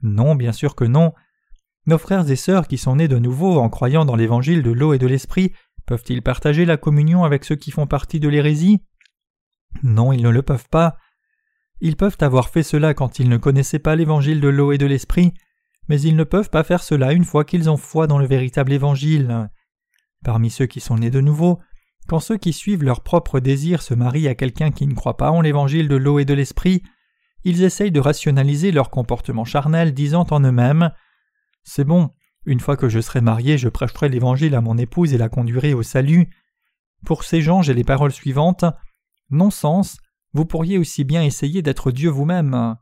Non, 0.01 0.37
bien 0.37 0.53
sûr 0.53 0.77
que 0.77 0.85
non. 0.85 1.13
Nos 1.87 1.99
frères 1.99 2.31
et 2.31 2.37
sœurs 2.37 2.69
qui 2.69 2.79
sont 2.79 2.97
nés 2.97 3.09
de 3.09 3.19
nouveau 3.19 3.59
en 3.59 3.69
croyant 3.69 4.05
dans 4.05 4.15
l'évangile 4.15 4.63
de 4.63 4.71
l'eau 4.71 4.95
et 4.95 4.99
de 4.99 5.07
l'esprit 5.09 5.53
peuvent-ils 5.87 6.23
partager 6.23 6.67
la 6.67 6.77
communion 6.77 7.25
avec 7.25 7.45
ceux 7.45 7.57
qui 7.57 7.73
font 7.73 7.89
partie 7.89 8.21
de 8.21 8.29
l'hérésie? 8.29 8.81
Non, 9.83 10.13
ils 10.13 10.23
ne 10.23 10.31
le 10.31 10.43
peuvent 10.43 10.69
pas. 10.71 10.99
Ils 11.81 11.97
peuvent 11.97 12.19
avoir 12.21 12.49
fait 12.49 12.63
cela 12.63 12.95
quand 12.95 13.19
ils 13.19 13.29
ne 13.29 13.39
connaissaient 13.39 13.79
pas 13.81 13.97
l'évangile 13.97 14.41
de 14.41 14.49
l'eau 14.49 14.71
et 14.71 14.79
de 14.79 14.87
l'esprit, 14.87 15.35
mais 15.89 16.01
ils 16.01 16.17
ne 16.17 16.25
peuvent 16.25 16.51
pas 16.51 16.65
faire 16.65 16.83
cela 16.83 17.13
une 17.13 17.25
fois 17.25 17.45
qu'ils 17.45 17.71
ont 17.71 17.77
foi 17.77 18.07
dans 18.07 18.19
le 18.19 18.27
véritable 18.27 18.73
évangile. 18.73 19.51
Parmi 20.25 20.51
ceux 20.51 20.67
qui 20.67 20.81
sont 20.81 20.97
nés 20.97 21.11
de 21.11 21.21
nouveau, 21.21 21.59
quand 22.09 22.21
ceux 22.21 22.37
qui 22.37 22.53
suivent 22.53 22.85
leur 22.85 23.03
propre 23.03 23.41
désir 23.41 23.83
se 23.83 23.95
marient 23.95 24.29
à 24.29 24.35
quelqu'un 24.35 24.71
qui 24.71 24.87
ne 24.87 24.95
croit 24.95 25.17
pas 25.17 25.31
en 25.31 25.41
l'évangile 25.41 25.89
de 25.89 25.97
l'eau 25.97 26.19
et 26.19 26.25
de 26.25 26.35
l'esprit, 26.35 26.83
ils 27.45 27.63
essayent 27.63 27.93
de 27.93 28.01
rationaliser 28.01 28.73
leur 28.73 28.91
comportement 28.91 29.45
charnel, 29.45 29.95
disant 29.95 30.27
en 30.31 30.41
eux-mêmes 30.41 30.93
c'est 31.69 31.85
bon, 31.85 32.11
une 32.47 32.61
fois 32.61 32.79
que 32.79 32.89
je 32.89 32.99
serai 32.99 33.21
marié, 33.21 33.59
je 33.59 33.69
prêcherai 33.69 34.09
l'Évangile 34.09 34.55
à 34.55 34.63
mon 34.63 34.79
épouse 34.79 35.13
et 35.13 35.19
la 35.19 35.29
conduirai 35.29 35.75
au 35.75 35.83
salut. 35.83 36.31
Pour 37.05 37.25
ces 37.25 37.43
gens, 37.43 37.61
j'ai 37.61 37.75
les 37.75 37.85
paroles 37.85 38.11
suivantes. 38.11 38.65
Non-sens, 39.29 39.99
vous 40.33 40.47
pourriez 40.47 40.79
aussi 40.79 41.05
bien 41.05 41.23
essayer 41.23 41.61
d'être 41.61 41.93
Dieu 41.93 42.09
vous-même. 42.09 42.77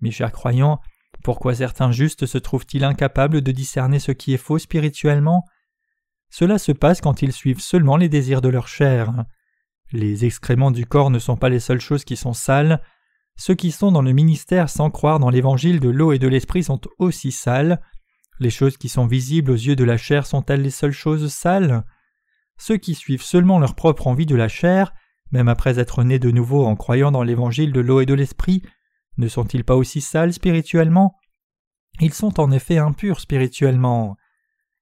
Mes 0.00 0.10
chers 0.10 0.32
croyants, 0.32 0.80
pourquoi 1.28 1.54
certains 1.54 1.92
justes 1.92 2.24
se 2.24 2.38
trouvent-ils 2.38 2.84
incapables 2.84 3.42
de 3.42 3.52
discerner 3.52 3.98
ce 3.98 4.12
qui 4.12 4.32
est 4.32 4.38
faux 4.38 4.58
spirituellement? 4.58 5.44
Cela 6.30 6.56
se 6.56 6.72
passe 6.72 7.02
quand 7.02 7.20
ils 7.20 7.34
suivent 7.34 7.60
seulement 7.60 7.98
les 7.98 8.08
désirs 8.08 8.40
de 8.40 8.48
leur 8.48 8.66
chair. 8.66 9.26
Les 9.92 10.24
excréments 10.24 10.70
du 10.70 10.86
corps 10.86 11.10
ne 11.10 11.18
sont 11.18 11.36
pas 11.36 11.50
les 11.50 11.60
seules 11.60 11.82
choses 11.82 12.06
qui 12.06 12.16
sont 12.16 12.32
sales. 12.32 12.80
Ceux 13.36 13.54
qui 13.54 13.72
sont 13.72 13.92
dans 13.92 14.00
le 14.00 14.12
ministère 14.12 14.70
sans 14.70 14.88
croire 14.88 15.18
dans 15.18 15.28
l'évangile 15.28 15.80
de 15.80 15.90
l'eau 15.90 16.12
et 16.12 16.18
de 16.18 16.28
l'esprit 16.28 16.64
sont 16.64 16.80
aussi 16.98 17.30
sales. 17.30 17.82
Les 18.40 18.48
choses 18.48 18.78
qui 18.78 18.88
sont 18.88 19.06
visibles 19.06 19.50
aux 19.50 19.54
yeux 19.54 19.76
de 19.76 19.84
la 19.84 19.98
chair 19.98 20.26
sont-elles 20.26 20.62
les 20.62 20.70
seules 20.70 20.92
choses 20.92 21.30
sales? 21.30 21.84
Ceux 22.56 22.78
qui 22.78 22.94
suivent 22.94 23.20
seulement 23.20 23.58
leur 23.58 23.74
propre 23.74 24.06
envie 24.06 24.24
de 24.24 24.34
la 24.34 24.48
chair, 24.48 24.94
même 25.30 25.48
après 25.48 25.78
être 25.78 26.04
nés 26.04 26.18
de 26.18 26.30
nouveau 26.30 26.64
en 26.64 26.74
croyant 26.74 27.10
dans 27.10 27.22
l'évangile 27.22 27.74
de 27.74 27.80
l'eau 27.80 28.00
et 28.00 28.06
de 28.06 28.14
l'esprit, 28.14 28.62
ne 29.18 29.28
sont-ils 29.28 29.64
pas 29.64 29.76
aussi 29.76 30.00
sales 30.00 30.32
spirituellement? 30.32 31.16
Ils 32.00 32.14
sont 32.14 32.40
en 32.40 32.50
effet 32.52 32.78
impurs 32.78 33.20
spirituellement. 33.20 34.16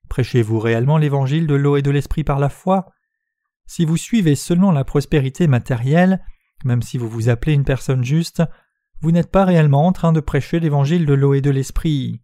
Prêchez-vous 0.08 0.58
réellement 0.58 0.98
l'évangile 0.98 1.46
de 1.46 1.54
l'eau 1.54 1.76
et 1.76 1.82
de 1.82 1.90
l'esprit 1.90 2.22
par 2.22 2.38
la 2.38 2.50
foi? 2.50 2.92
Si 3.66 3.84
vous 3.84 3.96
suivez 3.96 4.34
seulement 4.34 4.72
la 4.72 4.84
prospérité 4.84 5.46
matérielle, 5.46 6.22
même 6.64 6.82
si 6.82 6.98
vous 6.98 7.08
vous 7.08 7.28
appelez 7.28 7.54
une 7.54 7.64
personne 7.64 8.04
juste, 8.04 8.42
vous 9.00 9.10
n'êtes 9.10 9.30
pas 9.30 9.44
réellement 9.44 9.86
en 9.86 9.92
train 9.92 10.12
de 10.12 10.20
prêcher 10.20 10.60
l'évangile 10.60 11.06
de 11.06 11.14
l'eau 11.14 11.34
et 11.34 11.40
de 11.40 11.50
l'esprit. 11.50 12.22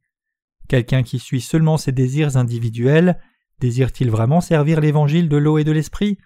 Quelqu'un 0.68 1.02
qui 1.02 1.18
suit 1.18 1.40
seulement 1.40 1.76
ses 1.76 1.92
désirs 1.92 2.36
individuels, 2.36 3.18
désire-t-il 3.58 4.10
vraiment 4.10 4.40
servir 4.40 4.80
l'évangile 4.80 5.28
de 5.28 5.36
l'eau 5.36 5.58
et 5.58 5.64
de 5.64 5.72
l'esprit? 5.72 6.18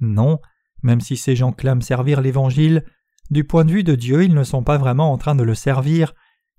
Non, 0.00 0.40
même 0.82 1.00
si 1.00 1.16
ces 1.16 1.36
gens 1.36 1.52
clament 1.52 1.80
servir 1.80 2.20
l'évangile, 2.20 2.84
du 3.30 3.44
point 3.44 3.64
de 3.64 3.72
vue 3.72 3.84
de 3.84 3.94
Dieu, 3.94 4.24
ils 4.24 4.34
ne 4.34 4.44
sont 4.44 4.62
pas 4.62 4.78
vraiment 4.78 5.12
en 5.12 5.18
train 5.18 5.34
de 5.34 5.44
le 5.44 5.54
servir, 5.54 6.14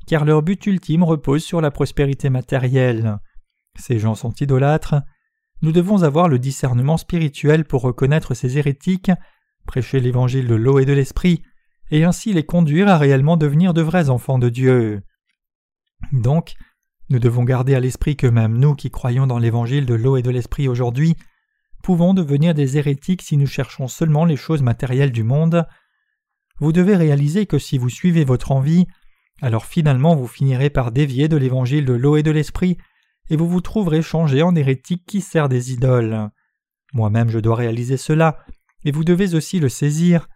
car 0.07 0.25
leur 0.25 0.41
but 0.41 0.65
ultime 0.65 1.03
repose 1.03 1.43
sur 1.43 1.61
la 1.61 1.71
prospérité 1.71 2.29
matérielle. 2.29 3.19
Ces 3.77 3.99
gens 3.99 4.15
sont 4.15 4.33
idolâtres. 4.33 4.95
Nous 5.61 5.71
devons 5.71 6.03
avoir 6.03 6.27
le 6.27 6.39
discernement 6.39 6.97
spirituel 6.97 7.65
pour 7.65 7.81
reconnaître 7.81 8.33
ces 8.33 8.57
hérétiques, 8.57 9.11
prêcher 9.65 9.99
l'évangile 9.99 10.47
de 10.47 10.55
l'eau 10.55 10.79
et 10.79 10.85
de 10.85 10.93
l'esprit, 10.93 11.43
et 11.91 12.03
ainsi 12.03 12.33
les 12.33 12.45
conduire 12.45 12.87
à 12.87 12.97
réellement 12.97 13.37
devenir 13.37 13.73
de 13.73 13.81
vrais 13.81 14.09
enfants 14.09 14.39
de 14.39 14.49
Dieu. 14.49 15.01
Donc, 16.13 16.55
nous 17.09 17.19
devons 17.19 17.43
garder 17.43 17.75
à 17.75 17.79
l'esprit 17.79 18.15
que 18.15 18.27
même 18.27 18.57
nous 18.57 18.73
qui 18.73 18.89
croyons 18.89 19.27
dans 19.27 19.37
l'évangile 19.37 19.85
de 19.85 19.93
l'eau 19.93 20.15
et 20.15 20.21
de 20.21 20.29
l'esprit 20.29 20.67
aujourd'hui, 20.67 21.15
pouvons 21.83 22.13
devenir 22.13 22.53
des 22.53 22.77
hérétiques 22.77 23.21
si 23.21 23.37
nous 23.37 23.47
cherchons 23.47 23.87
seulement 23.87 24.23
les 24.23 24.37
choses 24.37 24.61
matérielles 24.61 25.11
du 25.11 25.23
monde. 25.23 25.67
Vous 26.59 26.71
devez 26.71 26.95
réaliser 26.95 27.45
que 27.45 27.59
si 27.59 27.77
vous 27.77 27.89
suivez 27.89 28.23
votre 28.23 28.51
envie, 28.51 28.85
alors 29.41 29.65
finalement 29.65 30.15
vous 30.15 30.27
finirez 30.27 30.69
par 30.69 30.91
dévier 30.91 31.27
de 31.27 31.37
l'évangile 31.37 31.85
de 31.85 31.93
l'eau 31.93 32.17
et 32.17 32.23
de 32.23 32.31
l'esprit, 32.31 32.77
et 33.29 33.35
vous 33.35 33.47
vous 33.47 33.61
trouverez 33.61 34.01
changé 34.01 34.43
en 34.43 34.55
hérétique 34.55 35.05
qui 35.05 35.21
sert 35.21 35.49
des 35.49 35.71
idoles. 35.73 36.29
Moi-même 36.93 37.29
je 37.29 37.39
dois 37.39 37.55
réaliser 37.55 37.97
cela, 37.97 38.45
et 38.83 38.91
vous 38.91 39.03
devez 39.03 39.35
aussi 39.35 39.59
le 39.59 39.69
saisir. 39.69 40.27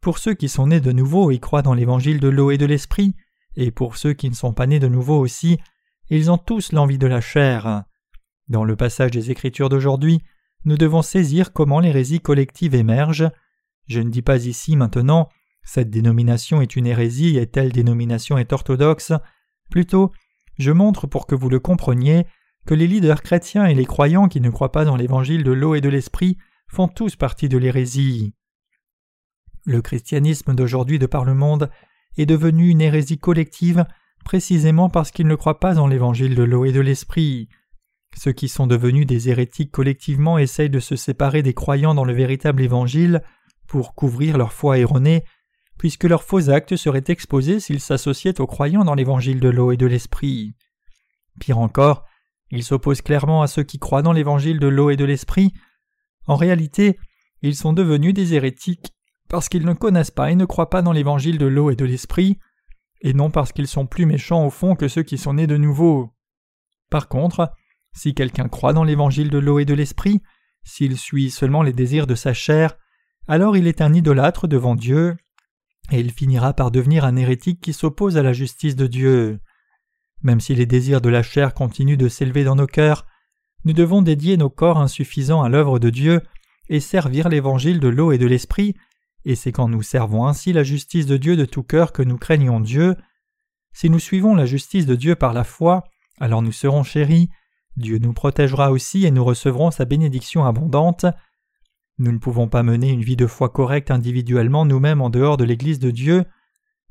Pour 0.00 0.18
ceux 0.18 0.34
qui 0.34 0.48
sont 0.48 0.68
nés 0.68 0.80
de 0.80 0.92
nouveau 0.92 1.30
et 1.30 1.38
croient 1.38 1.62
dans 1.62 1.74
l'évangile 1.74 2.20
de 2.20 2.28
l'eau 2.28 2.50
et 2.50 2.58
de 2.58 2.66
l'esprit, 2.66 3.14
et 3.56 3.70
pour 3.70 3.96
ceux 3.96 4.12
qui 4.12 4.28
ne 4.28 4.34
sont 4.34 4.52
pas 4.52 4.66
nés 4.66 4.78
de 4.78 4.88
nouveau 4.88 5.18
aussi, 5.18 5.58
ils 6.10 6.30
ont 6.30 6.38
tous 6.38 6.72
l'envie 6.72 6.98
de 6.98 7.06
la 7.06 7.20
chair. 7.20 7.84
Dans 8.48 8.64
le 8.64 8.76
passage 8.76 9.10
des 9.10 9.30
Écritures 9.30 9.68
d'aujourd'hui, 9.68 10.22
nous 10.64 10.76
devons 10.76 11.02
saisir 11.02 11.52
comment 11.52 11.80
l'hérésie 11.80 12.20
collective 12.20 12.74
émerge. 12.74 13.28
Je 13.88 14.00
ne 14.00 14.10
dis 14.10 14.22
pas 14.22 14.44
ici 14.44 14.76
maintenant 14.76 15.28
cette 15.66 15.90
dénomination 15.90 16.62
est 16.62 16.76
une 16.76 16.86
hérésie 16.86 17.36
et 17.36 17.46
telle 17.48 17.72
dénomination 17.72 18.38
est 18.38 18.52
orthodoxe. 18.52 19.12
Plutôt, 19.68 20.12
je 20.58 20.70
montre 20.70 21.08
pour 21.08 21.26
que 21.26 21.34
vous 21.34 21.50
le 21.50 21.58
compreniez 21.58 22.24
que 22.66 22.74
les 22.74 22.86
leaders 22.86 23.20
chrétiens 23.20 23.66
et 23.66 23.74
les 23.74 23.84
croyants 23.84 24.28
qui 24.28 24.40
ne 24.40 24.48
croient 24.48 24.72
pas 24.72 24.84
dans 24.84 24.96
l'évangile 24.96 25.42
de 25.42 25.50
l'eau 25.50 25.74
et 25.74 25.80
de 25.80 25.88
l'esprit 25.88 26.38
font 26.68 26.86
tous 26.86 27.16
partie 27.16 27.48
de 27.48 27.58
l'hérésie. 27.58 28.32
Le 29.64 29.82
christianisme 29.82 30.54
d'aujourd'hui 30.54 31.00
de 31.00 31.06
par 31.06 31.24
le 31.24 31.34
monde 31.34 31.68
est 32.16 32.26
devenu 32.26 32.70
une 32.70 32.80
hérésie 32.80 33.18
collective 33.18 33.84
précisément 34.24 34.88
parce 34.88 35.10
qu'ils 35.10 35.26
ne 35.26 35.34
croient 35.34 35.58
pas 35.58 35.78
en 35.78 35.88
l'évangile 35.88 36.36
de 36.36 36.44
l'eau 36.44 36.64
et 36.64 36.72
de 36.72 36.80
l'esprit. 36.80 37.48
Ceux 38.16 38.32
qui 38.32 38.48
sont 38.48 38.68
devenus 38.68 39.06
des 39.06 39.30
hérétiques 39.30 39.72
collectivement 39.72 40.38
essayent 40.38 40.70
de 40.70 40.80
se 40.80 40.94
séparer 40.94 41.42
des 41.42 41.54
croyants 41.54 41.94
dans 41.94 42.04
le 42.04 42.14
véritable 42.14 42.62
évangile 42.62 43.22
pour 43.66 43.96
couvrir 43.96 44.38
leur 44.38 44.52
foi 44.52 44.78
erronée, 44.78 45.24
puisque 45.78 46.04
leurs 46.04 46.22
faux 46.22 46.50
actes 46.50 46.76
seraient 46.76 47.04
exposés 47.08 47.60
s'ils 47.60 47.80
s'associaient 47.80 48.40
aux 48.40 48.46
croyants 48.46 48.84
dans 48.84 48.94
l'évangile 48.94 49.40
de 49.40 49.48
l'eau 49.48 49.72
et 49.72 49.76
de 49.76 49.86
l'esprit. 49.86 50.54
Pire 51.38 51.58
encore, 51.58 52.04
ils 52.50 52.64
s'opposent 52.64 53.02
clairement 53.02 53.42
à 53.42 53.46
ceux 53.46 53.62
qui 53.62 53.78
croient 53.78 54.02
dans 54.02 54.12
l'évangile 54.12 54.58
de 54.58 54.68
l'eau 54.68 54.90
et 54.90 54.96
de 54.96 55.04
l'esprit. 55.04 55.52
En 56.26 56.36
réalité, 56.36 56.98
ils 57.42 57.56
sont 57.56 57.72
devenus 57.72 58.14
des 58.14 58.34
hérétiques 58.34 58.94
parce 59.28 59.48
qu'ils 59.48 59.64
ne 59.64 59.72
connaissent 59.72 60.10
pas 60.10 60.30
et 60.30 60.36
ne 60.36 60.44
croient 60.44 60.70
pas 60.70 60.82
dans 60.82 60.92
l'évangile 60.92 61.38
de 61.38 61.46
l'eau 61.46 61.70
et 61.70 61.76
de 61.76 61.84
l'esprit, 61.84 62.38
et 63.00 63.12
non 63.12 63.30
parce 63.30 63.52
qu'ils 63.52 63.66
sont 63.66 63.86
plus 63.86 64.06
méchants 64.06 64.46
au 64.46 64.50
fond 64.50 64.76
que 64.76 64.88
ceux 64.88 65.02
qui 65.02 65.18
sont 65.18 65.34
nés 65.34 65.46
de 65.46 65.56
nouveau. 65.56 66.14
Par 66.90 67.08
contre, 67.08 67.52
si 67.92 68.14
quelqu'un 68.14 68.48
croit 68.48 68.72
dans 68.72 68.84
l'évangile 68.84 69.30
de 69.30 69.38
l'eau 69.38 69.58
et 69.58 69.64
de 69.64 69.74
l'esprit, 69.74 70.22
s'il 70.62 70.96
suit 70.96 71.30
seulement 71.30 71.62
les 71.62 71.72
désirs 71.72 72.06
de 72.06 72.14
sa 72.14 72.32
chair, 72.32 72.76
alors 73.28 73.56
il 73.56 73.66
est 73.66 73.80
un 73.80 73.92
idolâtre 73.92 74.46
devant 74.46 74.74
Dieu, 74.74 75.16
et 75.90 76.00
il 76.00 76.10
finira 76.10 76.52
par 76.52 76.70
devenir 76.70 77.04
un 77.04 77.16
hérétique 77.16 77.60
qui 77.60 77.72
s'oppose 77.72 78.16
à 78.16 78.22
la 78.22 78.32
justice 78.32 78.76
de 78.76 78.86
Dieu. 78.86 79.40
Même 80.22 80.40
si 80.40 80.54
les 80.54 80.66
désirs 80.66 81.00
de 81.00 81.08
la 81.08 81.22
chair 81.22 81.54
continuent 81.54 81.96
de 81.96 82.08
s'élever 82.08 82.44
dans 82.44 82.56
nos 82.56 82.66
cœurs, 82.66 83.06
nous 83.64 83.72
devons 83.72 84.02
dédier 84.02 84.36
nos 84.36 84.50
corps 84.50 84.78
insuffisants 84.78 85.42
à 85.42 85.48
l'œuvre 85.48 85.78
de 85.78 85.90
Dieu 85.90 86.22
et 86.68 86.80
servir 86.80 87.28
l'évangile 87.28 87.80
de 87.80 87.88
l'eau 87.88 88.12
et 88.12 88.18
de 88.18 88.26
l'esprit, 88.26 88.74
et 89.24 89.34
c'est 89.34 89.52
quand 89.52 89.68
nous 89.68 89.82
servons 89.82 90.26
ainsi 90.26 90.52
la 90.52 90.62
justice 90.62 91.06
de 91.06 91.16
Dieu 91.16 91.36
de 91.36 91.44
tout 91.44 91.62
cœur 91.62 91.92
que 91.92 92.02
nous 92.02 92.16
craignons 92.16 92.60
Dieu. 92.60 92.96
Si 93.72 93.90
nous 93.90 93.98
suivons 93.98 94.34
la 94.34 94.46
justice 94.46 94.86
de 94.86 94.94
Dieu 94.94 95.16
par 95.16 95.32
la 95.32 95.44
foi, 95.44 95.84
alors 96.20 96.42
nous 96.42 96.52
serons 96.52 96.84
chéris, 96.84 97.28
Dieu 97.76 97.98
nous 97.98 98.12
protégera 98.12 98.70
aussi 98.70 99.04
et 99.04 99.10
nous 99.10 99.24
recevrons 99.24 99.70
sa 99.70 99.84
bénédiction 99.84 100.44
abondante. 100.44 101.06
Nous 101.98 102.12
ne 102.12 102.18
pouvons 102.18 102.48
pas 102.48 102.62
mener 102.62 102.90
une 102.90 103.02
vie 103.02 103.16
de 103.16 103.26
foi 103.26 103.48
correcte 103.48 103.90
individuellement 103.90 104.66
nous-mêmes 104.66 105.00
en 105.00 105.08
dehors 105.08 105.38
de 105.38 105.44
l'Église 105.44 105.78
de 105.78 105.90
Dieu. 105.90 106.24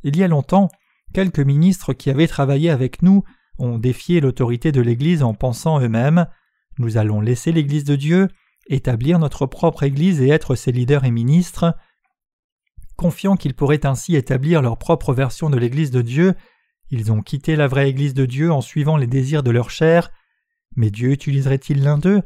Il 0.04 0.18
y 0.18 0.24
a 0.24 0.28
longtemps, 0.28 0.70
quelques 1.14 1.40
ministres 1.40 1.94
qui 1.94 2.10
avaient 2.10 2.28
travaillé 2.28 2.72
avec 2.72 3.02
nous 3.04 3.24
ont 3.60 3.78
défié 3.78 4.20
l'autorité 4.20 4.72
de 4.72 4.82
l'Église 4.82 5.22
en 5.22 5.34
pensant 5.34 5.80
eux-mêmes 5.80 6.28
Nous 6.80 6.98
allons 6.98 7.22
laisser 7.22 7.52
l'Église 7.52 7.84
de 7.84 7.96
Dieu, 7.96 8.28
établir 8.68 9.20
notre 9.20 9.46
propre 9.46 9.84
Église 9.84 10.22
et 10.22 10.30
être 10.30 10.56
ses 10.56 10.72
leaders 10.72 11.06
et 11.06 11.12
ministres. 11.12 11.76
Confiant 12.96 13.36
qu'ils 13.36 13.54
pourraient 13.54 13.86
ainsi 13.86 14.16
établir 14.16 14.62
leur 14.62 14.78
propre 14.78 15.14
version 15.14 15.50
de 15.52 15.58
l'Église 15.58 15.92
de 15.92 16.02
Dieu, 16.02 16.34
ils 16.90 17.12
ont 17.12 17.22
quitté 17.22 17.56
la 17.56 17.68
vraie 17.68 17.90
Église 17.90 18.14
de 18.16 18.26
Dieu 18.26 18.52
en 18.52 18.62
suivant 18.62 18.98
les 18.98 19.08
désirs 19.08 19.44
de 19.44 19.52
leur 19.52 19.70
chair. 19.70 20.12
Mais 20.76 20.90
Dieu 20.90 21.12
utiliserait-il 21.12 21.84
l'un 21.84 21.98
d'eux 21.98 22.24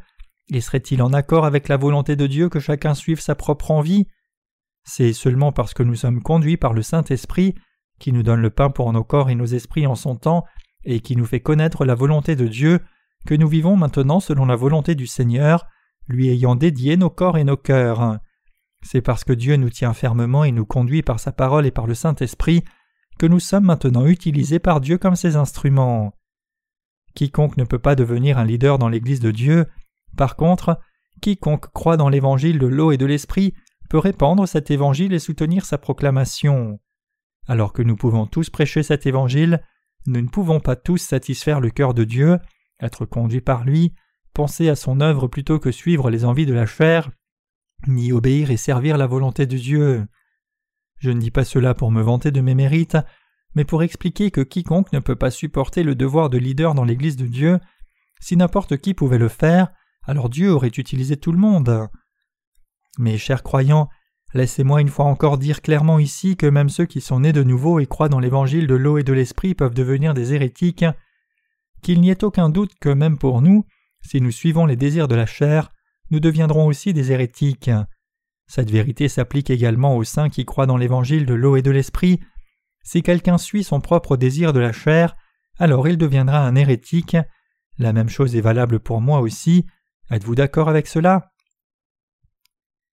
Et 0.51 0.61
serait-il 0.61 1.01
en 1.01 1.13
accord 1.13 1.45
avec 1.45 1.67
la 1.67 1.77
volonté 1.77 2.15
de 2.15 2.27
Dieu 2.27 2.49
que 2.49 2.59
chacun 2.59 2.93
suive 2.93 3.19
sa 3.19 3.35
propre 3.35 3.71
envie? 3.71 4.07
C'est 4.83 5.13
seulement 5.13 5.51
parce 5.51 5.73
que 5.73 5.83
nous 5.83 5.95
sommes 5.95 6.21
conduits 6.21 6.57
par 6.57 6.73
le 6.73 6.81
Saint-Esprit, 6.81 7.53
qui 7.99 8.11
nous 8.11 8.23
donne 8.23 8.41
le 8.41 8.49
pain 8.49 8.69
pour 8.69 8.91
nos 8.91 9.03
corps 9.03 9.29
et 9.29 9.35
nos 9.35 9.45
esprits 9.45 9.85
en 9.85 9.95
son 9.95 10.15
temps, 10.15 10.45
et 10.83 11.01
qui 11.01 11.15
nous 11.15 11.25
fait 11.25 11.41
connaître 11.41 11.85
la 11.85 11.95
volonté 11.95 12.35
de 12.35 12.47
Dieu, 12.47 12.79
que 13.25 13.35
nous 13.35 13.47
vivons 13.47 13.75
maintenant 13.75 14.19
selon 14.19 14.45
la 14.45 14.55
volonté 14.55 14.95
du 14.95 15.05
Seigneur, 15.05 15.67
lui 16.07 16.29
ayant 16.29 16.55
dédié 16.55 16.97
nos 16.97 17.09
corps 17.09 17.37
et 17.37 17.43
nos 17.43 17.57
cœurs. 17.57 18.17
C'est 18.81 19.01
parce 19.01 19.23
que 19.23 19.33
Dieu 19.33 19.57
nous 19.57 19.69
tient 19.69 19.93
fermement 19.93 20.43
et 20.43 20.51
nous 20.51 20.65
conduit 20.65 21.03
par 21.03 21.19
sa 21.19 21.31
parole 21.31 21.65
et 21.65 21.71
par 21.71 21.85
le 21.85 21.93
Saint-Esprit 21.93 22.63
que 23.19 23.25
nous 23.25 23.41
sommes 23.41 23.65
maintenant 23.65 24.05
utilisés 24.05 24.59
par 24.59 24.79
Dieu 24.79 24.97
comme 24.97 25.17
ses 25.17 25.35
instruments. 25.35 26.13
Quiconque 27.13 27.57
ne 27.57 27.65
peut 27.65 27.79
pas 27.79 27.95
devenir 27.95 28.37
un 28.37 28.45
leader 28.45 28.79
dans 28.79 28.87
l'Église 28.87 29.19
de 29.19 29.31
Dieu. 29.31 29.65
Par 30.17 30.35
contre, 30.35 30.79
quiconque 31.21 31.71
croit 31.73 31.97
dans 31.97 32.09
l'évangile 32.09 32.59
de 32.59 32.67
l'eau 32.67 32.91
et 32.91 32.97
de 32.97 33.05
l'esprit 33.05 33.53
peut 33.89 33.97
répandre 33.97 34.47
cet 34.47 34.71
évangile 34.71 35.13
et 35.13 35.19
soutenir 35.19 35.65
sa 35.65 35.77
proclamation. 35.77 36.79
Alors 37.47 37.73
que 37.73 37.81
nous 37.81 37.95
pouvons 37.95 38.27
tous 38.27 38.49
prêcher 38.49 38.83
cet 38.83 39.05
évangile, 39.05 39.63
nous 40.05 40.21
ne 40.21 40.27
pouvons 40.27 40.59
pas 40.59 40.75
tous 40.75 40.97
satisfaire 40.97 41.59
le 41.59 41.71
cœur 41.71 41.93
de 41.93 42.03
Dieu, 42.03 42.37
être 42.79 43.05
conduits 43.05 43.41
par 43.41 43.63
lui, 43.63 43.93
penser 44.33 44.69
à 44.69 44.75
son 44.75 45.01
œuvre 45.01 45.27
plutôt 45.27 45.59
que 45.59 45.71
suivre 45.71 46.09
les 46.09 46.25
envies 46.25 46.45
de 46.45 46.53
la 46.53 46.65
chair, 46.65 47.09
ni 47.87 48.11
obéir 48.11 48.51
et 48.51 48.57
servir 48.57 48.97
la 48.97 49.07
volonté 49.07 49.45
de 49.45 49.57
Dieu. 49.57 50.05
Je 50.99 51.11
ne 51.11 51.19
dis 51.19 51.31
pas 51.31 51.43
cela 51.43 51.73
pour 51.73 51.91
me 51.91 52.01
vanter 52.01 52.31
de 52.31 52.41
mes 52.41 52.55
mérites, 52.55 52.97
mais 53.55 53.65
pour 53.65 53.83
expliquer 53.83 54.31
que 54.31 54.41
quiconque 54.41 54.93
ne 54.93 54.99
peut 54.99 55.15
pas 55.15 55.31
supporter 55.31 55.83
le 55.83 55.95
devoir 55.95 56.29
de 56.29 56.37
leader 56.37 56.75
dans 56.75 56.83
l'Église 56.83 57.15
de 57.15 57.25
Dieu, 57.25 57.59
si 58.19 58.37
n'importe 58.37 58.77
qui 58.77 58.93
pouvait 58.93 59.17
le 59.17 59.29
faire, 59.29 59.71
alors 60.09 60.27
Dieu 60.27 60.51
aurait 60.51 60.69
utilisé 60.69 61.17
tout 61.17 61.31
le 61.31 61.37
monde. 61.37 61.87
Mes 62.97 63.19
chers 63.19 63.43
croyants, 63.43 63.89
laissez-moi 64.33 64.81
une 64.81 64.89
fois 64.89 65.05
encore 65.05 65.37
dire 65.37 65.61
clairement 65.61 65.99
ici 65.99 66.35
que 66.35 66.47
même 66.47 66.69
ceux 66.69 66.87
qui 66.87 66.99
sont 66.99 67.19
nés 67.19 67.31
de 67.31 67.43
nouveau 67.43 67.79
et 67.79 67.85
croient 67.85 68.09
dans 68.09 68.19
l'évangile 68.19 68.65
de 68.65 68.73
l'eau 68.73 68.97
et 68.97 69.03
de 69.03 69.13
l'esprit 69.13 69.53
peuvent 69.53 69.75
devenir 69.75 70.15
des 70.15 70.33
hérétiques, 70.33 70.85
qu'il 71.83 72.01
n'y 72.01 72.09
ait 72.09 72.23
aucun 72.23 72.49
doute 72.49 72.71
que 72.81 72.89
même 72.89 73.19
pour 73.19 73.43
nous, 73.43 73.65
si 74.01 74.19
nous 74.19 74.31
suivons 74.31 74.65
les 74.65 74.75
désirs 74.75 75.07
de 75.07 75.13
la 75.13 75.27
chair, 75.27 75.71
nous 76.09 76.19
deviendrons 76.19 76.65
aussi 76.65 76.91
des 76.91 77.11
hérétiques. 77.11 77.69
Cette 78.47 78.71
vérité 78.71 79.09
s'applique 79.09 79.51
également 79.51 79.95
aux 79.95 80.03
saints 80.03 80.29
qui 80.29 80.43
croient 80.43 80.65
dans 80.65 80.77
l'évangile 80.77 81.27
de 81.27 81.35
l'eau 81.35 81.55
et 81.55 81.61
de 81.61 81.69
l'esprit, 81.69 82.19
si 82.81 83.03
quelqu'un 83.03 83.37
suit 83.37 83.63
son 83.63 83.79
propre 83.79 84.17
désir 84.17 84.53
de 84.53 84.59
la 84.59 84.71
chair, 84.71 85.15
alors 85.59 85.87
il 85.87 85.99
deviendra 85.99 86.39
un 86.39 86.55
hérétique. 86.55 87.15
La 87.77 87.93
même 87.93 88.09
chose 88.09 88.35
est 88.35 88.41
valable 88.41 88.79
pour 88.79 89.01
moi 89.01 89.19
aussi. 89.19 89.67
Êtes-vous 90.11 90.35
d'accord 90.35 90.69
avec 90.69 90.87
cela? 90.87 91.31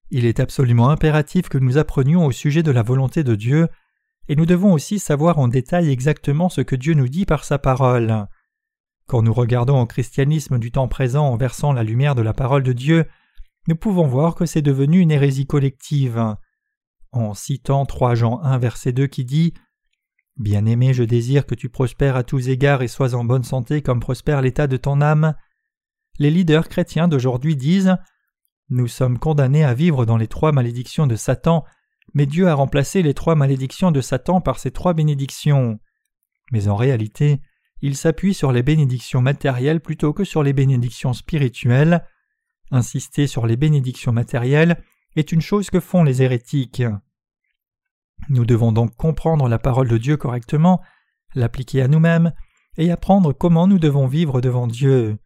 Il 0.09 0.25
est 0.25 0.39
absolument 0.39 0.89
impératif 0.89 1.49
que 1.49 1.57
nous 1.57 1.77
apprenions 1.77 2.25
au 2.25 2.31
sujet 2.31 2.63
de 2.63 2.71
la 2.71 2.83
volonté 2.83 3.23
de 3.23 3.35
Dieu, 3.35 3.67
et 4.29 4.35
nous 4.35 4.45
devons 4.45 4.73
aussi 4.73 4.99
savoir 4.99 5.39
en 5.39 5.47
détail 5.47 5.89
exactement 5.89 6.49
ce 6.49 6.61
que 6.61 6.75
Dieu 6.75 6.93
nous 6.93 7.07
dit 7.07 7.25
par 7.25 7.43
sa 7.43 7.57
parole. 7.57 8.27
Quand 9.07 9.21
nous 9.21 9.33
regardons 9.33 9.81
au 9.81 9.85
christianisme 9.85 10.59
du 10.59 10.71
temps 10.71 10.87
présent 10.87 11.27
en 11.27 11.37
versant 11.37 11.73
la 11.73 11.83
lumière 11.83 12.13
de 12.13 12.21
la 12.21 12.33
parole 12.33 12.63
de 12.63 12.73
Dieu, 12.73 13.05
nous 13.67 13.75
pouvons 13.75 14.07
voir 14.07 14.35
que 14.35 14.45
c'est 14.45 14.61
devenu 14.61 14.99
une 14.99 15.11
hérésie 15.11 15.47
collective. 15.47 16.35
En 17.11 17.33
citant 17.33 17.85
3 17.85 18.15
Jean 18.15 18.41
1 18.43 18.57
verset 18.59 18.91
2 18.91 19.07
qui 19.07 19.25
dit 19.25 19.53
Bien-aimé, 20.37 20.93
je 20.93 21.03
désire 21.03 21.45
que 21.45 21.55
tu 21.55 21.69
prospères 21.69 22.15
à 22.15 22.23
tous 22.23 22.49
égards 22.49 22.83
et 22.83 22.87
sois 22.87 23.15
en 23.15 23.23
bonne 23.23 23.43
santé 23.43 23.81
comme 23.81 23.99
prospère 23.99 24.41
l'état 24.41 24.67
de 24.67 24.77
ton 24.77 25.01
âme. 25.01 25.33
Les 26.19 26.31
leaders 26.31 26.69
chrétiens 26.69 27.07
d'aujourd'hui 27.07 27.55
disent 27.55 27.95
Nous 28.69 28.87
sommes 28.87 29.19
condamnés 29.19 29.63
à 29.63 29.73
vivre 29.73 30.05
dans 30.05 30.17
les 30.17 30.27
trois 30.27 30.51
malédictions 30.51 31.07
de 31.07 31.15
Satan, 31.15 31.63
mais 32.13 32.25
Dieu 32.25 32.47
a 32.47 32.53
remplacé 32.53 33.01
les 33.03 33.13
trois 33.13 33.35
malédictions 33.35 33.91
de 33.91 34.01
Satan 34.01 34.41
par 34.41 34.59
ces 34.59 34.71
trois 34.71 34.93
bénédictions. 34.93 35.79
Mais 36.51 36.67
en 36.67 36.75
réalité, 36.75 37.41
il 37.81 37.95
s'appuie 37.95 38.33
sur 38.33 38.51
les 38.51 38.63
bénédictions 38.63 39.21
matérielles 39.21 39.81
plutôt 39.81 40.13
que 40.13 40.23
sur 40.23 40.41
les 40.41 40.53
bénédictions 40.53 41.13
spirituelles. 41.13 42.03
Insister 42.71 43.27
sur 43.27 43.45
les 43.45 43.57
bénédictions 43.57 44.11
matérielles 44.11 44.81
est 45.15 45.31
une 45.31 45.41
chose 45.41 45.69
que 45.69 45.79
font 45.79 46.03
les 46.03 46.21
hérétiques. 46.21 46.83
Nous 48.29 48.45
devons 48.45 48.71
donc 48.71 48.95
comprendre 48.95 49.47
la 49.47 49.59
parole 49.59 49.87
de 49.87 49.97
Dieu 49.97 50.17
correctement, 50.17 50.81
l'appliquer 51.35 51.83
à 51.83 51.87
nous-mêmes, 51.87 52.33
et 52.77 52.91
apprendre 52.91 53.33
comment 53.33 53.67
nous 53.67 53.79
devons 53.79 54.07
vivre 54.07 54.41
devant 54.41 54.67
Dieu. 54.67 55.17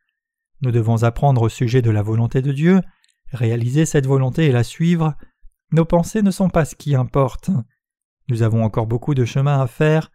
Nous 0.61 0.71
devons 0.71 1.03
apprendre 1.03 1.41
au 1.41 1.49
sujet 1.49 1.81
de 1.81 1.91
la 1.91 2.01
volonté 2.01 2.41
de 2.41 2.51
Dieu, 2.51 2.81
réaliser 3.31 3.85
cette 3.85 4.07
volonté 4.07 4.45
et 4.45 4.51
la 4.51 4.63
suivre. 4.63 5.15
Nos 5.71 5.85
pensées 5.85 6.21
ne 6.21 6.31
sont 6.31 6.49
pas 6.49 6.65
ce 6.65 6.75
qui 6.75 6.95
importe. 6.95 7.49
Nous 8.29 8.43
avons 8.43 8.63
encore 8.63 8.87
beaucoup 8.87 9.13
de 9.13 9.25
chemin 9.25 9.61
à 9.61 9.67
faire. 9.67 10.11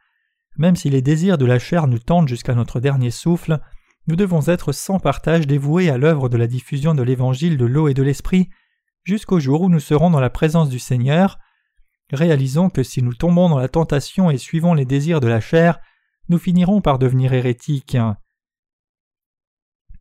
Même 0.57 0.77
si 0.77 0.89
les 0.89 1.03
désirs 1.03 1.39
de 1.39 1.47
la 1.47 1.59
chair 1.59 1.87
nous 1.87 1.99
tentent 1.99 2.29
jusqu'à 2.29 2.55
notre 2.55 2.81
dernier 2.81 3.11
souffle, 3.11 3.59
nous 4.07 4.17
devons 4.17 4.47
être 4.47 4.73
sans 4.73 5.01
partage 5.01 5.47
dévoués 5.47 5.91
à 5.91 5.99
l'œuvre 5.99 6.29
de 6.29 6.37
la 6.37 6.47
diffusion 6.47 6.95
de 6.95 7.03
l'évangile 7.03 7.57
de 7.59 7.67
l'eau 7.67 7.89
et 7.89 7.95
de 7.95 8.03
l'esprit, 8.03 8.49
jusqu'au 9.05 9.41
jour 9.41 9.63
où 9.63 9.69
nous 9.69 9.81
serons 9.81 10.11
dans 10.11 10.21
la 10.21 10.31
présence 10.31 10.69
du 10.69 10.79
Seigneur, 10.79 11.39
Réalisons 12.13 12.71
que 12.71 12.85
si 12.85 13.03
nous 13.03 13.15
tombons 13.15 13.49
dans 13.49 13.59
la 13.59 13.69
tentation 13.69 14.31
et 14.31 14.39
suivons 14.39 14.75
les 14.75 14.85
désirs 14.85 15.21
de 15.21 15.27
la 15.27 15.41
chair, 15.41 15.81
nous 16.29 16.39
finirons 16.39 16.81
par 16.81 16.99
devenir 16.99 17.33
hérétiques. 17.33 17.97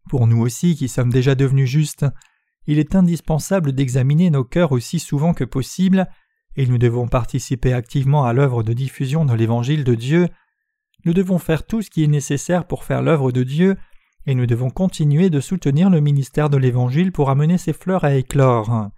Pour 0.10 0.28
nous 0.28 0.42
aussi 0.42 0.76
qui 0.76 0.88
sommes 0.88 1.12
déjà 1.12 1.36
devenus 1.36 1.70
justes, 1.70 2.06
il 2.68 2.80
est 2.80 2.96
indispensable 2.96 3.74
d'examiner 3.74 4.30
nos 4.30 4.44
cœurs 4.44 4.72
aussi 4.72 5.00
souvent 5.00 5.34
que 5.34 5.44
possible, 5.44 6.08
et 6.56 6.66
nous 6.66 6.78
devons 6.78 7.08
participer 7.08 7.74
activement 7.74 8.26
à 8.26 8.34
l'œuvre 8.34 8.64
de 8.64 8.74
diffusion 8.74 9.26
de 9.26 9.34
l'Évangile 9.34 9.84
de 9.84 9.96
Dieu. 9.96 10.30
Nous 11.06 11.14
devons 11.14 11.38
faire 11.38 11.66
tout 11.66 11.82
ce 11.82 11.90
qui 11.90 12.04
est 12.04 12.08
nécessaire 12.08 12.66
pour 12.66 12.84
faire 12.84 13.02
l'œuvre 13.02 13.32
de 13.32 13.44
Dieu, 13.44 13.78
et 14.26 14.34
nous 14.34 14.48
devons 14.48 14.70
continuer 14.70 15.30
de 15.30 15.40
soutenir 15.40 15.90
le 15.90 16.00
ministère 16.00 16.50
de 16.50 16.58
l'Évangile 16.58 17.12
pour 17.12 17.30
amener 17.30 17.58
ses 17.58 17.74
fleurs 17.74 18.04
à 18.04 18.16
éclore. 18.16 18.90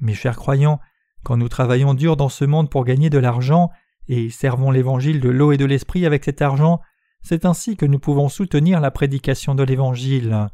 Mes 0.00 0.14
chers 0.14 0.36
croyants, 0.36 0.80
Quand 1.22 1.36
nous 1.36 1.48
travaillons 1.48 1.94
dur 1.94 2.16
dans 2.16 2.28
ce 2.28 2.44
monde 2.44 2.70
pour 2.70 2.84
gagner 2.84 3.10
de 3.10 3.18
l'argent 3.18 3.70
et 4.06 4.30
servons 4.30 4.70
l'évangile 4.70 5.18
de 5.18 5.28
l'eau 5.28 5.50
et 5.50 5.56
de 5.56 5.64
l'esprit 5.64 6.06
avec 6.06 6.24
cet 6.24 6.40
argent, 6.40 6.80
c'est 7.22 7.44
ainsi 7.44 7.76
que 7.76 7.86
nous 7.86 7.98
pouvons 7.98 8.28
soutenir 8.28 8.80
la 8.80 8.90
prédication 8.90 9.54
de 9.54 9.62
l'évangile. 9.62 10.48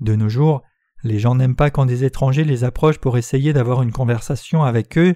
De 0.00 0.14
nos 0.16 0.28
jours, 0.28 0.62
les 1.04 1.18
gens 1.18 1.34
n'aiment 1.34 1.56
pas 1.56 1.70
quand 1.70 1.86
des 1.86 2.04
étrangers 2.04 2.44
les 2.44 2.64
approchent 2.64 2.98
pour 2.98 3.18
essayer 3.18 3.52
d'avoir 3.52 3.82
une 3.82 3.92
conversation 3.92 4.64
avec 4.64 4.96
eux. 4.98 5.14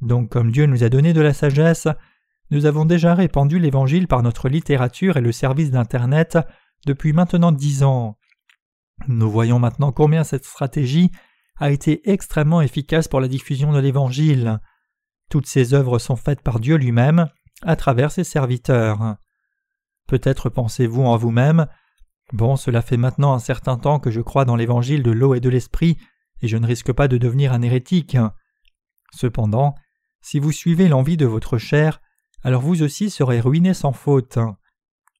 Donc 0.00 0.30
comme 0.30 0.52
Dieu 0.52 0.66
nous 0.66 0.84
a 0.84 0.88
donné 0.88 1.12
de 1.12 1.20
la 1.20 1.32
sagesse, 1.32 1.88
nous 2.50 2.66
avons 2.66 2.84
déjà 2.84 3.14
répandu 3.14 3.58
l'Évangile 3.58 4.06
par 4.06 4.22
notre 4.22 4.48
littérature 4.48 5.16
et 5.16 5.22
le 5.22 5.32
service 5.32 5.70
d'Internet 5.70 6.38
depuis 6.86 7.12
maintenant 7.12 7.52
dix 7.52 7.82
ans. 7.82 8.18
Nous 9.08 9.30
voyons 9.30 9.58
maintenant 9.58 9.92
combien 9.92 10.24
cette 10.24 10.44
stratégie 10.44 11.10
a 11.58 11.70
été 11.70 12.08
extrêmement 12.10 12.60
efficace 12.60 13.08
pour 13.08 13.20
la 13.20 13.28
diffusion 13.28 13.72
de 13.72 13.78
l'Évangile. 13.78 14.60
Toutes 15.30 15.46
ces 15.46 15.74
œuvres 15.74 15.98
sont 15.98 16.16
faites 16.16 16.42
par 16.42 16.60
Dieu 16.60 16.76
lui-même 16.76 17.28
à 17.62 17.76
travers 17.76 18.12
ses 18.12 18.24
serviteurs. 18.24 19.16
Peut-être 20.06 20.48
pensez-vous 20.48 21.02
en 21.02 21.16
vous-même 21.16 21.66
Bon, 22.32 22.56
cela 22.56 22.82
fait 22.82 22.96
maintenant 22.96 23.34
un 23.34 23.38
certain 23.38 23.76
temps 23.76 24.00
que 24.00 24.10
je 24.10 24.20
crois 24.20 24.44
dans 24.44 24.56
l'évangile 24.56 25.02
de 25.02 25.10
l'eau 25.10 25.34
et 25.34 25.40
de 25.40 25.48
l'esprit, 25.48 25.98
et 26.40 26.48
je 26.48 26.56
ne 26.56 26.66
risque 26.66 26.92
pas 26.92 27.08
de 27.08 27.18
devenir 27.18 27.52
un 27.52 27.62
hérétique. 27.62 28.16
Cependant, 29.12 29.74
si 30.22 30.38
vous 30.38 30.52
suivez 30.52 30.88
l'envie 30.88 31.16
de 31.16 31.26
votre 31.26 31.58
chair, 31.58 32.00
alors 32.42 32.62
vous 32.62 32.82
aussi 32.82 33.10
serez 33.10 33.40
ruiné 33.40 33.74
sans 33.74 33.92
faute. 33.92 34.38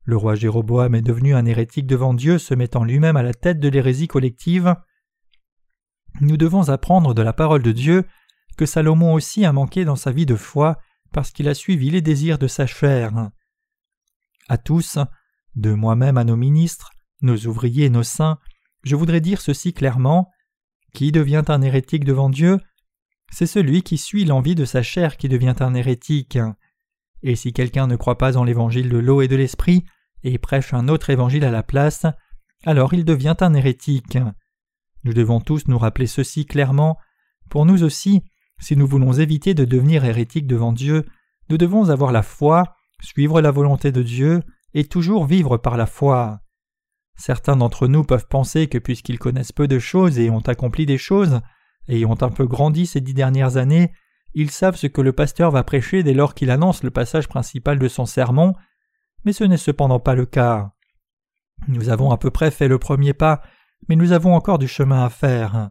Le 0.04 0.16
roi 0.16 0.34
Jéroboam 0.34 0.94
est 0.94 1.02
devenu 1.02 1.34
un 1.34 1.46
hérétique 1.46 1.86
devant 1.86 2.14
Dieu, 2.14 2.38
se 2.38 2.54
mettant 2.54 2.84
lui-même 2.84 3.16
à 3.16 3.22
la 3.22 3.32
tête 3.32 3.60
de 3.60 3.68
l'hérésie 3.68 4.08
collective. 4.08 4.74
Nous 6.20 6.36
devons 6.36 6.68
apprendre 6.68 7.14
de 7.14 7.22
la 7.22 7.32
parole 7.32 7.62
de 7.62 7.72
Dieu 7.72 8.04
que 8.56 8.66
Salomon 8.66 9.14
aussi 9.14 9.44
a 9.44 9.52
manqué 9.52 9.84
dans 9.84 9.96
sa 9.96 10.10
vie 10.10 10.26
de 10.26 10.36
foi 10.36 10.78
parce 11.12 11.30
qu'il 11.30 11.48
a 11.48 11.54
suivi 11.54 11.90
les 11.90 12.02
désirs 12.02 12.38
de 12.38 12.46
sa 12.46 12.66
chair. 12.66 13.30
À 14.48 14.58
tous, 14.58 14.98
de 15.56 15.72
moi-même 15.72 16.18
à 16.18 16.24
nos 16.24 16.36
ministres, 16.36 16.90
nos 17.22 17.36
ouvriers 17.46 17.88
nos 17.90 18.02
saints, 18.02 18.38
je 18.82 18.96
voudrais 18.96 19.20
dire 19.20 19.40
ceci 19.40 19.72
clairement. 19.72 20.30
Qui 20.92 21.10
devient 21.10 21.42
un 21.48 21.62
hérétique 21.62 22.04
devant 22.04 22.30
Dieu 22.30 22.60
C'est 23.30 23.46
celui 23.46 23.82
qui 23.82 23.98
suit 23.98 24.24
l'envie 24.24 24.54
de 24.54 24.64
sa 24.64 24.82
chair 24.82 25.16
qui 25.16 25.28
devient 25.28 25.56
un 25.58 25.74
hérétique. 25.74 26.38
Et 27.22 27.34
si 27.34 27.52
quelqu'un 27.52 27.86
ne 27.86 27.96
croit 27.96 28.18
pas 28.18 28.36
en 28.36 28.44
l'évangile 28.44 28.88
de 28.88 28.98
l'eau 28.98 29.22
et 29.22 29.28
de 29.28 29.34
l'esprit, 29.34 29.84
et 30.22 30.38
prêche 30.38 30.72
un 30.72 30.88
autre 30.88 31.10
évangile 31.10 31.44
à 31.44 31.50
la 31.50 31.62
place, 31.62 32.06
alors 32.64 32.94
il 32.94 33.04
devient 33.04 33.36
un 33.40 33.54
hérétique. 33.54 34.18
Nous 35.04 35.12
devons 35.12 35.40
tous 35.40 35.68
nous 35.68 35.78
rappeler 35.78 36.06
ceci 36.06 36.46
clairement. 36.46 36.98
Pour 37.50 37.66
nous 37.66 37.82
aussi, 37.82 38.22
si 38.58 38.76
nous 38.76 38.86
voulons 38.86 39.12
éviter 39.12 39.54
de 39.54 39.64
devenir 39.64 40.04
hérétiques 40.04 40.46
devant 40.46 40.72
Dieu, 40.72 41.04
nous 41.50 41.58
devons 41.58 41.90
avoir 41.90 42.12
la 42.12 42.22
foi, 42.22 42.76
suivre 43.00 43.40
la 43.40 43.50
volonté 43.50 43.92
de 43.92 44.02
Dieu, 44.02 44.42
et 44.74 44.84
toujours 44.84 45.26
vivre 45.26 45.56
par 45.56 45.76
la 45.76 45.86
foi. 45.86 46.40
Certains 47.16 47.56
d'entre 47.56 47.86
nous 47.86 48.04
peuvent 48.04 48.26
penser 48.26 48.66
que 48.66 48.78
puisqu'ils 48.78 49.18
connaissent 49.18 49.52
peu 49.52 49.68
de 49.68 49.78
choses 49.78 50.18
et 50.18 50.30
ont 50.30 50.40
accompli 50.40 50.84
des 50.84 50.98
choses, 50.98 51.40
et 51.86 52.04
ont 52.04 52.20
un 52.22 52.30
peu 52.30 52.46
grandi 52.46 52.86
ces 52.86 53.00
dix 53.00 53.14
dernières 53.14 53.56
années, 53.56 53.92
ils 54.34 54.50
savent 54.50 54.76
ce 54.76 54.88
que 54.88 55.00
le 55.00 55.12
pasteur 55.12 55.52
va 55.52 55.62
prêcher 55.62 56.02
dès 56.02 56.14
lors 56.14 56.34
qu'il 56.34 56.50
annonce 56.50 56.82
le 56.82 56.90
passage 56.90 57.28
principal 57.28 57.78
de 57.78 57.88
son 57.88 58.04
sermon, 58.04 58.54
mais 59.24 59.32
ce 59.32 59.44
n'est 59.44 59.56
cependant 59.56 60.00
pas 60.00 60.16
le 60.16 60.26
cas. 60.26 60.72
Nous 61.68 61.88
avons 61.88 62.10
à 62.10 62.18
peu 62.18 62.30
près 62.30 62.50
fait 62.50 62.66
le 62.66 62.78
premier 62.78 63.14
pas, 63.14 63.42
mais 63.88 63.94
nous 63.94 64.12
avons 64.12 64.34
encore 64.34 64.58
du 64.58 64.66
chemin 64.66 65.04
à 65.04 65.08
faire. 65.08 65.70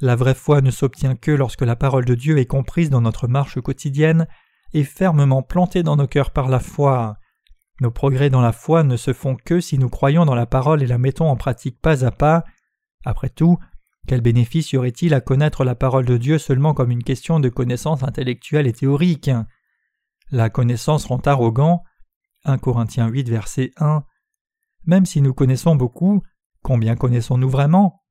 La 0.00 0.16
vraie 0.16 0.34
foi 0.34 0.60
ne 0.60 0.70
s'obtient 0.70 1.16
que 1.16 1.30
lorsque 1.30 1.62
la 1.62 1.76
parole 1.76 2.04
de 2.04 2.14
Dieu 2.14 2.38
est 2.38 2.46
comprise 2.46 2.90
dans 2.90 3.00
notre 3.00 3.26
marche 3.26 3.60
quotidienne 3.60 4.28
et 4.72 4.84
fermement 4.84 5.42
plantée 5.42 5.82
dans 5.82 5.96
nos 5.96 6.06
cœurs 6.06 6.30
par 6.30 6.48
la 6.48 6.60
foi. 6.60 7.16
Nos 7.80 7.90
progrès 7.90 8.30
dans 8.30 8.40
la 8.40 8.52
foi 8.52 8.82
ne 8.82 8.96
se 8.96 9.12
font 9.12 9.36
que 9.36 9.60
si 9.60 9.78
nous 9.78 9.88
croyons 9.88 10.24
dans 10.24 10.34
la 10.34 10.46
parole 10.46 10.82
et 10.82 10.86
la 10.86 10.98
mettons 10.98 11.28
en 11.28 11.36
pratique 11.36 11.80
pas 11.80 12.04
à 12.04 12.10
pas. 12.10 12.44
Après 13.04 13.28
tout, 13.28 13.58
quel 14.06 14.20
bénéfice 14.20 14.72
y 14.72 14.76
aurait-il 14.76 15.14
à 15.14 15.20
connaître 15.20 15.64
la 15.64 15.74
parole 15.74 16.04
de 16.04 16.16
Dieu 16.16 16.38
seulement 16.38 16.74
comme 16.74 16.90
une 16.90 17.04
question 17.04 17.40
de 17.40 17.48
connaissance 17.48 18.02
intellectuelle 18.02 18.66
et 18.66 18.72
théorique? 18.72 19.30
La 20.30 20.50
connaissance 20.50 21.04
rend 21.06 21.20
arrogant. 21.24 21.82
1 22.44 22.58
Corinthiens 22.58 23.08
8, 23.08 23.28
verset 23.28 23.72
1. 23.76 24.04
Même 24.86 25.06
si 25.06 25.20
nous 25.20 25.34
connaissons 25.34 25.76
beaucoup, 25.76 26.22
combien 26.62 26.96
connaissons-nous 26.96 27.50
vraiment? 27.50 28.02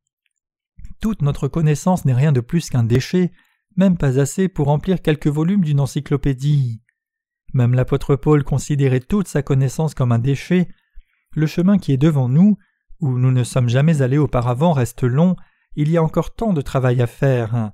Toute 1.02 1.22
notre 1.22 1.48
connaissance 1.48 2.06
n'est 2.06 2.14
rien 2.14 2.32
de 2.32 2.42
plus 2.42 2.70
qu'un 2.70 2.84
déchet, 2.84 3.32
même 3.78 3.98
pas 3.98 4.20
assez 4.20 4.48
pour 4.48 4.68
remplir 4.68 5.02
quelques 5.02 5.28
volumes 5.28 5.64
d'une 5.64 5.80
encyclopédie. 5.80 6.82
Même 7.54 7.74
l'apôtre 7.74 8.16
Paul 8.16 8.44
considérait 8.44 9.00
toute 9.00 9.28
sa 9.28 9.42
connaissance 9.42 9.94
comme 9.94 10.12
un 10.12 10.20
déchet. 10.20 10.68
Le 11.34 11.48
chemin 11.48 11.78
qui 11.78 11.94
est 11.94 11.98
devant 11.98 12.28
nous, 12.28 12.58
où 13.00 13.18
nous 13.18 13.32
ne 13.32 13.44
sommes 13.44 13.70
jamais 13.70 14.02
allés 14.02 14.18
auparavant, 14.18 14.74
reste 14.74 15.04
long, 15.04 15.36
il 15.76 15.90
y 15.90 15.98
a 15.98 16.04
encore 16.04 16.34
tant 16.34 16.54
de 16.54 16.62
travail 16.62 17.02
à 17.02 17.08
faire. 17.08 17.72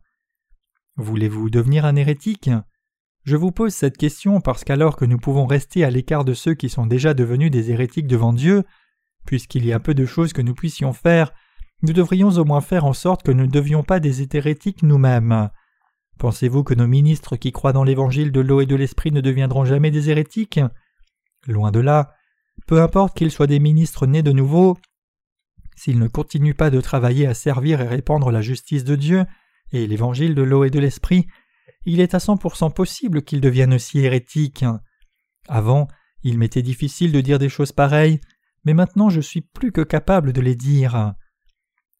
Voulez-vous 0.97 1.49
devenir 1.49 1.85
un 1.85 1.95
hérétique? 1.95 2.49
Je 3.23 3.37
vous 3.37 3.51
pose 3.51 3.73
cette 3.73 3.97
question 3.97 4.41
parce 4.41 4.65
qu'alors 4.65 4.97
que 4.97 5.05
nous 5.05 5.17
pouvons 5.17 5.45
rester 5.45 5.85
à 5.85 5.89
l'écart 5.89 6.25
de 6.25 6.33
ceux 6.33 6.53
qui 6.53 6.69
sont 6.69 6.85
déjà 6.85 7.13
devenus 7.13 7.49
des 7.49 7.71
hérétiques 7.71 8.07
devant 8.07 8.33
Dieu, 8.33 8.63
puisqu'il 9.25 9.65
y 9.65 9.71
a 9.71 9.79
peu 9.79 9.93
de 9.93 10.05
choses 10.05 10.33
que 10.33 10.41
nous 10.41 10.53
puissions 10.53 10.91
faire, 10.91 11.31
nous 11.81 11.93
devrions 11.93 12.29
au 12.31 12.43
moins 12.43 12.61
faire 12.61 12.85
en 12.85 12.93
sorte 12.93 13.23
que 13.23 13.31
nous 13.31 13.45
ne 13.45 13.51
devions 13.51 13.83
pas 13.83 14.01
des 14.01 14.23
hérétiques 14.35 14.83
nous-mêmes. 14.83 15.49
Pensez-vous 16.17 16.63
que 16.63 16.73
nos 16.73 16.87
ministres 16.87 17.35
qui 17.35 17.51
croient 17.51 17.73
dans 17.73 17.83
l'évangile 17.83 18.31
de 18.31 18.39
l'eau 18.39 18.61
et 18.61 18.65
de 18.65 18.75
l'esprit 18.75 19.11
ne 19.11 19.21
deviendront 19.21 19.65
jamais 19.65 19.91
des 19.91 20.09
hérétiques? 20.09 20.59
Loin 21.47 21.71
de 21.71 21.79
là. 21.79 22.13
Peu 22.67 22.81
importe 22.81 23.17
qu'ils 23.17 23.31
soient 23.31 23.47
des 23.47 23.59
ministres 23.59 24.05
nés 24.05 24.21
de 24.21 24.31
nouveau, 24.31 24.77
s'ils 25.75 25.99
ne 25.99 26.07
continuent 26.07 26.53
pas 26.53 26.69
de 26.69 26.81
travailler 26.81 27.27
à 27.27 27.33
servir 27.33 27.81
et 27.81 27.87
répandre 27.87 28.31
la 28.31 28.41
justice 28.41 28.83
de 28.83 28.95
Dieu 28.95 29.25
et 29.71 29.87
l'évangile 29.87 30.35
de 30.35 30.43
l'eau 30.43 30.63
et 30.63 30.69
de 30.69 30.79
l'esprit, 30.79 31.27
il 31.85 31.99
est 31.99 32.13
à 32.13 32.19
cent 32.19 32.37
pour 32.37 32.55
cent 32.55 32.69
possible 32.69 33.23
qu'ils 33.23 33.41
deviennent 33.41 33.73
aussi 33.73 33.99
hérétiques. 33.99 34.65
Avant, 35.47 35.87
il 36.21 36.37
m'était 36.37 36.61
difficile 36.61 37.11
de 37.11 37.21
dire 37.21 37.39
des 37.39 37.49
choses 37.49 37.71
pareilles, 37.71 38.21
mais 38.63 38.73
maintenant 38.73 39.09
je 39.09 39.19
suis 39.19 39.41
plus 39.41 39.71
que 39.71 39.81
capable 39.81 40.31
de 40.31 40.41
les 40.41 40.55
dire. 40.55 41.15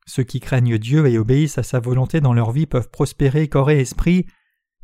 Ceux 0.06 0.24
qui 0.24 0.39
craignent 0.39 0.78
Dieu 0.78 1.08
et 1.08 1.18
obéissent 1.18 1.58
à 1.58 1.64
sa 1.64 1.80
volonté 1.80 2.22
dans 2.22 2.34
leur 2.34 2.51
vie 2.51 2.66
peuvent 2.66 2.89
prospérer 2.89 3.47
corps 3.47 3.72
et 3.72 3.80
esprit. 3.80 4.26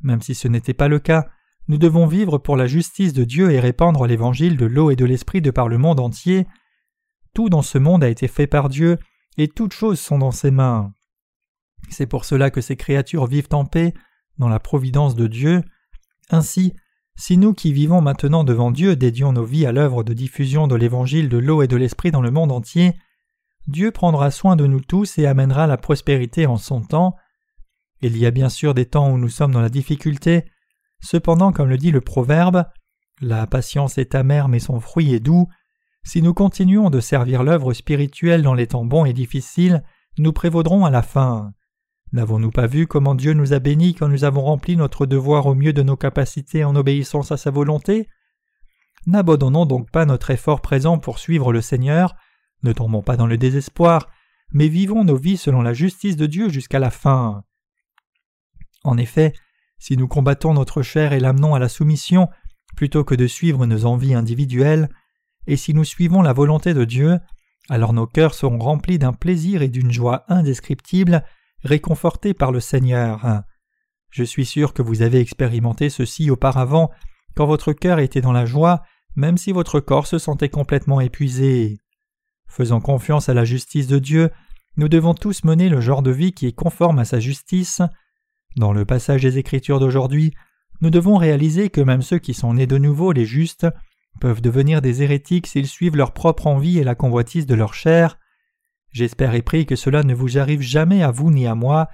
Même 0.02 0.22
si 0.22 0.36
ce 0.36 0.48
n'était 0.48 0.74
pas 0.74 0.88
le 0.88 1.00
cas, 1.00 1.28
nous 1.68 1.78
devons 1.78 2.08
vivre 2.08 2.38
pour 2.38 2.58
la 2.58 2.68
justice 2.68 3.14
de 3.14 3.24
Dieu 3.24 3.52
et 3.52 3.60
répandre 3.60 4.08
l'évangile 4.08 4.58
de 4.58 4.66
l'eau 4.66 4.92
et 4.92 4.96
de 4.96 5.06
l'esprit 5.06 5.42
de 5.42 5.52
par 5.52 5.68
le 5.68 5.78
monde 5.78 6.00
entier. 6.00 6.48
Tout 7.34 7.50
dans 7.50 7.62
ce 7.62 7.78
monde 7.78 8.04
a 8.04 8.10
été 8.10 8.28
fait 8.28 8.48
par 8.48 8.70
Dieu, 8.70 8.98
et 9.38 9.48
toutes 9.48 9.74
choses 9.74 10.00
sont 10.00 10.18
dans 10.18 10.32
ses 10.32 10.52
mains. 10.52 10.92
C'est 11.90 12.08
pour 12.08 12.26
cela 12.26 12.50
que 12.50 12.62
ces 12.62 12.76
créatures 12.76 13.28
vivent 13.28 13.50
en 13.52 13.66
paix, 13.66 13.94
dans 14.40 14.50
la 14.50 14.60
providence 14.60 15.16
de 15.16 15.28
Dieu. 15.28 15.64
Ainsi, 16.30 16.74
si 17.16 17.38
nous 17.38 17.54
qui 17.54 17.74
vivons 17.74 18.02
maintenant 18.02 18.44
devant 18.44 18.72
Dieu 18.72 18.96
dédions 18.96 19.34
nos 19.34 19.44
vies 19.44 19.66
à 19.66 19.72
l'œuvre 19.72 20.04
de 20.04 20.14
diffusion 20.14 20.68
de 20.68 20.76
l'évangile 20.76 21.30
de 21.30 21.38
l'eau 21.38 21.62
et 21.62 21.68
de 21.68 21.76
l'esprit 21.76 22.12
dans 22.12 22.22
le 22.22 22.32
monde 22.32 22.52
entier, 22.52 22.96
Dieu 23.70 23.92
prendra 23.92 24.32
soin 24.32 24.56
de 24.56 24.66
nous 24.66 24.80
tous 24.80 25.20
et 25.20 25.28
amènera 25.28 25.68
la 25.68 25.78
prospérité 25.78 26.48
en 26.48 26.58
son 26.58 26.82
temps. 26.82 27.16
Il 28.02 28.18
y 28.18 28.26
a 28.26 28.32
bien 28.32 28.50
sûr 28.50 28.74
des 28.74 28.88
temps 28.88 29.12
où 29.12 29.20
nous 29.20 29.30
sommes 29.30 29.52
dans 29.52 29.62
la 29.62 29.70
difficulté, 29.70 30.46
cependant 31.02 31.52
comme 31.52 31.70
le 31.70 31.78
dit 31.78 31.92
le 31.92 32.02
proverbe, 32.02 32.66
la 33.22 33.46
patience 33.46 34.00
est 34.00 34.16
amère 34.16 34.48
mais 34.48 34.58
son 34.58 34.80
fruit 34.80 35.14
est 35.14 35.20
doux. 35.20 35.48
Si 36.04 36.24
nous 36.24 36.34
continuons 36.34 36.90
de 36.90 37.00
servir 37.00 37.44
l'œuvre 37.44 37.74
spirituelle 37.74 38.42
dans 38.42 38.56
les 38.56 38.66
temps 38.66 38.86
bons 38.86 39.06
et 39.06 39.14
difficiles, 39.14 39.84
nous 40.18 40.34
prévaudrons 40.34 40.84
à 40.84 40.90
la 40.90 41.04
fin. 41.04 41.52
N'avons-nous 42.12 42.50
pas 42.50 42.66
vu 42.66 42.88
comment 42.88 43.14
Dieu 43.14 43.34
nous 43.34 43.54
a 43.54 43.60
bénis 43.60 43.94
quand 43.94 44.08
nous 44.08 44.24
avons 44.24 44.42
rempli 44.42 44.78
notre 44.78 45.06
devoir 45.06 45.46
au 45.46 45.54
mieux 45.54 45.74
de 45.74 45.84
nos 45.84 45.96
capacités 45.96 46.64
en 46.64 46.76
obéissance 46.76 47.32
à 47.32 47.38
sa 47.38 47.52
volonté? 47.52 48.08
N'abandonnons 49.06 49.68
donc 49.68 49.92
pas 49.92 50.06
notre 50.06 50.32
effort 50.32 50.62
présent 50.62 50.98
pour 50.98 51.20
suivre 51.20 51.54
le 51.54 51.62
Seigneur, 51.62 52.16
ne 52.64 52.74
tombons 52.74 53.02
pas 53.02 53.18
dans 53.18 53.28
le 53.28 53.38
désespoir, 53.38 54.10
mais 54.52 54.68
vivons 54.68 55.04
nos 55.04 55.16
vies 55.16 55.38
selon 55.38 55.62
la 55.62 55.74
justice 55.74 56.18
de 56.18 56.26
Dieu 56.26 56.50
jusqu'à 56.50 56.80
la 56.80 56.92
fin. 56.92 57.44
En 58.84 58.98
effet, 58.98 59.34
si 59.78 59.96
nous 59.98 60.08
combattons 60.08 60.54
notre 60.54 60.82
chair 60.82 61.14
et 61.14 61.20
l'amenons 61.20 61.56
à 61.56 61.60
la 61.60 61.70
soumission, 61.70 62.30
plutôt 62.76 63.04
que 63.04 63.16
de 63.16 63.28
suivre 63.28 63.66
nos 63.66 63.86
envies 63.86 64.14
individuelles, 64.14 64.90
et 65.48 65.56
si 65.56 65.74
nous 65.74 65.84
suivons 65.84 66.22
la 66.22 66.34
volonté 66.34 66.74
de 66.74 66.84
Dieu, 66.84 67.20
alors 67.70 67.94
nos 67.94 68.08
cœurs 68.08 68.34
seront 68.34 68.60
remplis 68.60 69.00
d'un 69.00 69.14
plaisir 69.14 69.62
et 69.62 69.70
d'une 69.70 69.92
joie 69.92 70.26
indescriptible, 70.28 71.24
réconfortés 71.64 72.34
par 72.34 72.52
le 72.52 72.60
Seigneur. 72.60 73.44
Je 74.10 74.24
suis 74.24 74.46
sûr 74.46 74.74
que 74.74 74.82
vous 74.82 75.02
avez 75.02 75.20
expérimenté 75.20 75.90
ceci 75.90 76.30
auparavant, 76.32 76.90
quand 77.36 77.46
votre 77.46 77.74
cœur 77.74 78.00
était 78.00 78.22
dans 78.22 78.32
la 78.32 78.46
joie, 78.46 78.82
même 79.16 79.38
si 79.38 79.52
votre 79.52 79.80
corps 79.80 80.08
se 80.08 80.18
sentait 80.18 80.50
complètement 80.50 81.00
épuisé. 81.00 81.80
Faisant 82.50 82.82
confiance 82.82 83.30
à 83.30 83.34
la 83.34 83.46
justice 83.46 83.88
de 83.88 84.00
Dieu, 84.00 84.32
nous 84.76 84.90
devons 84.90 85.14
tous 85.14 85.44
mener 85.44 85.70
le 85.70 85.82
genre 85.82 86.02
de 86.02 86.12
vie 86.12 86.34
qui 86.34 86.48
est 86.48 86.52
conforme 86.52 87.00
à 87.00 87.06
sa 87.06 87.20
justice. 87.20 87.82
Dans 88.58 88.74
le 88.74 88.86
passage 88.86 89.22
des 89.22 89.38
Écritures 89.38 89.80
d'aujourd'hui, 89.80 90.34
nous 90.82 90.90
devons 90.90 91.16
réaliser 91.16 91.70
que 91.70 91.82
même 91.82 92.02
ceux 92.02 92.20
qui 92.20 92.34
sont 92.34 92.56
nés 92.56 92.68
de 92.68 92.78
nouveau, 92.78 93.12
les 93.12 93.26
justes, 93.26 93.68
peuvent 94.20 94.42
devenir 94.42 94.82
des 94.82 95.04
hérétiques 95.04 95.48
s'ils 95.48 95.68
suivent 95.68 95.96
leur 95.96 96.14
propre 96.14 96.48
envie 96.48 96.80
et 96.80 96.84
la 96.84 96.96
convoitise 96.96 97.46
de 97.46 97.56
leur 97.56 97.74
chair. 97.74 98.18
J'espère 98.92 99.36
et 99.36 99.44
prie 99.44 99.66
que 99.66 99.76
cela 99.76 100.04
ne 100.04 100.16
vous 100.16 100.40
arrive 100.40 100.62
jamais 100.62 101.04
à 101.04 101.12
vous 101.12 101.32
ni 101.32 101.46
à 101.46 101.56
moi 101.56 101.88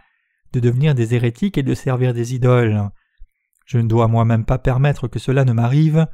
de 0.53 0.59
devenir 0.61 0.95
des 0.95 1.13
hérétiques 1.13 1.57
et 1.57 1.63
de 1.63 1.73
servir 1.73 2.13
des 2.13 2.33
idoles. 2.33 2.89
Je 3.65 3.77
ne 3.77 3.87
dois 3.87 4.07
moi-même 4.07 4.45
pas 4.45 4.57
permettre 4.57 5.07
que 5.07 5.19
cela 5.19 5.43
ne 5.43 5.51
m'arrive. 5.51 6.07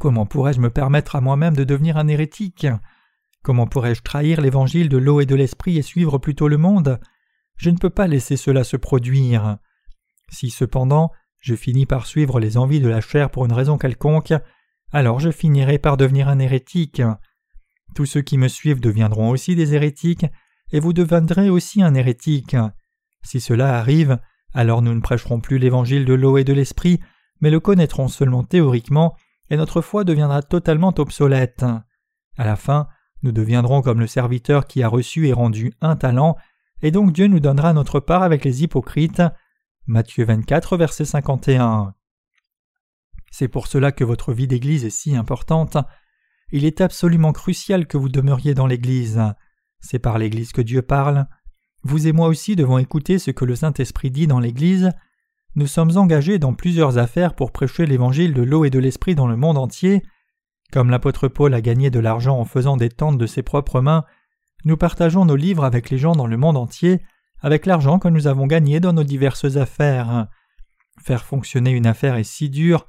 Comment 0.00 0.24
pourrais-je 0.24 0.60
me 0.60 0.70
permettre 0.70 1.16
à 1.16 1.20
moi-même 1.20 1.54
de 1.54 1.64
devenir 1.64 1.98
un 1.98 2.08
hérétique? 2.08 2.66
Comment 3.46 3.68
pourrais-je 3.68 4.02
trahir 4.02 4.40
l'évangile 4.40 4.88
de 4.88 4.96
l'eau 4.96 5.20
et 5.20 5.24
de 5.24 5.36
l'esprit 5.36 5.78
et 5.78 5.82
suivre 5.82 6.18
plutôt 6.18 6.48
le 6.48 6.56
monde? 6.56 6.98
Je 7.54 7.70
ne 7.70 7.76
peux 7.76 7.90
pas 7.90 8.08
laisser 8.08 8.36
cela 8.36 8.64
se 8.64 8.76
produire. 8.76 9.58
Si 10.32 10.50
cependant 10.50 11.12
je 11.38 11.54
finis 11.54 11.86
par 11.86 12.06
suivre 12.06 12.40
les 12.40 12.56
envies 12.56 12.80
de 12.80 12.88
la 12.88 13.00
chair 13.00 13.30
pour 13.30 13.44
une 13.44 13.52
raison 13.52 13.78
quelconque, 13.78 14.34
alors 14.92 15.20
je 15.20 15.30
finirai 15.30 15.78
par 15.78 15.96
devenir 15.96 16.28
un 16.28 16.40
hérétique. 16.40 17.02
Tous 17.94 18.04
ceux 18.04 18.20
qui 18.20 18.36
me 18.36 18.48
suivent 18.48 18.80
deviendront 18.80 19.30
aussi 19.30 19.54
des 19.54 19.74
hérétiques, 19.74 20.26
et 20.72 20.80
vous 20.80 20.92
deviendrez 20.92 21.48
aussi 21.48 21.84
un 21.84 21.94
hérétique. 21.94 22.56
Si 23.22 23.38
cela 23.40 23.78
arrive, 23.78 24.18
alors 24.54 24.82
nous 24.82 24.92
ne 24.92 25.00
prêcherons 25.00 25.38
plus 25.38 25.58
l'évangile 25.58 26.04
de 26.04 26.14
l'eau 26.14 26.36
et 26.36 26.42
de 26.42 26.52
l'esprit, 26.52 26.98
mais 27.40 27.52
le 27.52 27.60
connaîtrons 27.60 28.08
seulement 28.08 28.42
théoriquement, 28.42 29.14
et 29.50 29.56
notre 29.56 29.82
foi 29.82 30.02
deviendra 30.02 30.42
totalement 30.42 30.92
obsolète. 30.98 31.64
À 32.36 32.44
la 32.44 32.56
fin, 32.56 32.88
nous 33.22 33.32
deviendrons 33.32 33.82
comme 33.82 34.00
le 34.00 34.06
serviteur 34.06 34.66
qui 34.66 34.82
a 34.82 34.88
reçu 34.88 35.28
et 35.28 35.32
rendu 35.32 35.72
un 35.80 35.96
talent, 35.96 36.36
et 36.82 36.90
donc 36.90 37.12
Dieu 37.12 37.26
nous 37.26 37.40
donnera 37.40 37.72
notre 37.72 38.00
part 38.00 38.22
avec 38.22 38.44
les 38.44 38.62
hypocrites. 38.62 39.22
Matthieu 39.86 40.24
24, 40.24 40.76
verset 40.76 41.04
51. 41.04 41.94
C'est 43.30 43.48
pour 43.48 43.66
cela 43.66 43.92
que 43.92 44.04
votre 44.04 44.32
vie 44.32 44.46
d'Église 44.46 44.84
est 44.84 44.90
si 44.90 45.16
importante. 45.16 45.76
Il 46.52 46.64
est 46.64 46.80
absolument 46.80 47.32
crucial 47.32 47.86
que 47.86 47.96
vous 47.96 48.08
demeuriez 48.08 48.54
dans 48.54 48.66
l'Église. 48.66 49.20
C'est 49.80 49.98
par 49.98 50.18
l'Église 50.18 50.52
que 50.52 50.62
Dieu 50.62 50.82
parle. 50.82 51.26
Vous 51.82 52.06
et 52.06 52.12
moi 52.12 52.28
aussi 52.28 52.56
devons 52.56 52.78
écouter 52.78 53.18
ce 53.18 53.30
que 53.30 53.44
le 53.44 53.56
Saint-Esprit 53.56 54.10
dit 54.10 54.26
dans 54.26 54.40
l'Église. 54.40 54.90
Nous 55.54 55.66
sommes 55.66 55.96
engagés 55.96 56.38
dans 56.38 56.54
plusieurs 56.54 56.98
affaires 56.98 57.34
pour 57.34 57.52
prêcher 57.52 57.86
l'évangile 57.86 58.34
de 58.34 58.42
l'eau 58.42 58.64
et 58.64 58.70
de 58.70 58.78
l'esprit 58.78 59.14
dans 59.14 59.26
le 59.26 59.36
monde 59.36 59.58
entier. 59.58 60.02
Comme 60.72 60.90
l'apôtre 60.90 61.28
Paul 61.28 61.54
a 61.54 61.60
gagné 61.60 61.90
de 61.90 62.00
l'argent 62.00 62.38
en 62.38 62.44
faisant 62.44 62.76
des 62.76 62.88
tentes 62.88 63.18
de 63.18 63.26
ses 63.26 63.42
propres 63.42 63.80
mains, 63.80 64.04
nous 64.64 64.76
partageons 64.76 65.24
nos 65.24 65.36
livres 65.36 65.64
avec 65.64 65.90
les 65.90 65.98
gens 65.98 66.16
dans 66.16 66.26
le 66.26 66.36
monde 66.36 66.56
entier 66.56 67.00
avec 67.40 67.66
l'argent 67.66 67.98
que 67.98 68.08
nous 68.08 68.26
avons 68.26 68.46
gagné 68.46 68.80
dans 68.80 68.92
nos 68.92 69.04
diverses 69.04 69.56
affaires. 69.56 70.26
Faire 71.02 71.24
fonctionner 71.24 71.70
une 71.70 71.86
affaire 71.86 72.16
est 72.16 72.24
si 72.24 72.48
dur. 72.48 72.86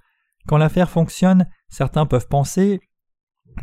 Quand 0.48 0.58
l'affaire 0.58 0.90
fonctionne, 0.90 1.48
certains 1.70 2.06
peuvent 2.06 2.28
penser 2.28 2.82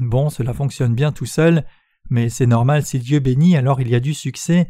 Bon, 0.00 0.28
cela 0.28 0.52
fonctionne 0.52 0.94
bien 0.94 1.12
tout 1.12 1.26
seul, 1.26 1.64
mais 2.10 2.28
c'est 2.28 2.46
normal 2.46 2.84
si 2.84 2.98
Dieu 2.98 3.20
bénit, 3.20 3.56
alors 3.56 3.80
il 3.80 3.88
y 3.88 3.94
a 3.94 4.00
du 4.00 4.12
succès. 4.12 4.68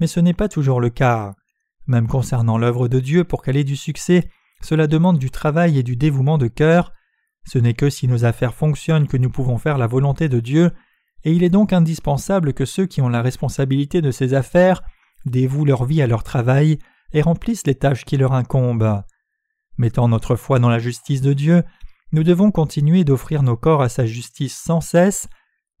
Mais 0.00 0.06
ce 0.06 0.18
n'est 0.18 0.34
pas 0.34 0.48
toujours 0.48 0.80
le 0.80 0.90
cas. 0.90 1.34
Même 1.86 2.08
concernant 2.08 2.58
l'œuvre 2.58 2.88
de 2.88 3.00
Dieu, 3.00 3.24
pour 3.24 3.42
qu'elle 3.42 3.56
ait 3.56 3.64
du 3.64 3.76
succès, 3.76 4.28
cela 4.62 4.86
demande 4.86 5.18
du 5.18 5.30
travail 5.30 5.78
et 5.78 5.82
du 5.82 5.96
dévouement 5.96 6.38
de 6.38 6.48
cœur. 6.48 6.92
Ce 7.44 7.58
n'est 7.58 7.74
que 7.74 7.90
si 7.90 8.08
nos 8.08 8.24
affaires 8.24 8.54
fonctionnent 8.54 9.08
que 9.08 9.16
nous 9.16 9.30
pouvons 9.30 9.58
faire 9.58 9.78
la 9.78 9.86
volonté 9.86 10.28
de 10.28 10.40
Dieu, 10.40 10.70
et 11.24 11.32
il 11.32 11.42
est 11.42 11.50
donc 11.50 11.72
indispensable 11.72 12.52
que 12.52 12.64
ceux 12.64 12.86
qui 12.86 13.00
ont 13.00 13.08
la 13.08 13.22
responsabilité 13.22 14.00
de 14.00 14.10
ces 14.10 14.34
affaires 14.34 14.82
dévouent 15.24 15.64
leur 15.64 15.84
vie 15.84 16.02
à 16.02 16.06
leur 16.06 16.22
travail 16.22 16.78
et 17.12 17.22
remplissent 17.22 17.66
les 17.66 17.74
tâches 17.74 18.04
qui 18.04 18.16
leur 18.16 18.32
incombent. 18.32 19.02
Mettant 19.78 20.08
notre 20.08 20.36
foi 20.36 20.58
dans 20.58 20.68
la 20.68 20.78
justice 20.78 21.20
de 21.20 21.32
Dieu, 21.32 21.62
nous 22.12 22.24
devons 22.24 22.50
continuer 22.50 23.04
d'offrir 23.04 23.42
nos 23.42 23.56
corps 23.56 23.82
à 23.82 23.88
sa 23.88 24.04
justice 24.04 24.56
sans 24.56 24.80
cesse. 24.80 25.28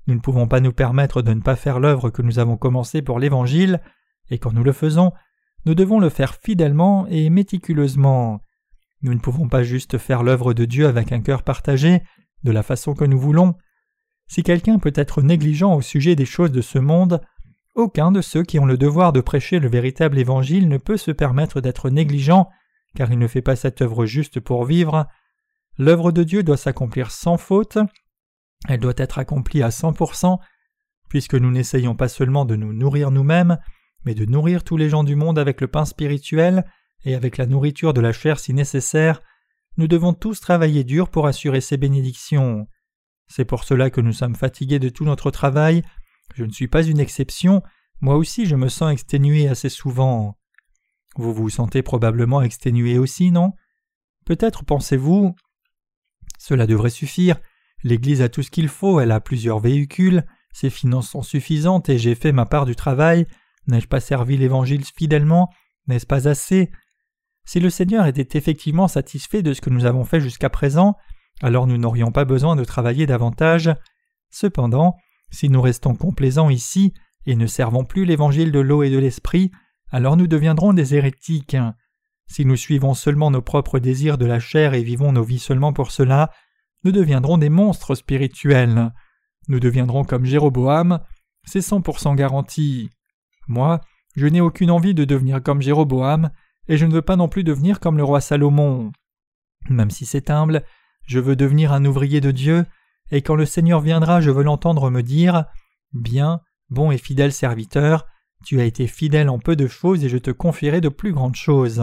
Nous 0.06 0.14
ne 0.14 0.20
pouvons 0.20 0.48
pas 0.48 0.60
nous 0.60 0.72
permettre 0.72 1.22
de 1.22 1.34
ne 1.34 1.40
pas 1.40 1.56
faire 1.56 1.78
l'œuvre 1.78 2.10
que 2.10 2.22
nous 2.22 2.38
avons 2.38 2.56
commencée 2.56 3.02
pour 3.02 3.18
l'Évangile, 3.18 3.80
et 4.30 4.38
quand 4.38 4.52
nous 4.52 4.64
le 4.64 4.72
faisons, 4.72 5.12
nous 5.66 5.74
devons 5.74 6.00
le 6.00 6.08
faire 6.08 6.34
fidèlement 6.34 7.06
et 7.08 7.30
méticuleusement. 7.30 8.40
Nous 9.02 9.14
ne 9.14 9.18
pouvons 9.18 9.48
pas 9.48 9.64
juste 9.64 9.98
faire 9.98 10.22
l'œuvre 10.22 10.54
de 10.54 10.64
Dieu 10.64 10.86
avec 10.86 11.12
un 11.12 11.20
cœur 11.20 11.42
partagé, 11.42 12.02
de 12.44 12.52
la 12.52 12.62
façon 12.62 12.94
que 12.94 13.04
nous 13.04 13.18
voulons. 13.18 13.56
Si 14.28 14.42
quelqu'un 14.42 14.78
peut 14.78 14.92
être 14.94 15.22
négligent 15.22 15.74
au 15.74 15.80
sujet 15.80 16.16
des 16.16 16.24
choses 16.24 16.52
de 16.52 16.60
ce 16.60 16.78
monde, 16.78 17.20
aucun 17.74 18.12
de 18.12 18.20
ceux 18.20 18.42
qui 18.42 18.58
ont 18.58 18.66
le 18.66 18.76
devoir 18.76 19.12
de 19.12 19.20
prêcher 19.20 19.58
le 19.58 19.68
véritable 19.68 20.18
Évangile 20.18 20.68
ne 20.68 20.78
peut 20.78 20.96
se 20.96 21.10
permettre 21.10 21.60
d'être 21.60 21.90
négligent, 21.90 22.48
car 22.94 23.10
il 23.10 23.18
ne 23.18 23.26
fait 23.26 23.42
pas 23.42 23.56
cette 23.56 23.82
œuvre 23.82 24.06
juste 24.06 24.40
pour 24.40 24.64
vivre. 24.64 25.06
L'œuvre 25.78 26.12
de 26.12 26.22
Dieu 26.22 26.42
doit 26.42 26.56
s'accomplir 26.56 27.10
sans 27.10 27.38
faute, 27.38 27.78
elle 28.68 28.80
doit 28.80 28.92
être 28.96 29.18
accomplie 29.18 29.62
à 29.62 29.70
cent 29.70 29.92
pour 29.92 30.14
cent, 30.14 30.38
puisque 31.08 31.34
nous 31.34 31.50
n'essayons 31.50 31.96
pas 31.96 32.08
seulement 32.08 32.44
de 32.44 32.56
nous 32.56 32.72
nourrir 32.72 33.10
nous-mêmes, 33.10 33.58
mais 34.04 34.14
de 34.14 34.26
nourrir 34.26 34.64
tous 34.64 34.76
les 34.76 34.88
gens 34.88 35.04
du 35.04 35.16
monde 35.16 35.38
avec 35.38 35.60
le 35.60 35.66
pain 35.66 35.84
spirituel 35.84 36.64
et 37.04 37.14
avec 37.14 37.36
la 37.36 37.46
nourriture 37.46 37.92
de 37.92 38.00
la 38.00 38.12
chair 38.12 38.38
si 38.38 38.54
nécessaire, 38.54 39.22
nous 39.76 39.88
devons 39.88 40.12
tous 40.12 40.40
travailler 40.40 40.84
dur 40.84 41.08
pour 41.08 41.26
assurer 41.26 41.60
ces 41.60 41.76
bénédictions. 41.76 42.66
C'est 43.26 43.44
pour 43.44 43.64
cela 43.64 43.90
que 43.90 44.00
nous 44.00 44.12
sommes 44.12 44.36
fatigués 44.36 44.78
de 44.78 44.88
tout 44.88 45.04
notre 45.04 45.30
travail. 45.30 45.82
Je 46.34 46.44
ne 46.44 46.52
suis 46.52 46.68
pas 46.68 46.82
une 46.82 47.00
exception, 47.00 47.62
moi 48.00 48.16
aussi 48.16 48.46
je 48.46 48.56
me 48.56 48.68
sens 48.68 48.92
exténué 48.92 49.48
assez 49.48 49.68
souvent. 49.68 50.38
Vous 51.16 51.32
vous 51.32 51.50
sentez 51.50 51.82
probablement 51.82 52.42
exténué 52.42 52.98
aussi, 52.98 53.30
non? 53.30 53.52
Peut-être 54.24 54.64
pensez-vous 54.64 55.34
Cela 56.38 56.66
devrait 56.66 56.90
suffire, 56.90 57.40
l'Église 57.82 58.22
a 58.22 58.28
tout 58.28 58.42
ce 58.42 58.50
qu'il 58.50 58.68
faut, 58.68 59.00
elle 59.00 59.10
a 59.10 59.20
plusieurs 59.20 59.58
véhicules, 59.58 60.24
ses 60.52 60.70
finances 60.70 61.10
sont 61.10 61.22
suffisantes 61.22 61.88
et 61.88 61.98
j'ai 61.98 62.14
fait 62.14 62.32
ma 62.32 62.46
part 62.46 62.66
du 62.66 62.76
travail, 62.76 63.26
N'ai-je 63.66 63.86
pas 63.86 64.00
servi 64.00 64.36
l'Évangile 64.36 64.84
fidèlement? 64.84 65.52
N'est-ce 65.86 66.06
pas 66.06 66.28
assez? 66.28 66.70
Si 67.44 67.60
le 67.60 67.70
Seigneur 67.70 68.06
était 68.06 68.38
effectivement 68.38 68.88
satisfait 68.88 69.42
de 69.42 69.52
ce 69.52 69.60
que 69.60 69.70
nous 69.70 69.84
avons 69.84 70.04
fait 70.04 70.20
jusqu'à 70.20 70.50
présent, 70.50 70.96
alors 71.42 71.66
nous 71.66 71.78
n'aurions 71.78 72.12
pas 72.12 72.24
besoin 72.24 72.56
de 72.56 72.64
travailler 72.64 73.06
davantage. 73.06 73.70
Cependant, 74.30 74.96
si 75.30 75.48
nous 75.48 75.60
restons 75.60 75.94
complaisants 75.94 76.50
ici 76.50 76.92
et 77.26 77.36
ne 77.36 77.46
servons 77.46 77.84
plus 77.84 78.04
l'Évangile 78.04 78.52
de 78.52 78.60
l'eau 78.60 78.82
et 78.82 78.90
de 78.90 78.98
l'Esprit, 78.98 79.50
alors 79.90 80.16
nous 80.16 80.26
deviendrons 80.26 80.72
des 80.72 80.94
hérétiques. 80.94 81.56
Si 82.26 82.46
nous 82.46 82.56
suivons 82.56 82.94
seulement 82.94 83.30
nos 83.30 83.42
propres 83.42 83.78
désirs 83.78 84.18
de 84.18 84.26
la 84.26 84.40
chair 84.40 84.74
et 84.74 84.82
vivons 84.82 85.12
nos 85.12 85.24
vies 85.24 85.38
seulement 85.38 85.72
pour 85.72 85.90
cela, 85.90 86.30
nous 86.84 86.92
deviendrons 86.92 87.38
des 87.38 87.50
monstres 87.50 87.94
spirituels. 87.94 88.92
Nous 89.48 89.60
deviendrons 89.60 90.04
comme 90.04 90.24
Jéroboam, 90.24 91.00
c'est 91.44 91.60
cent 91.60 91.80
pour 91.80 91.98
cent 91.98 92.14
garanti. 92.14 92.90
Moi, 93.48 93.80
je 94.16 94.26
n'ai 94.26 94.40
aucune 94.40 94.70
envie 94.70 94.94
de 94.94 95.04
devenir 95.04 95.42
comme 95.42 95.62
Jéroboam, 95.62 96.30
et 96.68 96.76
je 96.76 96.86
ne 96.86 96.92
veux 96.92 97.02
pas 97.02 97.16
non 97.16 97.28
plus 97.28 97.44
devenir 97.44 97.80
comme 97.80 97.96
le 97.96 98.04
roi 98.04 98.20
Salomon. 98.20 98.92
Même 99.68 99.90
si 99.90 100.06
c'est 100.06 100.30
humble, 100.30 100.62
je 101.06 101.18
veux 101.18 101.36
devenir 101.36 101.72
un 101.72 101.84
ouvrier 101.84 102.20
de 102.20 102.30
Dieu, 102.30 102.64
et 103.10 103.22
quand 103.22 103.34
le 103.34 103.46
Seigneur 103.46 103.80
viendra, 103.80 104.20
je 104.20 104.30
veux 104.30 104.42
l'entendre 104.42 104.90
me 104.90 105.02
dire 105.02 105.44
Bien, 105.92 106.40
bon 106.70 106.90
et 106.90 106.98
fidèle 106.98 107.32
serviteur, 107.32 108.06
tu 108.44 108.60
as 108.60 108.64
été 108.64 108.86
fidèle 108.86 109.28
en 109.28 109.38
peu 109.38 109.56
de 109.56 109.66
choses 109.66 110.04
et 110.04 110.08
je 110.08 110.18
te 110.18 110.30
confierai 110.30 110.80
de 110.80 110.88
plus 110.88 111.12
grandes 111.12 111.36
choses. 111.36 111.82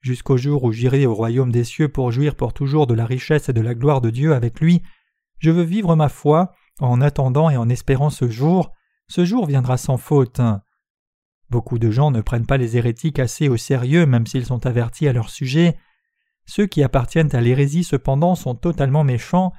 Jusqu'au 0.00 0.36
jour 0.36 0.64
où 0.64 0.72
j'irai 0.72 1.06
au 1.06 1.14
royaume 1.14 1.52
des 1.52 1.64
cieux 1.64 1.88
pour 1.88 2.12
jouir 2.12 2.34
pour 2.34 2.52
toujours 2.52 2.86
de 2.86 2.94
la 2.94 3.06
richesse 3.06 3.48
et 3.48 3.52
de 3.52 3.60
la 3.60 3.74
gloire 3.74 4.00
de 4.00 4.10
Dieu 4.10 4.34
avec 4.34 4.60
lui, 4.60 4.82
je 5.38 5.50
veux 5.50 5.62
vivre 5.62 5.96
ma 5.96 6.08
foi 6.08 6.52
en 6.80 7.00
attendant 7.00 7.50
et 7.50 7.56
en 7.56 7.68
espérant 7.68 8.10
ce 8.10 8.28
jour. 8.28 8.72
Ce 9.08 9.24
jour 9.24 9.46
viendra 9.46 9.76
sans 9.76 9.96
faute. 9.96 10.40
Beaucoup 11.50 11.78
de 11.78 11.90
gens 11.90 12.10
ne 12.10 12.20
prennent 12.20 12.46
pas 12.46 12.56
les 12.56 12.76
hérétiques 12.76 13.18
assez 13.18 13.48
au 13.48 13.56
sérieux 13.56 14.06
même 14.06 14.26
s'ils 14.26 14.46
sont 14.46 14.66
avertis 14.66 15.08
à 15.08 15.12
leur 15.12 15.30
sujet. 15.30 15.76
Ceux 16.44 16.66
qui 16.66 16.82
appartiennent 16.82 17.34
à 17.34 17.40
l'hérésie 17.40 17.84
cependant 17.84 18.34
sont 18.34 18.54
totalement 18.54 19.04
méchants. 19.04 19.52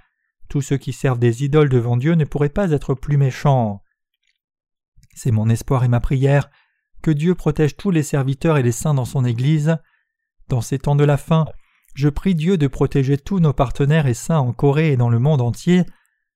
Tous 0.50 0.62
ceux 0.62 0.78
qui 0.78 0.94
servent 0.94 1.20
des 1.20 1.44
idoles 1.44 1.70
devant 1.70 1.98
Dieu 1.98 2.14
ne 2.14 2.26
pourraient 2.26 2.50
pas 2.50 2.72
être 2.72 2.94
plus 2.94 3.18
méchants. 3.18 3.82
C'est 5.16 5.32
mon 5.32 5.50
espoir 5.50 5.84
et 5.84 5.90
ma 5.90 6.00
prière 6.00 6.50
que 7.02 7.12
Dieu 7.12 7.36
protège 7.36 7.78
tous 7.78 7.92
les 7.92 8.04
serviteurs 8.04 8.58
et 8.58 8.64
les 8.64 8.72
saints 8.72 8.94
dans 8.94 9.06
son 9.06 9.26
Église. 9.26 9.78
Dans 10.48 10.62
ces 10.62 10.80
temps 10.80 10.96
de 10.96 11.04
la 11.04 11.18
fin, 11.18 11.46
je 11.94 12.10
prie 12.10 12.36
Dieu 12.36 12.58
de 12.58 12.68
protéger 12.68 13.18
tous 13.18 13.40
nos 13.40 13.54
partenaires 13.54 14.08
et 14.08 14.14
saints 14.14 14.40
en 14.40 14.54
Corée 14.54 14.92
et 14.92 14.98
dans 14.98 15.10
le 15.10 15.20
monde 15.20 15.42
entier. 15.42 15.84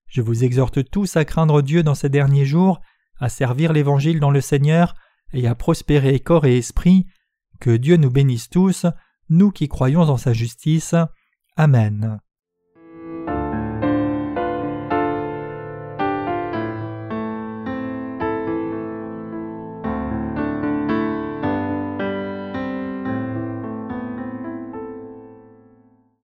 Je 0.07 0.21
vous 0.21 0.43
exhorte 0.43 0.89
tous 0.89 1.15
à 1.15 1.25
craindre 1.25 1.61
Dieu 1.61 1.83
dans 1.83 1.95
ces 1.95 2.09
derniers 2.09 2.45
jours, 2.45 2.81
à 3.19 3.29
servir 3.29 3.71
l'Évangile 3.71 4.19
dans 4.19 4.31
le 4.31 4.41
Seigneur, 4.41 4.95
et 5.33 5.47
à 5.47 5.55
prospérer 5.55 6.19
corps 6.19 6.45
et 6.45 6.57
esprit, 6.57 7.05
que 7.59 7.75
Dieu 7.75 7.97
nous 7.97 8.09
bénisse 8.09 8.49
tous, 8.49 8.85
nous 9.29 9.51
qui 9.51 9.67
croyons 9.67 10.01
en 10.01 10.17
sa 10.17 10.33
justice. 10.33 10.95
Amen. 11.55 12.19